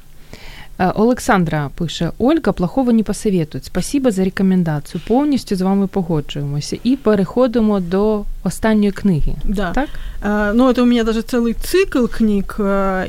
Олександра 0.77 1.69
пише: 1.77 2.11
Ольга 2.17 2.51
плохого 2.51 2.91
не 2.91 3.03
посоветують. 3.03 3.65
Спасибо 3.65 4.11
за 4.11 4.23
рекомендацію. 4.23 5.01
Повністю 5.07 5.55
з 5.55 5.61
вами 5.61 5.87
погоджуємося. 5.87 6.77
І 6.83 6.95
переходимо 6.95 7.79
до 7.79 8.23
останньої 8.43 8.91
книги. 8.91 9.35
Да. 9.43 9.71
Так? 9.71 9.89
А, 10.21 10.53
ну, 10.55 10.69
это 10.69 10.81
у 10.81 10.85
меня 10.85 11.03
даже 11.03 11.21
целый 11.21 11.53
цикл 11.53 12.05
книг. 12.05 12.55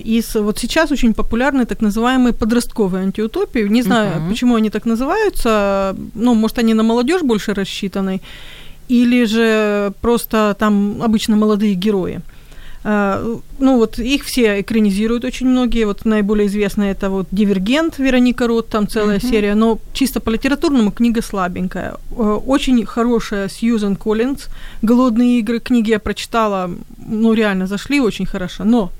Из, 0.04 0.34
вот 0.34 0.58
сейчас 0.58 0.92
очень 0.92 1.14
популярны 1.14 1.64
так 1.64 1.80
называемые 1.80 2.32
подростковые 2.32 3.02
антиутопии. 3.02 3.68
Не 3.68 3.82
знаю, 3.82 4.10
uh-huh. 4.10 4.28
почему 4.28 4.54
они 4.54 4.70
так 4.70 4.86
называются. 4.86 5.96
Ну, 6.14 6.34
может, 6.34 6.58
они 6.58 6.74
на 6.74 6.82
молодежь 6.82 7.22
больше 7.22 7.54
рассчитаны. 7.54 8.20
Или 8.90 9.26
же 9.26 9.92
просто 10.00 10.54
там 10.58 11.02
обычно 11.02 11.36
молодые 11.36 11.74
герои. 11.74 12.20
Ну 12.83 13.41
вот 13.77 13.99
их 13.99 14.23
все 14.23 14.61
экранизируют 14.61 15.25
очень 15.25 15.47
многие, 15.47 15.85
вот 15.85 16.05
наиболее 16.05 16.47
известная 16.47 16.91
это 16.91 17.09
вот 17.09 17.27
«Дивергент» 17.31 17.99
Вероника 17.99 18.47
Рот, 18.47 18.69
там 18.69 18.87
целая 18.87 19.17
uh-huh. 19.17 19.29
серия, 19.29 19.55
но 19.55 19.79
чисто 19.93 20.19
по 20.19 20.29
литературному 20.29 20.91
книга 20.91 21.21
слабенькая. 21.21 21.97
Очень 22.15 22.85
хорошая 22.85 23.49
Сьюзен 23.49 23.95
Коллинз, 23.95 24.47
«Голодные 24.81 25.39
игры», 25.39 25.59
книги 25.59 25.89
я 25.91 25.99
прочитала, 25.99 26.71
ну 27.05 27.33
реально 27.33 27.67
зашли 27.67 27.99
очень 27.99 28.25
хорошо, 28.25 28.63
но 28.63 28.91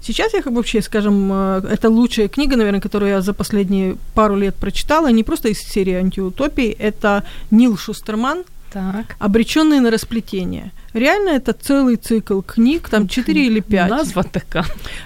сейчас 0.00 0.32
я 0.32 0.40
вообще, 0.44 0.80
скажем, 0.80 1.32
это 1.32 1.90
лучшая 1.90 2.28
книга, 2.28 2.56
наверное, 2.56 2.80
которую 2.80 3.10
я 3.10 3.20
за 3.20 3.34
последние 3.34 3.96
пару 4.14 4.36
лет 4.36 4.54
прочитала, 4.54 5.10
не 5.10 5.24
просто 5.24 5.48
из 5.48 5.58
серии 5.58 5.94
антиутопий, 5.94 6.70
это 6.70 7.24
Нил 7.50 7.76
Шустерман 7.76 8.44
так. 8.76 9.16
«Обреченные 9.18 9.80
на 9.80 9.90
расплетение». 9.90 10.70
Реально 10.92 11.30
это 11.30 11.52
целый 11.52 11.96
цикл 11.96 12.40
книг, 12.40 12.88
там 12.88 13.08
4 13.08 13.46
или 13.46 13.60
5. 13.60 13.90
Назва 13.90 14.22
такая. 14.22 14.64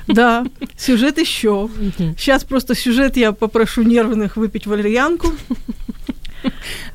Да, 0.08 0.44
сюжет 0.76 1.18
еще. 1.18 1.68
Сейчас 2.16 2.44
просто 2.44 2.74
сюжет 2.74 3.16
я 3.16 3.32
попрошу 3.32 3.82
нервных 3.82 4.36
выпить 4.36 4.66
валерьянку. 4.66 5.32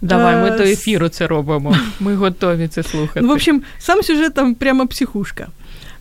Давай, 0.02 0.36
ми 0.36 0.58
до 0.58 0.64
ефіру 0.64 1.10
це 1.10 1.28
робимо. 1.28 1.78
Ми 2.00 2.16
готові 2.16 2.68
це 2.68 2.84
слухати. 2.84 3.22
Ну, 3.22 3.28
в 3.28 3.32
общем, 3.32 3.64
сам 3.80 4.04
сюжет 4.04 4.34
там 4.34 4.56
прямо 4.56 4.88
психушка. 4.88 5.48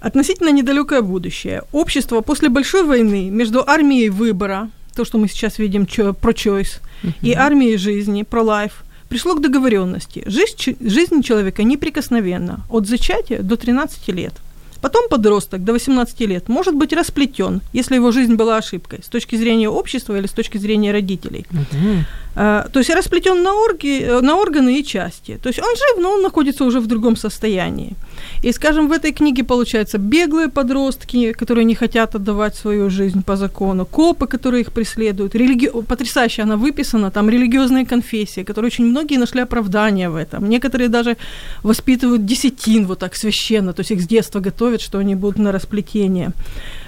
Относительно 0.00 0.50
недалекое 0.50 1.00
будущее. 1.00 1.62
Общество 1.72 2.20
после 2.20 2.48
большой 2.48 2.82
войны 2.82 3.30
между 3.30 3.64
армией 3.66 4.10
выбора, 4.10 4.68
то, 4.94 5.04
что 5.04 5.18
мы 5.18 5.28
сейчас 5.28 5.58
видим, 5.58 5.86
про 5.86 6.32
choice, 6.32 6.80
и 7.22 7.32
армией 7.32 7.78
жизни, 7.78 8.24
про 8.24 8.42
life, 8.42 8.72
пришло 9.14 9.36
к 9.36 9.40
договоренности. 9.40 10.24
Жизнь, 10.26 10.76
жизнь 10.80 11.22
человека 11.22 11.62
неприкосновенна 11.62 12.64
от 12.68 12.88
зачатия 12.88 13.42
до 13.42 13.56
13 13.56 14.08
лет. 14.08 14.34
Потом 14.80 15.08
подросток 15.08 15.62
до 15.62 15.72
18 15.72 16.20
лет 16.22 16.48
может 16.48 16.74
быть 16.74 16.92
расплетен, 16.92 17.60
если 17.72 17.94
его 17.94 18.10
жизнь 18.10 18.34
была 18.34 18.56
ошибкой 18.56 18.98
с 19.04 19.06
точки 19.06 19.36
зрения 19.36 19.68
общества 19.68 20.18
или 20.18 20.26
с 20.26 20.32
точки 20.32 20.58
зрения 20.58 20.90
родителей. 20.90 21.46
Угу. 21.52 22.04
А, 22.36 22.68
то 22.72 22.80
есть 22.80 22.90
расплетен 22.90 23.42
на, 23.42 23.52
орги, 23.52 24.02
э, 24.02 24.20
на 24.20 24.36
органы 24.36 24.80
и 24.80 24.84
части. 24.84 25.38
То 25.42 25.48
есть 25.48 25.60
он 25.60 25.76
жив, 25.76 26.02
но 26.02 26.10
он 26.14 26.22
находится 26.22 26.64
уже 26.64 26.80
в 26.80 26.86
другом 26.86 27.16
состоянии. 27.16 27.94
И, 28.42 28.52
скажем, 28.52 28.88
в 28.88 28.92
этой 28.92 29.12
книге, 29.12 29.44
получается, 29.44 29.98
беглые 29.98 30.48
подростки, 30.48 31.32
которые 31.32 31.64
не 31.64 31.74
хотят 31.74 32.14
отдавать 32.14 32.56
свою 32.56 32.90
жизнь 32.90 33.22
по 33.22 33.36
закону, 33.36 33.86
копы, 33.86 34.26
которые 34.26 34.62
их 34.62 34.72
преследуют, 34.72 35.34
религи... 35.34 35.70
потрясающе 35.88 36.42
она 36.42 36.56
выписана, 36.56 37.10
там 37.10 37.30
религиозные 37.30 37.86
конфессии, 37.86 38.42
которые 38.42 38.68
очень 38.68 38.86
многие 38.86 39.18
нашли 39.18 39.42
оправдание 39.42 40.08
в 40.08 40.16
этом. 40.16 40.48
Некоторые 40.48 40.88
даже 40.88 41.16
воспитывают 41.62 42.26
десятин 42.26 42.86
вот 42.86 42.98
так 42.98 43.16
священно, 43.16 43.72
то 43.72 43.80
есть 43.80 43.92
их 43.92 44.00
с 44.00 44.06
детства 44.06 44.40
готовят, 44.40 44.80
что 44.80 44.98
они 44.98 45.14
будут 45.14 45.38
на 45.38 45.52
расплетение. 45.52 46.32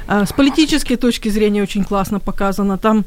А, 0.08 0.24
с 0.24 0.32
политической 0.32 0.96
точки 0.96 1.28
зрения 1.28 1.62
очень 1.62 1.84
классно 1.84 2.20
показано. 2.20 2.78
Там 2.78 3.04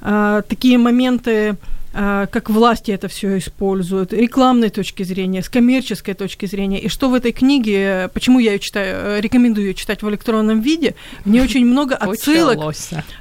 а, 0.00 0.42
такие 0.42 0.78
моменты, 0.78 1.56
а, 1.92 2.26
как 2.26 2.50
власти 2.50 2.90
это 2.90 3.08
все 3.08 3.38
используют, 3.38 4.12
рекламной 4.12 4.70
точки 4.70 5.02
зрения, 5.02 5.42
с 5.42 5.48
коммерческой 5.48 6.14
точки 6.14 6.46
зрения. 6.46 6.78
И 6.80 6.88
что 6.88 7.10
в 7.10 7.14
этой 7.14 7.32
книге, 7.32 8.10
почему 8.14 8.38
я 8.38 8.52
ее 8.52 8.58
читаю, 8.58 8.96
э, 8.96 9.20
рекомендую 9.20 9.68
ее 9.68 9.74
читать 9.74 10.02
в 10.02 10.08
электронном 10.08 10.60
виде, 10.60 10.94
в 11.24 11.30
ней 11.30 11.40
очень 11.42 11.66
много 11.66 11.96
отсылок 11.96 12.74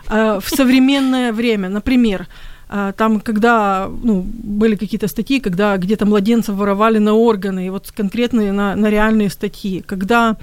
а, 0.07 0.39
в 0.39 0.49
современное 0.49 1.33
время. 1.33 1.69
Например, 1.69 2.27
там, 2.97 3.19
когда 3.21 3.89
ну, 4.03 4.23
были 4.23 4.75
какие-то 4.75 5.07
статьи, 5.07 5.39
когда 5.39 5.75
где-то 5.75 6.05
младенцев 6.05 6.53
воровали 6.53 6.99
на 6.99 7.15
органы, 7.15 7.65
и 7.65 7.69
вот 7.71 7.91
конкретные 7.91 8.51
на, 8.51 8.75
на 8.75 8.91
реальные 8.91 9.31
статьи, 9.31 9.81
когда 9.81 10.37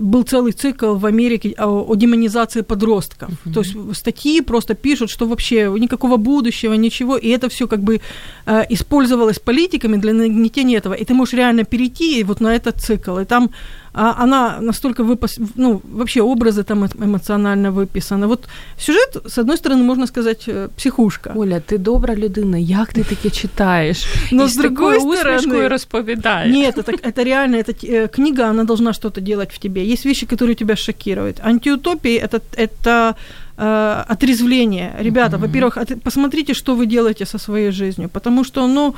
был 0.00 0.22
целый 0.22 0.52
цикл 0.52 0.94
в 0.94 1.06
Америке 1.06 1.54
о, 1.58 1.84
о 1.88 1.94
демонизации 1.96 2.62
подростков. 2.62 3.30
Uh-huh. 3.30 3.52
То 3.52 3.60
есть 3.60 3.96
статьи 3.96 4.40
просто 4.40 4.74
пишут, 4.74 5.10
что 5.10 5.26
вообще 5.26 5.74
никакого 5.78 6.16
будущего, 6.16 6.74
ничего, 6.74 7.16
и 7.16 7.28
это 7.28 7.48
все 7.48 7.66
как 7.66 7.80
бы 7.80 8.00
э, 8.46 8.64
использовалось 8.70 9.38
политиками 9.38 9.96
для 9.96 10.12
нагнетения 10.12 10.78
этого. 10.78 10.94
И 10.94 11.04
ты 11.04 11.14
можешь 11.14 11.34
реально 11.34 11.64
перейти 11.64 12.24
вот 12.24 12.40
на 12.40 12.54
этот 12.54 12.80
цикл. 12.80 13.18
И 13.18 13.24
там 13.24 13.50
а 13.87 13.87
она 13.97 14.57
настолько 14.61 15.03
выпас... 15.03 15.39
ну, 15.55 15.81
вообще 15.83 16.21
образы 16.21 16.63
там 16.63 16.85
эмоционально 16.85 17.71
выписаны. 17.71 18.27
Вот 18.27 18.47
сюжет, 18.77 19.17
с 19.27 19.37
одной 19.37 19.57
стороны, 19.57 19.83
можно 19.83 20.07
сказать, 20.07 20.47
э, 20.47 20.69
психушка. 20.77 21.31
Оля, 21.35 21.59
ти 21.59 21.77
добра 21.77 22.15
людина, 22.15 22.57
як 22.57 22.93
ти 22.93 23.03
таке 23.03 23.29
читаєш? 23.29 24.07
Но 24.31 24.43
с 24.47 24.55
другой 24.55 24.99
стороны... 24.99 25.67
розповідаєш. 25.67 26.53
Нет, 26.55 26.77
это, 26.77 26.91
это 26.91 27.23
реально, 27.23 27.57
это 27.57 27.73
э, 27.83 28.07
книга, 28.07 28.49
она 28.49 28.63
должна 28.63 28.93
что-то 28.93 29.21
делать 29.21 29.53
в 29.53 29.57
тебе. 29.57 29.81
Есть 29.81 30.05
вещи, 30.05 30.25
которые 30.25 30.55
тебя 30.55 30.75
шокируют. 30.75 31.39
Антиутопии 31.43 32.15
это, 32.15 32.41
это 32.57 33.15
э, 33.57 34.03
отрезвление. 34.13 34.95
Ребята, 34.99 35.37
mm-hmm. 35.37 35.41
во-первых, 35.41 35.77
от, 35.77 36.03
посмотрите, 36.03 36.53
что 36.53 36.75
вы 36.75 36.85
делаете 36.87 37.25
со 37.25 37.37
своей 37.37 37.71
жизнью, 37.71 38.09
потому 38.09 38.43
что, 38.43 38.67
ну, 38.67 38.95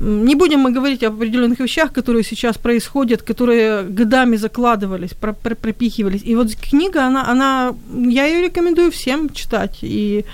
не 0.00 0.34
будем 0.34 0.60
мы 0.60 0.72
говорить 0.72 1.04
об 1.04 1.14
определенных 1.14 1.60
вещах, 1.60 1.92
которые 1.92 2.24
сейчас 2.24 2.56
происходят, 2.56 3.22
которые 3.22 3.82
годами 3.82 4.36
закладывались, 4.36 5.10
пропихивались. 5.14 6.22
И 6.24 6.34
вот 6.34 6.54
книга, 6.54 7.04
она, 7.04 7.30
она, 7.30 7.74
я 7.92 8.26
ее 8.26 8.46
рекомендую 8.46 8.90
всем 8.90 9.28
читать. 9.28 9.78
И 9.82 10.24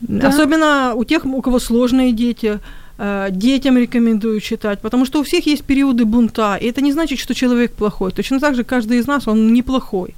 да. 0.00 0.28
особенно 0.28 0.94
у 0.96 1.04
тех, 1.04 1.24
у 1.24 1.42
кого 1.42 1.60
сложные 1.60 2.12
дети, 2.12 2.58
э, 2.98 3.28
детям 3.30 3.78
рекомендую 3.78 4.40
читать, 4.40 4.80
потому 4.80 5.06
что 5.06 5.20
у 5.20 5.22
всех 5.22 5.46
есть 5.46 5.62
периоды 5.62 6.04
бунта, 6.04 6.56
и 6.56 6.66
это 6.66 6.80
не 6.80 6.92
значит, 6.92 7.20
что 7.20 7.34
человек 7.34 7.72
плохой. 7.72 8.10
Точно 8.10 8.40
так 8.40 8.56
же 8.56 8.64
каждый 8.64 8.98
из 8.98 9.06
нас, 9.06 9.28
он 9.28 9.52
неплохой. 9.52 10.14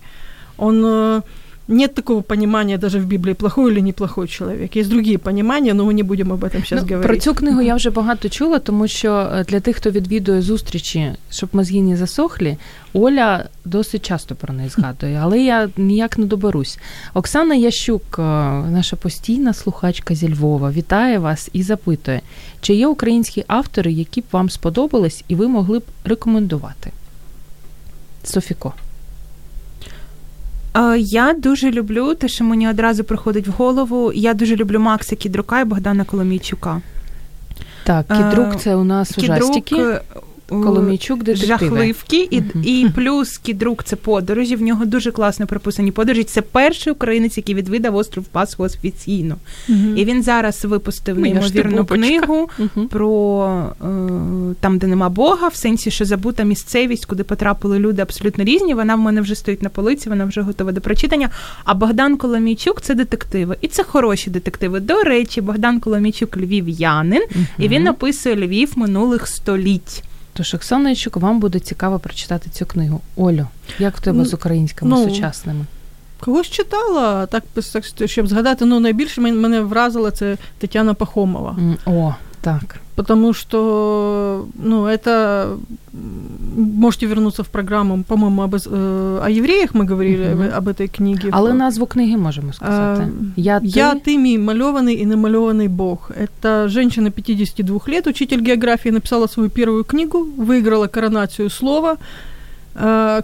Он 0.56 0.82
э, 0.86 1.22
нет 1.68 1.94
такого 1.94 2.22
понимания 2.22 2.78
даже 2.78 2.98
в 2.98 3.04
Біблії, 3.06 3.34
плохой 3.34 3.72
или 3.72 3.82
неплохой 3.82 4.28
чоловік. 4.28 4.76
Є 4.76 4.84
другі 4.84 5.18
понимання, 5.18 5.72
але 5.72 5.84
ми 5.84 5.94
не 5.94 6.02
будемо 6.02 6.34
об 6.34 6.44
этом 6.44 6.68
зараз 6.68 6.84
ну, 6.84 6.94
говорити. 6.96 7.08
Про 7.08 7.16
цю 7.16 7.34
книгу 7.34 7.62
я 7.62 7.74
вже 7.74 7.90
багато 7.90 8.28
чула, 8.28 8.58
тому 8.58 8.88
що 8.88 9.30
е, 9.32 9.44
для 9.44 9.60
тих, 9.60 9.76
хто 9.76 9.90
відвідує 9.90 10.42
зустрічі, 10.42 11.12
щоб 11.30 11.48
мозги 11.52 11.80
не 11.80 11.96
засохлі, 11.96 12.56
Оля 12.92 13.44
досить 13.64 14.06
часто 14.06 14.34
про 14.34 14.54
неї 14.54 14.68
згадує, 14.68 15.20
але 15.22 15.40
я 15.40 15.68
ніяк 15.76 16.18
не 16.18 16.26
доберусь. 16.26 16.78
Оксана 17.14 17.54
Ящук, 17.54 18.16
е, 18.18 18.22
наша 18.70 18.96
постійна 18.96 19.54
слухачка 19.54 20.14
зі 20.14 20.34
Львова, 20.34 20.70
вітає 20.70 21.18
вас 21.18 21.50
і 21.52 21.62
запитує, 21.62 22.20
чи 22.60 22.74
є 22.74 22.86
українські 22.86 23.44
автори, 23.46 23.92
які 23.92 24.20
б 24.20 24.24
вам 24.32 24.50
сподобались 24.50 25.24
і 25.28 25.34
ви 25.34 25.48
могли 25.48 25.78
б 25.78 25.82
рекомендувати? 26.04 26.90
Софіко. 28.24 28.74
Е, 30.76 30.98
я 30.98 31.32
дуже 31.32 31.70
люблю 31.70 32.14
те, 32.14 32.28
що 32.28 32.44
мені 32.44 32.68
одразу 32.68 33.04
приходить 33.04 33.48
в 33.48 33.50
голову. 33.50 34.12
Я 34.14 34.34
дуже 34.34 34.56
люблю 34.56 34.80
Макса 34.80 35.16
Кідрука 35.16 35.60
і 35.60 35.64
Богдана 35.64 36.04
Коломійчука. 36.04 36.80
Так, 37.84 38.06
Кідрук 38.08 38.60
це 38.60 38.76
у 38.76 38.84
нас 38.84 39.12
Кідрук, 39.12 39.38
ужастики. 39.38 40.00
Коломійчук 40.48 41.22
детективи. 41.22 41.58
жахливки, 41.58 42.28
і 42.30 42.40
uh-huh. 42.40 42.62
і 42.62 42.88
плюс 42.94 43.38
кідрук 43.38 43.84
це 43.84 43.96
подорожі. 43.96 44.56
В 44.56 44.62
нього 44.62 44.84
дуже 44.84 45.10
класно 45.10 45.46
прописані 45.46 45.90
подорожі. 45.90 46.24
Це 46.24 46.42
перший 46.42 46.92
українець, 46.92 47.36
який 47.36 47.54
відвідав 47.54 47.96
остров 47.96 48.24
Пасху 48.24 48.62
офіційно. 48.62 49.36
Uh-huh. 49.68 49.94
І 49.96 50.04
він 50.04 50.22
зараз 50.22 50.64
випустив 50.64 51.18
неймовірну 51.18 51.84
книгу 51.84 52.48
uh-huh. 52.58 52.88
про 52.88 53.72
е, 53.80 53.84
там, 54.60 54.78
де 54.78 54.86
нема 54.86 55.08
Бога, 55.08 55.48
в 55.48 55.54
сенсі, 55.54 55.90
що 55.90 56.04
забута 56.04 56.42
місцевість, 56.42 57.06
куди 57.06 57.24
потрапили 57.24 57.78
люди 57.78 58.02
абсолютно 58.02 58.44
різні. 58.44 58.74
Вона 58.74 58.94
в 58.94 58.98
мене 58.98 59.20
вже 59.20 59.34
стоїть 59.34 59.62
на 59.62 59.68
полиці, 59.68 60.08
вона 60.08 60.24
вже 60.24 60.40
готова 60.40 60.72
до 60.72 60.80
прочитання. 60.80 61.30
А 61.64 61.74
Богдан 61.74 62.16
Коломійчук 62.16 62.80
це 62.80 62.94
детективи. 62.94 63.56
І 63.60 63.68
це 63.68 63.82
хороші 63.82 64.30
детективи. 64.30 64.80
До 64.80 65.02
речі, 65.02 65.40
Богдан 65.40 65.80
Коломійчук 65.80 66.36
львів'янин, 66.36 67.22
і 67.58 67.68
він 67.68 67.88
описує 67.88 68.36
Львів 68.36 68.72
минулих 68.76 69.26
століть. 69.26 70.02
Тож, 70.36 70.54
Оксана 70.54 70.90
Ячук, 70.90 71.16
вам 71.16 71.40
буде 71.40 71.58
цікаво 71.58 71.98
прочитати 71.98 72.50
цю 72.50 72.66
книгу. 72.66 73.00
Олю, 73.16 73.46
як 73.78 73.96
в 73.96 74.00
тебе 74.00 74.24
з 74.24 74.34
українськими 74.34 74.90
ну, 74.90 75.04
сучасними? 75.04 75.64
Когось 76.20 76.46
читала, 76.46 77.26
так 77.26 77.44
щоб 78.06 78.26
згадати, 78.26 78.64
ну 78.64 78.80
найбільше 78.80 79.20
мене 79.20 79.60
вразила 79.60 80.10
це 80.10 80.36
Тетяна 80.58 80.94
Пахомова. 80.94 81.56
О, 81.86 82.14
так. 82.43 82.79
Потому 82.95 83.33
что, 83.33 84.47
ну, 84.55 84.85
это 84.85 85.57
можете 86.57 87.05
вернуться 87.05 87.43
в 87.43 87.47
программу, 87.47 88.03
по-моему, 88.03 88.41
об, 88.41 88.55
э, 88.55 89.21
о 89.23 89.29
евреях 89.29 89.73
мы 89.73 89.85
говорили 89.85 90.25
uh-huh. 90.25 90.57
об 90.57 90.67
этой 90.67 90.87
книге. 90.87 91.29
Але 91.31 91.53
назву 91.53 91.85
книги 91.85 92.17
можемо 92.17 92.53
сказати. 92.53 93.01
А, 93.01 93.07
я, 93.35 93.59
ты... 93.59 93.65
Я, 93.65 93.93
ты, 93.93 94.17
мій 94.17 94.37
мальованный 94.37 95.01
и 95.01 95.05
намалеванный 95.05 95.67
Бог. 95.67 96.11
Это 96.11 96.67
женщина 96.67 97.11
52 97.11 97.79
лет, 97.87 98.07
учитель 98.07 98.41
географии, 98.41 98.91
написала 98.91 99.27
свою 99.27 99.49
первую 99.49 99.83
книгу, 99.83 100.27
выиграла 100.37 100.87
коронацию 100.87 101.49
слова, 101.49 101.91
Э, 101.91 101.97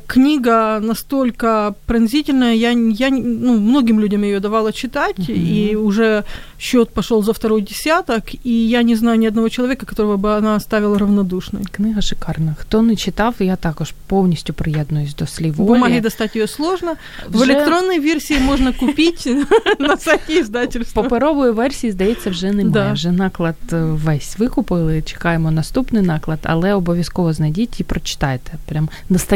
книга 0.08 0.80
настолько 0.82 1.76
пронзительная, 1.86 2.56
я, 2.56 2.72
я 2.72 3.10
ну, 3.10 3.60
многим 3.60 4.00
людям 4.00 4.24
ее 4.24 4.40
давала 4.40 4.74
читать, 4.74 5.18
uh-huh. 5.18 5.34
и 5.34 5.76
уже 5.76 6.24
счет 6.60 6.90
пошел 6.90 7.24
за 7.24 7.34
второй 7.34 7.62
десяток, 7.62 8.24
и 8.44 8.50
я 8.50 8.84
не 8.84 8.96
знаю 8.96 9.20
ни 9.20 9.28
одного 9.28 9.50
человека, 9.50 9.86
которого 9.86 10.18
бы 10.18 10.36
она 10.36 10.56
оставила 10.56 10.98
равнодушной. 10.98 11.64
Книга 11.72 12.02
шикарна. 12.02 12.56
Хто 12.60 12.82
не 12.82 12.96
читав, 12.96 13.36
я 13.40 13.56
також 13.56 13.94
повністю 14.08 14.54
приєднуюсь 14.54 15.16
до 15.16 15.28
слів. 15.28 15.54
В 15.54 15.64
бумаге 15.64 16.02
достать 16.02 16.36
ее 16.36 16.48
сложно. 16.48 16.96
Вже... 17.30 17.46
В 17.46 17.50
електронній 17.50 18.00
версії 18.00 18.40
можна 18.40 18.74
купити 18.74 19.46
на 19.80 19.98
сайті 19.98 20.40
издательства. 20.40 21.04
Паперової 21.04 21.52
версії, 21.52 21.92
здається, 21.92 22.30
вже 22.30 22.52
немає. 22.52 22.72
Да. 22.72 22.94
Вже 22.94 23.12
наклад 23.12 23.56
е, 23.74 23.76
весь 23.82 24.40
викупили, 24.40 25.02
чекаємо 25.02 25.52
наступний 25.52 26.04
наклад, 26.04 26.40
але 26.44 26.74
обов'язково 26.74 27.34
знайдіть 27.34 27.80
і 27.80 27.84
прочитайте. 27.84 28.52
Прям 28.66 28.90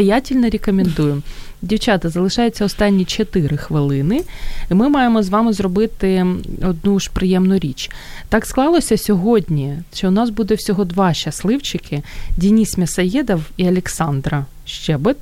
Настоятельно 0.05 0.50
рекомендую. 0.50 1.22
Дівчата, 1.62 2.09
залишаються 2.09 2.64
останні 2.64 3.05
4 3.05 3.57
хвилини, 3.57 4.22
і 4.70 4.74
ми 4.74 4.88
маємо 4.88 5.22
з 5.22 5.28
вами 5.28 5.52
зробити 5.52 6.26
одну 6.62 7.00
ж 7.00 7.11
приємну 7.12 7.59
річ. 7.59 7.90
Так 8.28 8.46
склалося 8.46 8.98
сьогодні, 8.98 9.78
що 9.94 10.09
у 10.09 10.11
нас 10.11 10.30
буде 10.30 10.55
всього 10.55 10.84
два 10.84 11.14
щасливчики: 11.14 12.02
Дініс 12.36 12.78
М'ясаєдов 12.78 13.40
і 13.57 13.68
Олександра 13.68 14.46
Щебет. 14.66 15.16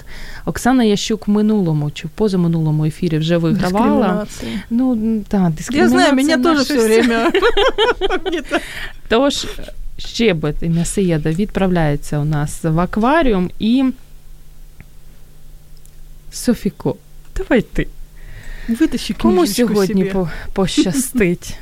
Оксана 0.44 0.84
Ящук 0.84 1.28
в 1.28 1.30
минулому 1.30 1.90
чи 1.90 2.06
в 2.06 2.10
позаминулому 2.10 2.84
ефірі 2.84 3.18
вже 3.18 3.36
вигравала. 3.36 4.26
Ну, 4.70 5.20
та, 5.28 5.52
Я 5.72 5.88
знаю, 5.88 6.14
мене 6.14 6.38
теж 6.38 6.58
все 6.58 6.84
время. 6.84 7.32
Тож, 9.08 9.46
Щебет 9.98 10.56
і 10.62 10.68
М'ясаєдов 10.68 11.32
відправляються 11.32 12.18
у 12.18 12.24
нас 12.24 12.64
в 12.64 12.80
акваріум 12.80 13.50
і. 13.58 13.84
Софіко, 16.32 16.96
давай 17.36 17.62
ти. 17.62 17.86
Витащи 18.68 19.14
Кому 19.14 19.46
сьогодні 19.46 20.04
себе. 20.04 20.30
пощастить? 20.52 21.58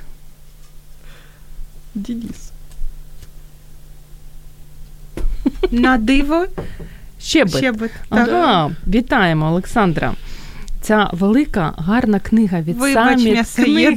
Дініс. 1.95 2.51
На 5.71 5.99
диво. 5.99 6.47
Щебет. 7.21 7.57
Щебет. 7.57 7.91
Ага, 8.09 8.71
вітаємо, 8.87 9.47
Олександра. 9.47 10.15
Ця 10.81 11.11
велика, 11.13 11.73
гарна 11.77 12.21
книга 12.21 12.61
від 12.61 12.77
Вибач, 12.79 13.21
самі. 13.45 13.97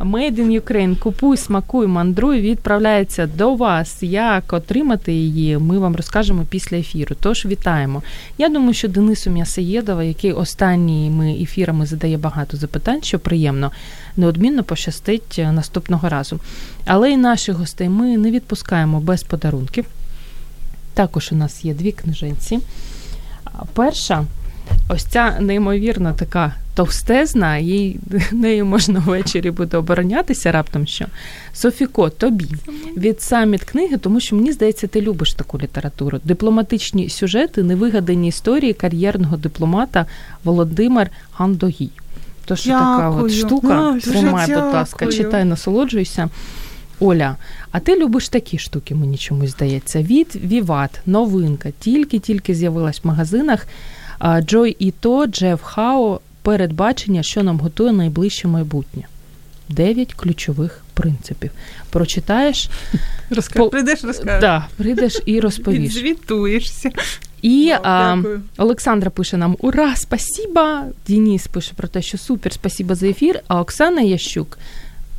Made 0.00 0.34
in 0.34 0.60
Ukraine. 0.60 0.98
Купуй, 0.98 1.36
смакуй, 1.36 1.86
мандруй, 1.86 2.40
відправляється 2.40 3.26
до 3.26 3.54
вас. 3.54 4.02
Як 4.02 4.52
отримати 4.52 5.12
її, 5.12 5.58
ми 5.58 5.78
вам 5.78 5.96
розкажемо 5.96 6.46
після 6.50 6.76
ефіру. 6.76 7.16
Тож 7.20 7.46
вітаємо. 7.46 8.02
Я 8.38 8.48
думаю, 8.48 8.74
що 8.74 8.88
Денису 8.88 9.30
М'ясоєдова, 9.30 10.04
який 10.04 10.32
останніми 10.32 11.32
ефірами 11.32 11.86
задає 11.86 12.18
багато 12.18 12.56
запитань, 12.56 13.02
що 13.02 13.18
приємно, 13.18 13.72
неодмінно 14.16 14.64
пощастить 14.64 15.40
наступного 15.52 16.08
разу. 16.08 16.40
Але 16.86 17.10
і 17.10 17.16
наших 17.16 17.56
гостей 17.56 17.88
ми 17.88 18.18
не 18.18 18.30
відпускаємо 18.30 19.00
без 19.00 19.22
подарунків. 19.22 19.84
Також 20.94 21.28
у 21.32 21.36
нас 21.36 21.64
є 21.64 21.74
дві 21.74 21.92
книженці. 21.92 22.58
Перша. 23.74 24.24
Ось 24.88 25.04
ця 25.04 25.40
неймовірно 25.40 26.12
така 26.12 26.54
товстезна, 26.74 27.56
їй 27.58 28.00
нею 28.32 28.66
можна 28.66 29.02
ввечері 29.06 29.50
буде 29.50 29.76
оборонятися 29.76 30.52
раптом 30.52 30.86
що. 30.86 31.06
Софіко, 31.54 32.10
тобі 32.10 32.46
від 32.96 33.22
саміт 33.22 33.64
книги, 33.64 33.96
тому 33.96 34.20
що 34.20 34.36
мені 34.36 34.52
здається, 34.52 34.86
ти 34.86 35.00
любиш 35.00 35.34
таку 35.34 35.58
літературу. 35.58 36.20
Дипломатичні 36.24 37.08
сюжети, 37.08 37.62
невигадані 37.62 38.28
історії 38.28 38.72
кар'єрного 38.72 39.36
дипломата 39.36 40.06
Володимир 40.44 41.10
Гандогій. 41.32 41.90
Тож 42.44 42.62
така 42.62 43.10
от 43.10 43.32
штука, 43.32 43.98
тримай, 44.04 44.46
будь 44.46 44.74
ласка, 44.74 45.06
читай, 45.06 45.44
насолоджуйся. 45.44 46.28
Оля, 47.00 47.36
а 47.70 47.80
ти 47.80 47.98
любиш 47.98 48.28
такі 48.28 48.58
штуки, 48.58 48.94
мені 48.94 49.16
чомусь 49.16 49.50
здається. 49.50 50.02
Від 50.02 50.36
Віват, 50.36 51.00
новинка, 51.06 51.72
тільки-тільки 51.80 52.54
з'явилась 52.54 53.00
в 53.04 53.06
магазинах. 53.06 53.66
Джой 54.40 54.76
Іто, 54.78 55.26
Джеф 55.26 55.62
Хао, 55.62 56.20
передбачення, 56.42 57.22
що 57.22 57.42
нам 57.42 57.60
готує 57.60 57.92
найближче 57.92 58.48
майбутнє. 58.48 59.02
Дев'ять 59.68 60.14
ключових 60.14 60.84
принципів. 60.94 61.50
Прочитаєш, 61.90 62.68
Розка... 63.30 63.58
по... 63.58 63.68
прийдеш, 63.68 64.04
розкажеш. 64.04 64.40
Да, 64.40 64.66
прийдеш 64.76 65.20
і 65.26 65.40
розповіш. 65.40 65.94
Звітуєшся. 65.94 66.90
І 67.42 67.72
О, 67.72 67.80
а, 67.82 68.22
Олександра 68.56 69.10
пише 69.10 69.36
нам: 69.36 69.56
Ура, 69.60 69.96
спасіба! 69.96 70.84
Дініс 71.06 71.46
пише 71.46 71.72
про 71.76 71.88
те, 71.88 72.02
що 72.02 72.18
супер, 72.18 72.52
спасіба 72.52 72.94
за 72.94 73.06
ефір. 73.06 73.40
А 73.48 73.60
Оксана 73.60 74.00
Ящук 74.00 74.58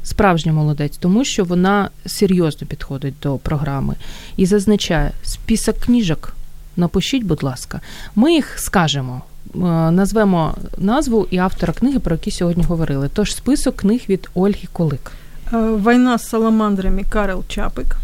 справжня 0.04 0.54
молодець, 0.54 0.98
тому 0.98 1.26
що 1.26 1.44
вона 1.44 1.90
серйозно 2.06 2.68
підходить 2.68 3.14
до 3.22 3.38
програми 3.38 3.96
і 4.38 4.46
зазначає 4.46 5.12
список 5.24 5.78
книжок 5.78 6.34
напишіть, 6.78 7.24
будь 7.24 7.44
ласка. 7.44 7.82
Ми 8.16 8.34
їх 8.34 8.60
скажемо. 8.60 9.22
Е, 9.56 9.58
назвемо 9.92 10.56
назву 10.78 11.28
і 11.32 11.38
автора 11.38 11.74
книги, 11.74 12.00
про 12.00 12.16
які 12.16 12.32
сьогодні 12.32 12.64
говорили. 12.64 13.10
Тож 13.14 13.36
список 13.36 13.76
книг 13.76 14.02
від 14.10 14.30
Ольги 14.34 14.68
Колик. 14.74 15.12
Е, 15.54 15.58
Война 15.58 16.18
з 16.18 16.30
саламандрами 16.30 17.04
Карел 17.10 17.44
Чапик. 17.48 17.98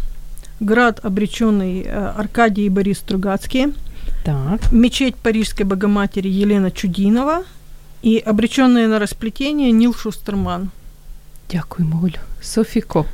Град 0.60 1.00
обреченный 1.02 1.88
Аркадий 2.16 2.66
и 2.66 2.70
Борис 2.70 2.98
Стругацкие. 2.98 3.68
Так. 4.24 4.72
Мечеть 4.72 5.16
Парижской 5.16 5.66
Богоматери 5.66 6.28
Елена 6.28 6.70
Чудинова. 6.70 7.42
И 8.04 8.22
обреченные 8.26 8.86
на 8.86 8.98
расплетение 8.98 9.72
Нил 9.72 9.94
Шустерман. 9.94 10.70
Дякуємо, 11.50 12.00
Олю. 12.02 12.20
Софіко. 12.40 13.04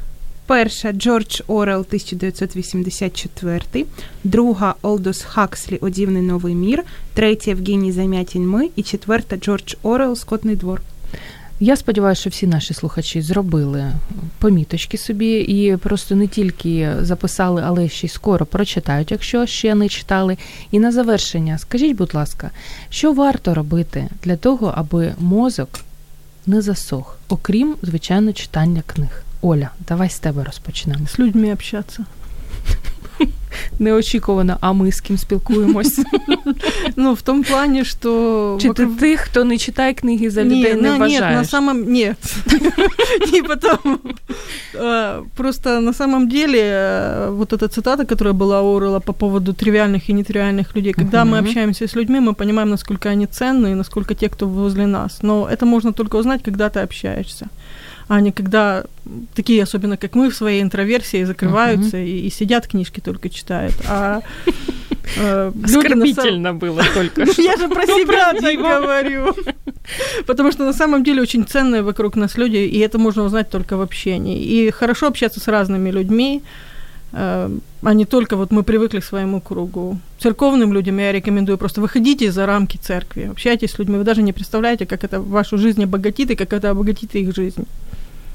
Перша 0.48 0.92
Джордж 0.92 1.40
Орвелл 1.46 1.80
1984, 1.80 3.86
друга 4.24 4.74
Олдос 4.82 5.22
Хакслі 5.22 5.76
О 5.76 5.83
дивный 5.83 6.22
новый 6.22 6.54
мир, 6.54 6.84
третя 7.14 7.50
Євгеній 7.50 7.92
Замятін 7.92 8.48
Мы 8.48 8.68
і 8.76 8.82
четверта 8.82 9.36
Джордж 9.36 9.74
Орвелл 9.82 10.16
Скотный 10.16 10.56
двор. 10.56 10.82
Я 11.60 11.76
сподіваюся, 11.76 12.20
що 12.20 12.30
всі 12.30 12.46
наші 12.46 12.74
слухачі 12.74 13.20
зробили 13.20 13.92
поміточки 14.38 14.98
собі 14.98 15.40
і 15.40 15.76
просто 15.76 16.14
не 16.14 16.26
тільки 16.26 16.92
записали, 17.00 17.62
але 17.66 17.88
ще 17.88 18.06
й 18.06 18.10
скоро 18.10 18.46
прочитають, 18.46 19.10
якщо 19.10 19.46
ще 19.46 19.74
не 19.74 19.88
читали. 19.88 20.36
І 20.70 20.78
на 20.78 20.92
завершення, 20.92 21.58
скажіть, 21.58 21.96
будь 21.96 22.14
ласка, 22.14 22.50
що 22.90 23.12
варто 23.12 23.54
робити 23.54 24.08
для 24.24 24.36
того, 24.36 24.72
аби 24.76 25.14
мозок 25.18 25.68
не 26.46 26.62
засох, 26.62 27.18
окрім 27.28 27.76
звичайно 27.82 28.32
читання 28.32 28.82
книг? 28.86 29.24
Оля, 29.41 29.69
давай 29.87 30.09
з 30.09 30.19
тебе 30.19 30.43
розпочнемо. 30.43 31.07
З 31.07 31.19
людьми 31.19 31.53
общатися. 31.53 32.05
Неочікувано, 33.79 34.57
а 34.61 34.73
ми 34.73 34.91
з 34.91 35.01
ким 35.01 35.17
спілкуємось. 35.17 35.99
Ну, 36.95 37.13
в 37.13 37.21
тому 37.21 37.43
плані, 37.43 37.85
що... 37.85 38.57
Чи 38.61 38.69
ти 38.69 38.85
тих, 38.85 39.19
хто 39.19 39.43
не 39.43 39.57
читає 39.57 39.93
книги 39.93 40.29
за 40.29 40.43
людей, 40.43 40.73
не 40.73 40.91
вважаєш? 40.91 41.21
Нет, 41.21 41.31
на 41.31 41.45
самом... 41.45 41.83
Нет. 41.83 42.35
Не 43.33 43.43
потом. 43.43 43.99
Просто 45.35 45.81
на 45.81 45.93
самом 45.93 46.29
деле 46.29 46.59
э, 46.59 47.29
вот 47.29 47.53
эта 47.53 47.67
цитата, 47.67 48.05
которая 48.05 48.33
была 48.33 48.61
у 48.61 48.75
Орла 48.75 48.99
по 48.99 49.13
поводу 49.13 49.53
тривиальных 49.53 50.09
и 50.09 50.13
нетривиальных 50.13 50.75
людей, 50.75 50.93
когда 50.93 51.25
мы 51.25 51.39
общаемся 51.39 51.85
с 51.85 51.95
людьми, 51.95 52.19
мы 52.19 52.33
понимаем, 52.33 52.69
насколько 52.69 53.09
они 53.09 53.25
ценны 53.25 53.71
и 53.71 53.75
насколько 53.75 54.15
те, 54.15 54.29
кто 54.29 54.47
возле 54.47 54.85
нас. 54.85 55.23
Но 55.23 55.47
это 55.51 55.65
можно 55.65 55.91
только 55.93 56.17
узнать, 56.17 56.41
когда 56.43 56.69
ты 56.69 56.79
общаешься 56.83 57.47
а 58.08 58.20
не 58.20 58.32
когда 58.32 58.84
такие, 59.34 59.62
особенно 59.62 59.96
как 59.96 60.14
мы, 60.14 60.30
в 60.30 60.34
своей 60.34 60.62
интроверсии 60.62 61.24
закрываются 61.24 61.98
uh-huh. 61.98 62.06
и, 62.06 62.26
и 62.26 62.30
сидят, 62.30 62.66
книжки 62.66 63.00
только 63.00 63.28
читают. 63.28 63.74
А 63.86 64.20
э, 65.16 65.52
Оскорбительно 65.64 66.54
было 66.54 66.82
только 66.94 67.22
Я 67.36 67.56
же 67.56 67.68
про 67.68 67.86
себя 67.86 68.32
так 68.32 68.56
говорю. 68.56 69.34
Потому 70.26 70.52
что 70.52 70.64
на 70.64 70.72
самом 70.72 71.04
деле 71.04 71.20
очень 71.20 71.44
ценные 71.44 71.82
вокруг 71.82 72.16
нас 72.16 72.38
люди, 72.38 72.56
и 72.56 72.78
это 72.78 72.98
можно 72.98 73.24
узнать 73.24 73.50
только 73.50 73.76
в 73.76 73.82
общении. 73.82 74.42
И 74.42 74.70
хорошо 74.70 75.06
общаться 75.06 75.40
с 75.40 75.46
разными 75.48 75.90
людьми, 75.90 76.42
э, 77.12 77.50
а 77.82 77.94
не 77.94 78.06
только 78.06 78.36
вот 78.36 78.50
мы 78.50 78.62
привыкли 78.62 79.00
к 79.00 79.04
своему 79.04 79.42
кругу. 79.42 79.98
Церковным 80.18 80.72
людям 80.72 80.98
я 80.98 81.12
рекомендую 81.12 81.58
просто 81.58 81.82
выходите 81.82 82.32
за 82.32 82.46
рамки 82.46 82.78
церкви, 82.78 83.28
общайтесь 83.30 83.72
с 83.72 83.78
людьми. 83.78 83.98
Вы 83.98 84.04
даже 84.04 84.22
не 84.22 84.32
представляете, 84.32 84.86
как 84.86 85.04
это 85.04 85.20
вашу 85.20 85.58
жизнь 85.58 85.84
обогатит 85.84 86.30
и 86.30 86.36
как 86.36 86.54
это 86.54 86.70
обогатит 86.70 87.14
их 87.14 87.34
жизнь. 87.36 87.66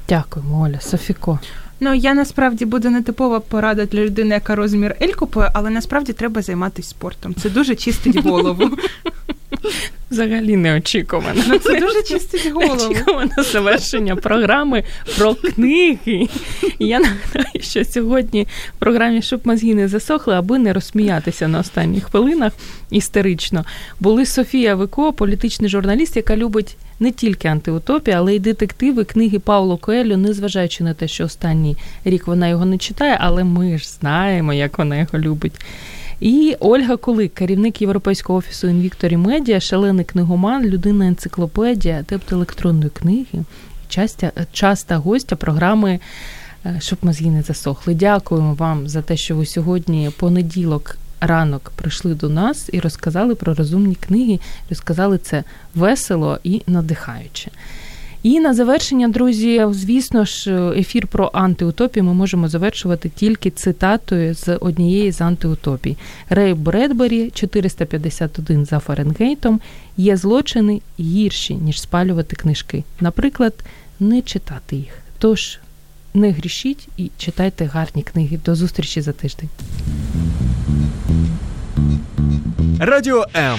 Дякуємо, 0.08 0.62
Оля. 0.62 0.80
Софіко. 0.80 1.38
Ну, 1.80 1.94
я 1.94 2.14
насправді 2.14 2.64
буде 2.64 2.90
нетипова 2.90 3.40
порада 3.40 3.86
для 3.86 4.00
людини, 4.00 4.34
яка 4.34 4.54
розмір 4.54 4.96
Ель 5.02 5.12
купує, 5.12 5.50
але 5.54 5.70
насправді 5.70 6.12
треба 6.12 6.42
займатися 6.42 6.90
спортом. 6.90 7.34
Це 7.34 7.50
дуже 7.50 7.74
чистить 7.74 8.16
голову. 8.16 8.70
взагалі 10.14 10.56
неочікувано. 10.56 11.42
Ну, 11.48 11.58
Це 11.58 11.80
дуже 11.80 12.02
чистить 12.02 12.52
голову. 12.52 12.74
Неочікувано 12.74 13.42
завершення 13.52 14.16
програми 14.16 14.84
про 15.18 15.34
книги. 15.34 16.28
І 16.78 16.86
я 16.86 17.00
нагадаю, 17.00 17.60
що 17.60 17.84
сьогодні 17.84 18.46
в 18.76 18.78
програмі 18.78 19.22
«Щоб 19.22 19.46
мозги 19.46 19.74
не 19.74 19.88
засохли, 19.88 20.34
аби 20.34 20.58
не 20.58 20.72
розсміятися 20.72 21.48
на 21.48 21.58
останніх 21.58 22.04
хвилинах 22.04 22.52
істерично. 22.90 23.64
Були 24.00 24.26
Софія 24.26 24.74
Вико, 24.74 25.12
політичний 25.12 25.70
журналіст, 25.70 26.16
яка 26.16 26.36
любить 26.36 26.76
не 27.00 27.10
тільки 27.10 27.48
антиутопія, 27.48 28.18
але 28.18 28.34
й 28.34 28.38
детективи, 28.38 29.04
книги 29.04 29.38
Пауло 29.38 29.76
Коелю, 29.76 30.16
незважаючи 30.16 30.84
на 30.84 30.94
те, 30.94 31.08
що 31.08 31.24
останній 31.24 31.76
рік 32.04 32.26
вона 32.26 32.48
його 32.48 32.64
не 32.64 32.78
читає, 32.78 33.18
але 33.20 33.44
ми 33.44 33.78
ж 33.78 33.88
знаємо, 33.88 34.52
як 34.52 34.78
вона 34.78 34.96
його 34.96 35.18
любить. 35.18 35.54
І 36.20 36.56
Ольга 36.60 36.96
Кулик, 36.96 37.34
керівник 37.34 37.82
Європейського 37.82 38.38
офісу 38.38 38.68
Інвікторі 38.68 39.16
Медіа, 39.16 39.60
шалений 39.60 40.04
книгоман, 40.04 40.64
людина 40.64 41.06
енциклопедія, 41.06 42.04
тобто 42.08 42.36
електронної 42.36 42.90
книги, 42.90 43.44
частя, 43.88 44.32
часта 44.52 44.96
гостя 44.96 45.36
програми. 45.36 46.00
«Е, 46.66 46.76
Щоб 46.80 46.98
мозги 47.02 47.30
не 47.30 47.42
засохли. 47.42 47.94
Дякуємо 47.94 48.54
вам 48.54 48.88
за 48.88 49.02
те, 49.02 49.16
що 49.16 49.36
ви 49.36 49.46
сьогодні 49.46 50.10
понеділок 50.18 50.98
ранок 51.20 51.72
прийшли 51.76 52.14
до 52.14 52.28
нас 52.28 52.70
і 52.72 52.80
розказали 52.80 53.34
про 53.34 53.54
розумні 53.54 53.94
книги, 53.94 54.40
розказали 54.70 55.18
це 55.18 55.44
весело 55.74 56.38
і 56.44 56.62
надихаюче. 56.66 57.50
І 58.24 58.40
на 58.40 58.54
завершення, 58.54 59.08
друзі, 59.08 59.66
звісно 59.70 60.24
ж, 60.24 60.72
ефір 60.76 61.06
про 61.06 61.30
антиутопію 61.32 62.04
ми 62.04 62.14
можемо 62.14 62.48
завершувати 62.48 63.08
тільки 63.08 63.50
цитатою 63.50 64.34
з 64.34 64.56
однієї 64.56 65.12
з 65.12 65.20
антиутопій. 65.20 65.96
Рей 66.28 66.54
Бредбері, 66.54 67.30
451 67.30 68.64
за 68.64 68.78
Фаренгейтом, 68.78 69.60
є 69.96 70.16
злочини 70.16 70.80
гірші, 71.00 71.54
ніж 71.54 71.80
спалювати 71.80 72.36
книжки. 72.36 72.84
Наприклад, 73.00 73.54
не 74.00 74.22
читати 74.22 74.76
їх. 74.76 74.98
Тож 75.18 75.58
не 76.14 76.30
грішіть 76.30 76.88
і 76.96 77.10
читайте 77.18 77.64
гарні 77.64 78.02
книги. 78.02 78.38
До 78.44 78.54
зустрічі 78.54 79.00
за 79.00 79.12
тиждень. 79.12 79.48
Радіо 82.78 83.26
М. 83.36 83.58